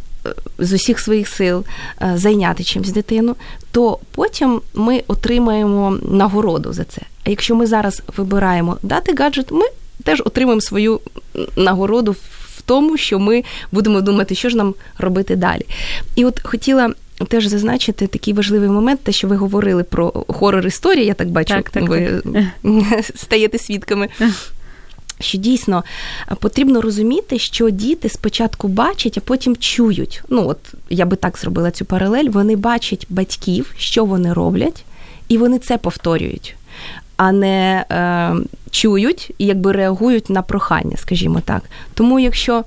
з 0.58 0.72
усіх 0.72 1.00
своїх 1.00 1.28
сил 1.28 1.64
е, 2.02 2.12
зайняти 2.16 2.64
чимось 2.64 2.92
дитину, 2.92 3.36
то 3.72 3.98
потім 4.10 4.60
ми 4.74 5.02
отримаємо 5.06 5.98
нагороду 6.02 6.72
за 6.72 6.84
це. 6.84 7.02
А 7.24 7.30
якщо 7.30 7.54
ми 7.54 7.66
зараз 7.66 8.02
вибираємо 8.16 8.78
дати 8.82 9.14
гаджет, 9.14 9.50
ми 9.50 9.64
теж 10.04 10.22
отримаємо 10.24 10.60
свою 10.60 11.00
нагороду 11.56 12.12
в 12.12 12.62
тому, 12.62 12.96
що 12.96 13.18
ми 13.18 13.44
будемо 13.72 14.00
думати, 14.00 14.34
що 14.34 14.48
ж 14.48 14.56
нам 14.56 14.74
робити 14.98 15.36
далі. 15.36 15.62
І 16.16 16.24
от 16.24 16.40
хотіла. 16.44 16.92
Теж 17.28 17.46
зазначити 17.46 18.06
такий 18.06 18.34
важливий 18.34 18.68
момент, 18.68 19.00
те, 19.00 19.12
що 19.12 19.28
ви 19.28 19.36
говорили 19.36 19.82
про 19.82 20.24
хорор 20.28 20.66
історії, 20.66 21.06
я 21.06 21.14
так 21.14 21.28
бачу, 21.28 21.54
так, 21.54 21.70
так, 21.70 21.88
ви 21.88 22.22
так. 22.62 23.04
стаєте 23.14 23.58
свідками. 23.58 24.08
Що 25.20 25.38
дійсно 25.38 25.84
потрібно 26.40 26.80
розуміти, 26.80 27.38
що 27.38 27.70
діти 27.70 28.08
спочатку 28.08 28.68
бачать, 28.68 29.18
а 29.18 29.20
потім 29.20 29.56
чують. 29.56 30.22
Ну, 30.28 30.48
от 30.48 30.58
я 30.90 31.06
би 31.06 31.16
так 31.16 31.38
зробила 31.38 31.70
цю 31.70 31.84
паралель. 31.84 32.28
Вони 32.28 32.56
бачать 32.56 33.06
батьків, 33.08 33.74
що 33.76 34.04
вони 34.04 34.32
роблять, 34.32 34.84
і 35.28 35.38
вони 35.38 35.58
це 35.58 35.78
повторюють 35.78 36.54
а 37.18 37.32
не 37.32 37.84
е, 37.90 38.34
чують 38.70 39.30
і 39.38 39.46
якби 39.46 39.72
реагують 39.72 40.30
на 40.30 40.42
прохання, 40.42 40.96
скажімо 40.96 41.40
так. 41.44 41.62
Тому 41.94 42.20
якщо 42.20 42.64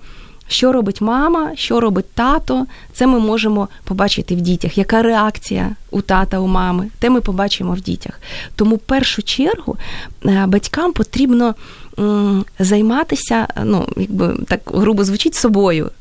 що 0.47 0.71
робить 0.71 1.01
мама, 1.01 1.51
що 1.55 1.79
робить 1.79 2.13
тато, 2.13 2.65
це 2.93 3.07
ми 3.07 3.19
можемо 3.19 3.67
побачити 3.83 4.35
в 4.35 4.41
дітях. 4.41 4.77
Яка 4.77 5.01
реакція 5.01 5.69
у 5.91 6.01
тата, 6.01 6.39
у 6.39 6.47
мами, 6.47 6.89
те 6.99 7.09
ми 7.09 7.21
побачимо 7.21 7.73
в 7.73 7.81
дітях. 7.81 8.19
Тому 8.55 8.75
в 8.75 8.79
першу 8.79 9.21
чергу 9.21 9.77
е, 10.25 10.45
батькам 10.47 10.93
потрібно 10.93 11.55
займатися, 12.59 13.47
ну, 13.63 13.87
якби 13.97 14.37
так 14.47 14.61
грубо 14.65 15.03
звучить 15.03 15.35
собою. 15.35 15.91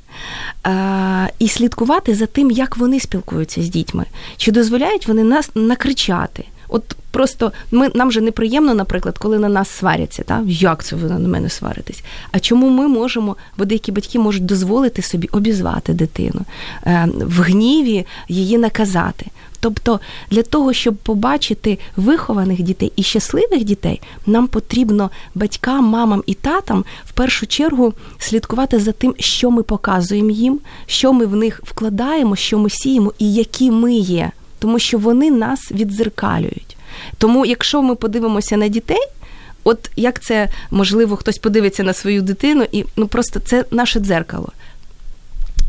Е, 0.66 1.30
і 1.38 1.48
слідкувати 1.48 2.14
за 2.14 2.26
тим, 2.26 2.50
як 2.50 2.76
вони 2.76 3.00
спілкуються 3.00 3.62
з 3.62 3.68
дітьми, 3.68 4.04
чи 4.36 4.52
дозволяють 4.52 5.08
вони 5.08 5.24
нас 5.24 5.50
накричати. 5.54 6.44
От 6.68 6.96
просто 7.10 7.52
ми 7.70 7.90
нам 7.94 8.12
же 8.12 8.20
неприємно, 8.20 8.74
наприклад, 8.74 9.18
коли 9.18 9.38
на 9.38 9.48
нас 9.48 9.70
сваряться. 9.70 10.22
Та? 10.22 10.42
Як 10.46 10.84
це 10.84 10.96
ви 10.96 11.08
на 11.08 11.28
мене 11.28 11.50
сваритесь? 11.50 12.02
А 12.32 12.40
чому 12.40 12.68
ми 12.68 12.88
можемо, 12.88 13.36
бо 13.58 13.64
деякі 13.64 13.92
батьки 13.92 14.18
можуть 14.18 14.44
дозволити 14.46 15.02
собі 15.02 15.28
обізвати 15.32 15.92
дитину, 15.92 16.40
е, 16.86 17.08
в 17.14 17.40
гніві 17.42 18.06
її 18.28 18.58
наказати? 18.58 19.26
Тобто 19.60 20.00
для 20.30 20.42
того, 20.42 20.72
щоб 20.72 20.96
побачити 20.96 21.78
вихованих 21.96 22.62
дітей 22.62 22.92
і 22.96 23.02
щасливих 23.02 23.64
дітей, 23.64 24.00
нам 24.26 24.46
потрібно 24.46 25.10
батькам, 25.34 25.84
мамам 25.84 26.22
і 26.26 26.34
татам 26.34 26.84
в 27.04 27.12
першу 27.12 27.46
чергу 27.46 27.92
слідкувати 28.18 28.78
за 28.78 28.92
тим, 28.92 29.14
що 29.18 29.50
ми 29.50 29.62
показуємо 29.62 30.30
їм, 30.30 30.60
що 30.86 31.12
ми 31.12 31.26
в 31.26 31.36
них 31.36 31.60
вкладаємо, 31.64 32.36
що 32.36 32.58
ми 32.58 32.70
сіємо 32.70 33.12
і 33.18 33.34
які 33.34 33.70
ми 33.70 33.94
є 33.94 34.30
тому 34.60 34.78
що 34.78 34.98
вони 34.98 35.30
нас 35.30 35.72
відзеркалюють. 35.72 36.76
Тому, 37.18 37.46
якщо 37.46 37.82
ми 37.82 37.94
подивимося 37.94 38.56
на 38.56 38.68
дітей, 38.68 39.06
от 39.64 39.90
як 39.96 40.20
це 40.20 40.48
можливо, 40.70 41.16
хтось 41.16 41.38
подивиться 41.38 41.82
на 41.82 41.92
свою 41.92 42.22
дитину, 42.22 42.66
і 42.72 42.84
ну 42.96 43.06
просто 43.06 43.40
це 43.40 43.64
наше 43.70 44.00
дзеркало. 44.00 44.48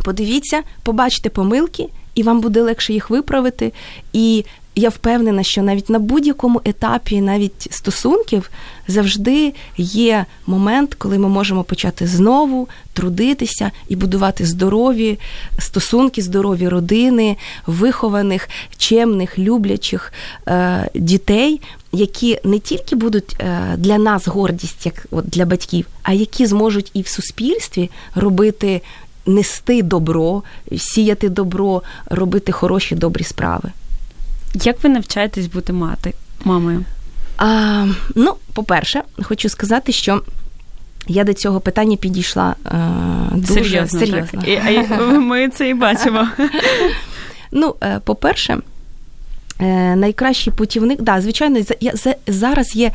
Подивіться, 0.04 0.62
побачте 0.84 1.30
помилки, 1.30 1.88
і 2.16 2.24
вам 2.24 2.42
буде 2.42 2.62
легше 2.62 2.94
їх 2.94 3.10
виправити. 3.10 3.74
І 4.14 4.46
я 4.76 4.90
впевнена, 4.90 5.44
що 5.44 5.62
навіть 5.62 5.90
на 5.90 6.00
будь-якому 6.00 6.62
етапі, 6.66 7.22
навіть 7.22 7.68
стосунків, 7.72 8.50
завжди 8.88 9.54
є 9.78 10.26
момент, 10.48 10.96
коли 10.96 11.18
ми 11.18 11.30
можемо 11.30 11.64
почати 11.64 12.08
знову 12.08 12.68
трудитися 12.94 13.72
і 13.90 13.96
будувати 13.96 14.46
здорові 14.46 15.20
стосунки, 15.60 16.22
здорові 16.22 16.68
родини, 16.68 17.38
вихованих, 17.68 18.50
чемних, 18.78 19.40
люблячих 19.40 20.14
е, 20.48 20.90
дітей. 20.96 21.62
Які 21.94 22.40
не 22.44 22.60
тільки 22.60 22.96
будуть 22.96 23.36
е, 23.40 23.76
для 23.78 23.98
нас 23.98 24.28
гордість, 24.28 24.86
як 24.86 25.06
от 25.12 25.26
для 25.26 25.46
батьків, 25.46 25.86
а 26.04 26.14
які 26.14 26.46
зможуть 26.46 26.92
і 26.94 27.02
в 27.02 27.08
суспільстві 27.08 27.90
робити, 28.16 28.82
нести 29.26 29.82
добро, 29.82 30.44
сіяти 30.78 31.30
добро, 31.30 31.82
робити 32.06 32.52
хороші 32.52 32.96
добрі 32.96 33.24
справи. 33.24 33.72
Як 34.54 34.84
ви 34.84 34.90
навчаєтесь 34.90 35.48
бути 35.48 35.74
мати 35.74 36.14
мамою? 36.46 36.86
А, 37.38 37.88
Ну, 38.16 38.34
по-перше, 38.54 39.02
хочу 39.24 39.50
сказати, 39.50 39.92
що. 39.92 40.22
Я 41.08 41.24
до 41.24 41.34
цього 41.34 41.60
питання 41.60 41.98
підійшла 41.98 42.56
е, 42.66 42.72
дуже 43.34 43.54
серйозно. 43.64 44.00
серйозно. 44.00 44.42
І, 44.46 45.04
Ми 45.18 45.50
це 45.50 45.70
і 45.70 45.74
бачимо. 45.74 46.28
Ну, 47.52 47.76
е, 47.84 48.00
по-перше, 48.04 48.58
е, 49.60 49.96
найкращий 49.96 50.54
путівник, 50.54 51.02
да, 51.02 51.22
звичайно, 51.22 51.60
я, 51.80 51.94
зараз 52.28 52.76
є 52.76 52.92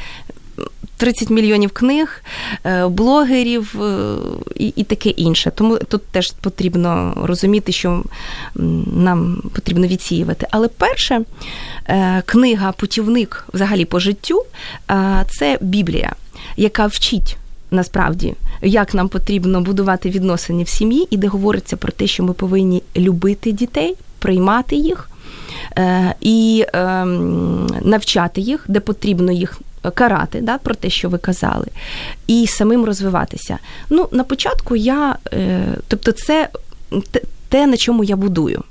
30 0.97 1.31
мільйонів 1.31 1.71
книг, 1.71 2.23
е, 2.65 2.87
блогерів 2.87 3.83
е, 3.83 4.17
і 4.57 4.85
таке 4.85 5.09
інше. 5.09 5.53
Тому 5.55 5.79
тут 5.79 6.07
теж 6.07 6.33
потрібно 6.41 7.15
розуміти, 7.23 7.73
що 7.73 8.03
нам 8.97 9.43
потрібно 9.55 9.87
відсіювати. 9.87 10.47
Але 10.51 10.69
перше 10.69 11.23
е, 11.89 12.23
книга 12.27 12.73
Путівник 12.73 13.47
взагалі 13.53 13.85
по 13.85 13.99
життю 13.99 14.45
це 15.29 15.59
Біблія, 15.61 16.13
яка 16.57 16.87
вчить. 16.87 17.37
Насправді, 17.71 18.35
як 18.63 18.95
нам 18.95 19.09
потрібно 19.09 19.61
будувати 19.61 20.11
відносини 20.11 20.63
в 20.63 20.69
сім'ї, 20.69 21.07
і 21.11 21.17
де 21.17 21.27
говориться 21.27 21.77
про 21.77 21.93
те, 21.93 22.07
що 22.07 22.23
ми 22.25 22.33
повинні 22.33 22.83
любити 22.97 23.53
дітей, 23.53 23.95
приймати 24.19 24.77
їх 24.77 25.11
і 26.21 26.65
ем, 26.73 27.67
навчати 27.83 28.41
їх, 28.41 28.65
де 28.69 28.81
потрібно 28.81 29.33
їх 29.33 29.61
карати, 29.91 30.41
да, 30.41 30.59
про 30.59 30.74
те, 30.74 30.91
що 30.91 31.09
ви 31.09 31.18
казали, 31.18 31.66
і 32.26 32.47
самим 32.47 32.84
розвиватися. 32.84 33.59
Ну, 33.91 34.09
на 34.12 34.24
початку 34.24 34.76
я, 34.76 35.16
е, 35.32 35.64
тобто, 35.89 36.12
це 36.12 36.49
те, 37.49 37.66
на 37.66 37.76
чому 37.76 38.05
я 38.05 38.16
будую. 38.16 38.62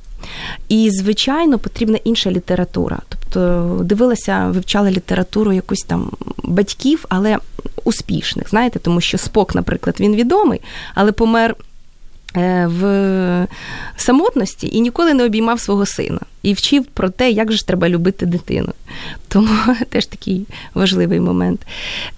І, 0.70 0.91
звичайно, 0.91 1.59
потрібна 1.59 1.99
інша 2.03 2.32
література. 2.32 2.99
Тобто 3.09 3.80
дивилася, 3.84 4.47
вивчала 4.47 4.91
літературу 4.91 5.53
якусь 5.53 5.82
там 5.82 6.11
батьків, 6.43 7.05
але 7.09 7.38
успішних. 7.84 8.49
Знаєте, 8.49 8.80
тому 8.80 9.01
що 9.01 9.18
Спок, 9.18 9.55
наприклад, 9.55 9.95
він 9.99 10.16
відомий, 10.16 10.61
але 10.95 11.11
помер 11.11 11.55
Е, 11.55 11.75
в 12.68 13.48
самотності 13.98 14.70
і 14.74 14.80
ніколи 14.82 15.14
не 15.14 15.26
обіймав 15.26 15.60
свого 15.60 15.86
сина 15.86 16.20
і 16.42 16.54
вчив 16.54 16.86
про 16.86 17.10
те, 17.10 17.32
як 17.32 17.52
же 17.52 17.66
треба 17.66 17.90
любити 17.90 18.26
дитину. 18.26 18.74
Тому 19.28 19.50
теж 19.90 20.06
такий 20.06 20.46
важливий 20.74 21.20
момент. 21.20 21.62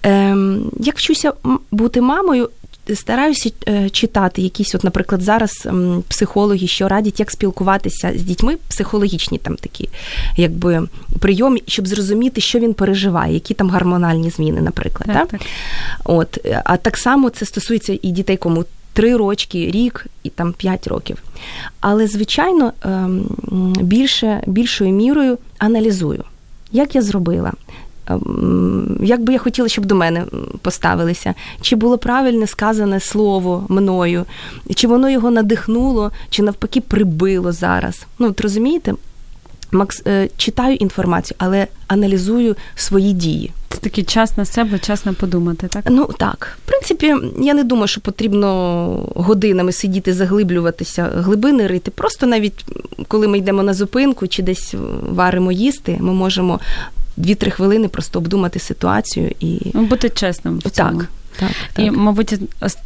Ем, 0.02 0.70
як 0.80 0.98
вчуся 0.98 1.32
бути 1.70 2.00
мамою, 2.00 2.50
стараюся 2.94 3.50
е, 3.68 3.90
читати 3.90 4.42
якісь, 4.42 4.74
от, 4.74 4.84
наприклад, 4.84 5.22
зараз 5.22 5.68
психологи, 6.08 6.66
що 6.66 6.88
радять, 6.88 7.20
як 7.20 7.30
спілкуватися 7.30 8.12
з 8.14 8.22
дітьми, 8.22 8.56
психологічні 8.68 9.38
там 9.38 9.56
такі, 9.56 9.88
якби 10.36 10.88
прийоми, 11.18 11.60
щоб 11.66 11.88
зрозуміти, 11.88 12.40
що 12.40 12.58
він 12.58 12.74
переживає, 12.74 13.34
які 13.34 13.54
там 13.54 13.70
гормональні 13.70 14.30
зміни, 14.30 14.60
наприклад. 14.60 15.06
Так, 15.06 15.16
так? 15.16 15.28
так. 15.28 15.40
От, 16.04 16.38
А 16.64 16.76
так 16.76 16.96
само 16.96 17.30
це 17.30 17.46
стосується 17.46 17.98
і 18.02 18.10
дітей, 18.10 18.36
кому. 18.36 18.64
Три 18.92 19.16
рочки, 19.16 19.70
рік 19.70 20.06
і 20.22 20.30
там 20.30 20.52
п'ять 20.52 20.86
років. 20.86 21.22
Але, 21.80 22.06
звичайно, 22.06 22.72
ем, 22.82 23.22
більше, 23.80 24.42
більшою 24.46 24.92
мірою 24.92 25.38
аналізую, 25.58 26.24
як 26.72 26.94
я 26.94 27.02
зробила, 27.02 27.52
Ем, 28.10 28.98
як 29.02 29.22
би 29.22 29.32
я 29.32 29.38
хотіла, 29.38 29.68
щоб 29.68 29.86
до 29.86 29.94
мене 29.94 30.24
поставилися, 30.62 31.34
чи 31.60 31.76
було 31.76 31.98
правильне 31.98 32.46
сказане 32.46 33.00
слово 33.00 33.66
мною, 33.68 34.24
чи 34.74 34.86
воно 34.86 35.10
його 35.10 35.30
надихнуло, 35.30 36.12
чи 36.30 36.42
навпаки 36.42 36.80
прибило 36.80 37.52
зараз. 37.52 38.06
Ну, 38.18 38.26
от 38.28 38.40
розумієте? 38.40 38.94
Макс 39.72 40.02
е, 40.06 40.28
читаю 40.36 40.74
інформацію, 40.74 41.36
але 41.38 41.66
аналізую 41.86 42.56
свої 42.74 43.12
дії. 43.12 43.52
Це 43.78 43.84
такий 43.84 44.04
час 44.04 44.36
на 44.36 44.44
себе, 44.44 44.78
час 44.78 45.04
на 45.06 45.12
подумати, 45.12 45.68
так? 45.68 45.84
Ну 45.90 46.10
так. 46.18 46.58
В 46.64 46.68
принципі, 46.68 47.14
я 47.40 47.54
не 47.54 47.64
думаю, 47.64 47.88
що 47.88 48.00
потрібно 48.00 49.12
годинами 49.14 49.72
сидіти, 49.72 50.12
заглиблюватися, 50.12 51.10
глибини 51.14 51.66
рити. 51.66 51.90
Просто 51.90 52.26
навіть 52.26 52.64
коли 53.08 53.28
ми 53.28 53.38
йдемо 53.38 53.62
на 53.62 53.74
зупинку 53.74 54.26
чи 54.26 54.42
десь 54.42 54.74
варимо 55.10 55.52
їсти, 55.52 55.96
ми 56.00 56.12
можемо 56.12 56.60
дві-три 57.16 57.50
хвилини 57.50 57.88
просто 57.88 58.18
обдумати 58.18 58.58
ситуацію 58.58 59.32
і 59.40 59.60
бути 59.74 60.08
чесним. 60.08 60.58
в 60.58 60.70
цьому. 60.70 60.98
Так. 61.00 61.08
Так, 61.38 61.50
так. 61.72 61.86
І, 61.86 61.90
мабуть, 61.90 62.34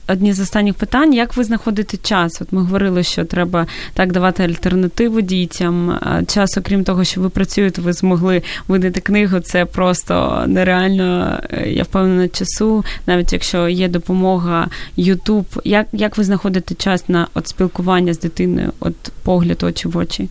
одні 0.09 0.33
з 0.33 0.41
останніх 0.41 0.75
питань: 0.75 1.15
як 1.15 1.37
ви 1.37 1.45
знаходите 1.45 1.97
час? 1.97 2.43
От 2.43 2.53
ми 2.53 2.63
говорили, 2.63 3.03
що 3.03 3.25
треба 3.25 3.67
так 3.95 4.13
давати 4.13 4.43
альтернативу 4.43 5.21
дітям. 5.21 5.99
Час, 6.27 6.57
окрім 6.59 6.85
того, 6.85 7.05
що 7.05 7.21
ви 7.21 7.29
працюєте, 7.29 7.81
ви 7.81 7.93
змогли 7.93 8.43
видати 8.69 9.01
книгу. 9.01 9.41
Це 9.41 9.65
просто 9.65 10.45
нереально. 10.47 11.39
Е, 11.51 11.71
я 11.71 11.83
впевнена 11.83 12.29
часу, 12.29 12.85
навіть 13.07 13.33
якщо 13.33 13.69
є 13.69 13.89
допомога, 13.89 14.69
Ютуб. 14.97 15.47
Як 15.65 15.87
як 15.93 16.19
ви 16.19 16.25
знаходите 16.25 16.75
час 16.75 17.09
на 17.09 17.29
от 17.35 17.49
спілкування 17.49 18.15
з 18.15 18.19
дитиною, 18.19 18.73
от 18.81 18.95
погляд 19.23 19.63
очі 19.63 19.89
в 19.89 19.97
очі? 19.97 20.29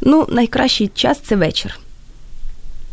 Ну, 0.00 0.26
найкращий 0.30 0.90
час 0.94 1.20
це 1.20 1.36
вечір. 1.36 1.78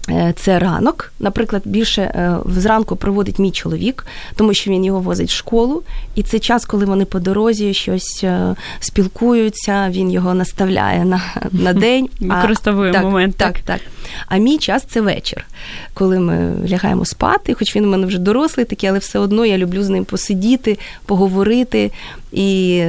Е, 0.09 0.33
це 0.35 0.59
ранок, 0.59 1.11
наприклад, 1.19 1.61
більше 1.65 2.01
е, 2.01 2.37
зранку 2.45 2.95
проводить 2.95 3.39
мій 3.39 3.51
чоловік, 3.51 4.05
тому 4.35 4.53
що 4.53 4.71
він 4.71 4.85
його 4.85 4.99
возить 4.99 5.29
в 5.29 5.35
школу, 5.35 5.83
і 6.15 6.23
це 6.23 6.39
час, 6.39 6.65
коли 6.65 6.85
вони 6.85 7.05
по 7.05 7.19
дорозі 7.19 7.73
щось 7.73 8.23
е, 8.23 8.55
спілкуються, 8.79 9.89
він 9.89 10.11
його 10.11 10.33
наставляє 10.33 11.05
на 11.05 11.21
на 11.51 11.73
день. 11.73 12.09
Використовує 12.19 12.91
так, 12.91 13.03
момент. 13.03 13.35
Так, 13.35 13.53
так, 13.53 13.63
так. 13.63 13.81
А 14.27 14.37
мій 14.37 14.57
час 14.57 14.83
це 14.83 15.01
вечір, 15.01 15.45
коли 15.93 16.19
ми 16.19 16.53
лягаємо 16.69 17.05
спати, 17.05 17.53
хоч 17.53 17.75
він 17.75 17.85
у 17.85 17.87
мене 17.87 18.07
вже 18.07 18.17
дорослий 18.17 18.65
такий, 18.65 18.89
але 18.89 18.99
все 18.99 19.19
одно 19.19 19.45
я 19.45 19.57
люблю 19.57 19.83
з 19.83 19.89
ним 19.89 20.05
посидіти, 20.05 20.77
поговорити. 21.05 21.91
І 22.31 22.83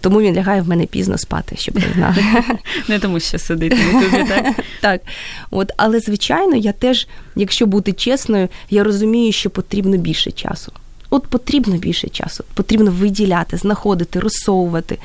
тому 0.00 0.20
він 0.20 0.34
лягає 0.34 0.62
в 0.62 0.68
мене 0.68 0.86
пізно 0.86 1.18
спати, 1.18 1.56
щоб 1.58 1.74
ви 1.74 1.82
знали. 1.94 2.16
Не 2.88 2.98
тому, 2.98 3.20
що 3.20 3.38
сидить 3.38 3.72
на 3.72 4.00
ютубі, 4.00 4.24
так? 4.28 4.46
Так. 4.80 5.00
От, 5.50 5.70
Але, 5.76 6.00
звичайно, 6.00 6.51
я 6.56 6.72
теж, 6.72 7.08
якщо 7.36 7.66
бути 7.66 7.92
чесною, 7.92 8.48
я 8.70 8.84
розумію, 8.84 9.32
що 9.32 9.50
потрібно 9.50 9.96
більше 9.96 10.30
часу. 10.30 10.72
От 11.10 11.26
потрібно 11.26 11.76
більше 11.76 12.08
часу, 12.08 12.44
потрібно 12.54 12.90
виділяти, 12.90 13.56
знаходити, 13.56 14.20
розсовувати. 14.20 14.98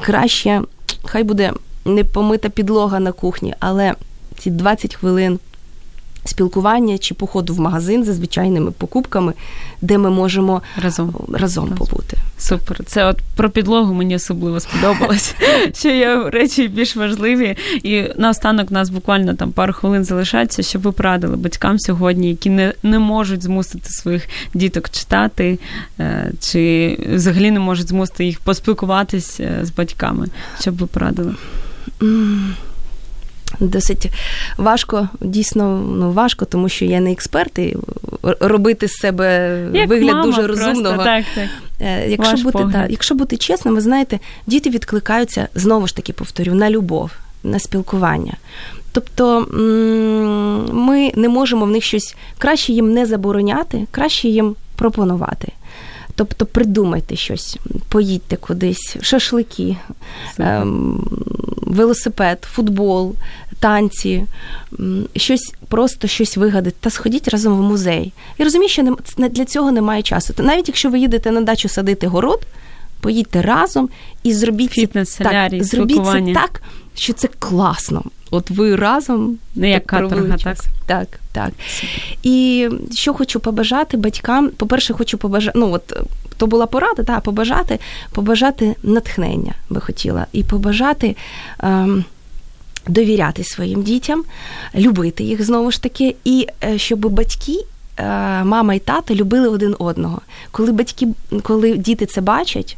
Краще, 0.00 0.62
хай 1.04 1.24
буде 1.24 1.52
не 1.84 2.04
помита 2.04 2.48
підлога 2.48 3.00
на 3.00 3.12
кухні, 3.12 3.54
але 3.60 3.94
ці 4.38 4.50
20 4.50 4.94
хвилин 4.94 5.38
спілкування 6.24 6.98
чи 6.98 7.14
походу 7.14 7.54
в 7.54 7.60
магазин 7.60 8.04
за 8.04 8.12
звичайними 8.12 8.70
покупками, 8.70 9.32
де 9.82 9.98
ми 9.98 10.10
можемо 10.10 10.62
разом 10.82 11.14
разом 11.32 11.68
побути. 11.68 12.16
Супер. 12.38 12.84
Це 12.84 13.04
от 13.04 13.18
про 13.36 13.50
підлогу 13.50 13.94
мені 13.94 14.16
особливо 14.16 14.60
сподобалось, 14.60 15.34
що 15.74 15.88
є 15.88 16.30
речі 16.30 16.68
більш 16.68 16.96
важливі. 16.96 17.56
І 17.82 18.04
наостанок 18.16 18.70
нас 18.70 18.90
буквально 18.90 19.34
там 19.34 19.52
пару 19.52 19.72
хвилин 19.72 20.04
залишається, 20.04 20.62
щоб 20.62 20.82
ви 20.82 20.92
порадили 20.92 21.36
батькам 21.36 21.78
сьогодні, 21.78 22.28
які 22.28 22.50
не 22.50 22.74
не 22.82 22.98
можуть 22.98 23.42
змусити 23.42 23.90
своїх 23.90 24.28
діток 24.54 24.90
читати, 24.90 25.58
е, 26.00 26.32
чи 26.40 26.96
взагалі 27.14 27.50
не 27.50 27.60
можуть 27.60 27.88
змусити 27.88 28.24
їх 28.24 28.40
поспілкуватись 28.40 29.40
е, 29.40 29.60
з 29.62 29.70
батьками. 29.70 30.26
Щоб 30.60 30.76
ви 30.76 30.86
порадили? 30.86 31.34
Досить 33.60 34.10
важко, 34.56 35.08
дійсно 35.20 35.82
ну, 35.96 36.12
важко, 36.12 36.44
тому 36.44 36.68
що 36.68 36.84
я 36.84 37.00
не 37.00 37.12
експерт, 37.12 37.58
і 37.58 37.76
робити 38.22 38.88
з 38.88 38.92
себе 38.92 39.58
Як 39.74 39.88
вигляд 39.88 40.14
мама, 40.14 40.22
дуже 40.24 40.42
просто, 40.42 40.66
розумного. 40.66 41.04
Так, 41.04 41.24
так. 41.34 41.48
Е, 41.80 42.10
якщо 42.10 42.32
Ваш 42.32 42.42
бути 42.42 42.64
да, 42.64 42.86
якщо 42.90 43.14
бути 43.14 43.36
чесним, 43.36 43.74
ви 43.74 43.80
знаєте, 43.80 44.18
діти 44.46 44.70
відкликаються, 44.70 45.48
знову 45.54 45.86
ж 45.86 45.96
таки 45.96 46.12
повторю, 46.12 46.54
на 46.54 46.70
любов, 46.70 47.10
на 47.44 47.58
спілкування. 47.58 48.34
Тобто 48.92 49.46
ми 50.72 51.12
не 51.16 51.28
можемо 51.28 51.64
в 51.64 51.70
них 51.70 51.84
щось 51.84 52.16
краще 52.38 52.72
їм 52.72 52.92
не 52.92 53.06
забороняти, 53.06 53.86
краще 53.90 54.28
їм 54.28 54.56
пропонувати. 54.76 55.52
Тобто 56.14 56.46
придумайте 56.46 57.16
щось, 57.16 57.58
поїдьте 57.88 58.36
кудись, 58.36 58.96
шашлики, 59.00 59.76
ем, 60.38 61.08
велосипед, 61.70 62.46
футбол, 62.52 63.14
танці, 63.60 64.24
щось 65.16 65.54
просто 65.68 66.08
щось 66.08 66.36
вигадати 66.36 66.76
та 66.80 66.90
сходіть 66.90 67.28
разом 67.28 67.58
в 67.58 67.62
музей. 67.62 68.12
І 68.38 68.44
розумію, 68.44 68.68
що 68.68 68.96
не, 69.16 69.28
для 69.28 69.44
цього 69.44 69.72
немає 69.72 70.02
часу. 70.02 70.34
Навіть 70.38 70.68
якщо 70.68 70.90
ви 70.90 70.98
їдете 70.98 71.30
на 71.30 71.40
дачу 71.40 71.68
садити 71.68 72.06
город, 72.06 72.46
поїдьте 73.00 73.42
разом 73.42 73.88
і 74.22 74.34
зробіть 74.34 74.72
Фітнес, 74.72 75.14
це 75.14 75.24
так, 75.24 75.64
зробіть 75.64 76.04
це 76.04 76.32
так, 76.34 76.62
що 76.94 77.12
це 77.12 77.28
класно. 77.38 78.02
От 78.30 78.50
ви 78.50 78.76
разом 78.76 79.38
не 79.54 79.70
як 79.70 79.86
каторга, 79.86 80.36
так? 80.36 80.56
Так, 80.86 81.20
так. 81.32 81.50
І 82.22 82.68
що 82.92 83.14
хочу 83.14 83.40
побажати 83.40 83.96
батькам. 83.96 84.50
По-перше, 84.56 84.92
хочу 84.92 85.18
побажати, 85.18 85.58
ну 85.58 85.72
от 85.72 85.96
то 86.36 86.46
була 86.46 86.66
порада, 86.66 87.02
та, 87.02 87.20
побажати, 87.20 87.78
побажати 88.12 88.76
натхнення 88.82 89.54
би 89.70 89.80
хотіла, 89.80 90.26
і 90.32 90.44
побажати. 90.44 91.16
Ем, 91.58 92.04
Довіряти 92.86 93.44
своїм 93.44 93.82
дітям, 93.82 94.24
любити 94.74 95.24
їх 95.24 95.44
знову 95.44 95.70
ж 95.70 95.82
таки, 95.82 96.16
і 96.24 96.46
е, 96.64 96.78
щоб 96.78 97.00
батьки, 97.00 97.64
е, 97.96 98.04
мама 98.44 98.74
і 98.74 98.78
тато 98.78 99.14
любили 99.14 99.48
один 99.48 99.76
одного. 99.78 100.20
Коли 100.50 100.72
батьки, 100.72 101.08
коли 101.42 101.76
діти 101.76 102.06
це 102.06 102.20
бачать, 102.20 102.76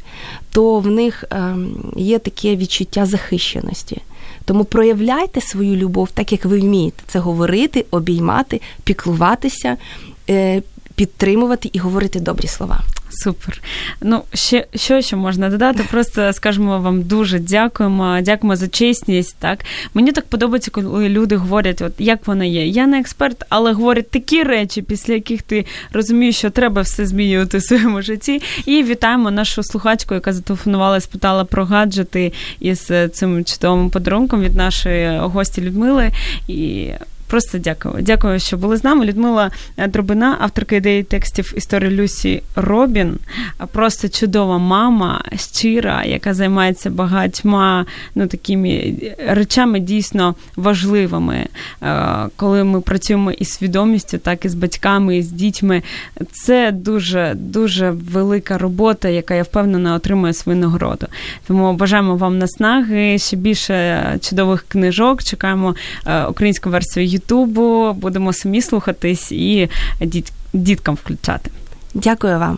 то 0.51 0.79
в 0.79 0.87
них 0.87 1.23
ем, 1.29 1.75
є 1.95 2.19
таке 2.19 2.55
відчуття 2.55 3.05
захищеності. 3.05 4.01
Тому 4.45 4.63
проявляйте 4.63 5.41
свою 5.41 5.75
любов, 5.75 6.11
так 6.11 6.31
як 6.31 6.45
ви 6.45 6.59
вмієте 6.59 7.03
це 7.07 7.19
говорити, 7.19 7.85
обіймати, 7.91 8.61
піклуватися, 8.83 9.77
е, 10.29 10.61
підтримувати 10.95 11.69
і 11.73 11.79
говорити 11.79 12.19
добрі 12.19 12.47
слова. 12.47 12.79
Супер. 13.13 13.61
Ну, 14.01 14.21
ще 14.33 14.67
що 14.75 15.01
ще 15.01 15.15
можна 15.15 15.49
додати? 15.49 15.85
Просто 15.91 16.33
скажемо 16.33 16.79
вам 16.79 17.01
дуже 17.01 17.39
дякуємо. 17.39 18.19
Дякуємо 18.21 18.55
за 18.55 18.67
чесність. 18.67 19.35
Так 19.39 19.59
мені 19.93 20.11
так 20.11 20.25
подобається, 20.25 20.71
коли 20.71 21.09
люди 21.09 21.35
говорять, 21.35 21.81
от 21.81 21.93
як 21.99 22.27
воно 22.27 22.43
є. 22.43 22.67
Я 22.67 22.87
не 22.87 22.99
експерт, 22.99 23.45
але 23.49 23.73
говорять 23.73 24.09
такі 24.09 24.43
речі, 24.43 24.81
після 24.81 25.13
яких 25.13 25.41
ти 25.41 25.65
розумієш, 25.91 26.37
що 26.37 26.49
треба 26.49 26.81
все 26.81 27.05
змінювати 27.05 27.57
в 27.57 27.63
своєму 27.63 28.01
житті. 28.01 28.41
І 28.65 28.83
вітаємо 28.83 29.31
нашу 29.31 29.63
слухачку, 29.63 30.13
яка 30.13 30.33
зателефонувала, 30.33 30.99
спитала 30.99 31.45
про 31.45 31.65
гаджети 31.65 32.33
із 32.59 32.91
цим 33.13 33.45
чудовим 33.45 33.89
подарунком 33.89 34.41
від 34.41 34.55
нашої 34.55 35.19
гості 35.19 35.61
Людмили. 35.61 36.11
І 36.47 36.89
Просто 37.33 37.57
дякую. 37.57 37.95
Дякую, 38.01 38.39
що 38.39 38.57
були 38.57 38.77
з 38.77 38.83
нами. 38.83 39.05
Людмила 39.05 39.51
Дробина, 39.87 40.37
авторка 40.39 40.75
ідеї 40.75 41.03
текстів 41.03 41.53
історії 41.57 41.91
Люсі 41.91 42.43
Робін. 42.55 43.17
Просто 43.71 44.09
чудова 44.09 44.57
мама, 44.57 45.23
щира, 45.35 46.03
яка 46.03 46.33
займається 46.33 46.89
багатьма 46.89 47.85
ну, 48.15 48.27
такими 48.27 48.93
речами 49.27 49.79
дійсно 49.79 50.35
важливими. 50.55 51.45
Е, 51.83 52.27
коли 52.35 52.63
ми 52.63 52.81
працюємо 52.81 53.31
із 53.31 53.49
свідомістю, 53.49 54.17
так 54.17 54.45
і 54.45 54.49
з 54.49 54.55
батьками, 54.55 55.17
і 55.17 55.21
з 55.21 55.31
дітьми. 55.31 55.81
Це 56.31 56.71
дуже 56.71 57.33
дуже 57.35 57.89
велика 57.91 58.57
робота, 58.57 59.09
яка 59.09 59.33
я 59.33 59.43
впевнена 59.43 59.95
отримує 59.95 60.33
свою 60.33 60.59
нагороду. 60.59 61.07
Тому 61.47 61.73
бажаємо 61.73 62.15
вам 62.15 62.37
наснаги, 62.37 63.17
ще 63.17 63.37
більше 63.37 64.03
чудових 64.21 64.65
книжок. 64.67 65.23
Чекаємо 65.23 65.75
е, 66.05 66.25
українську 66.25 66.69
версію 66.69 67.05
Ютубу, 67.23 67.93
будемо 67.93 68.33
самі 68.33 68.61
слухатись 68.61 69.31
і 69.31 69.69
діт, 70.01 70.31
діткам 70.53 70.95
включати. 70.95 71.51
Дякую 71.93 72.39
вам. 72.39 72.57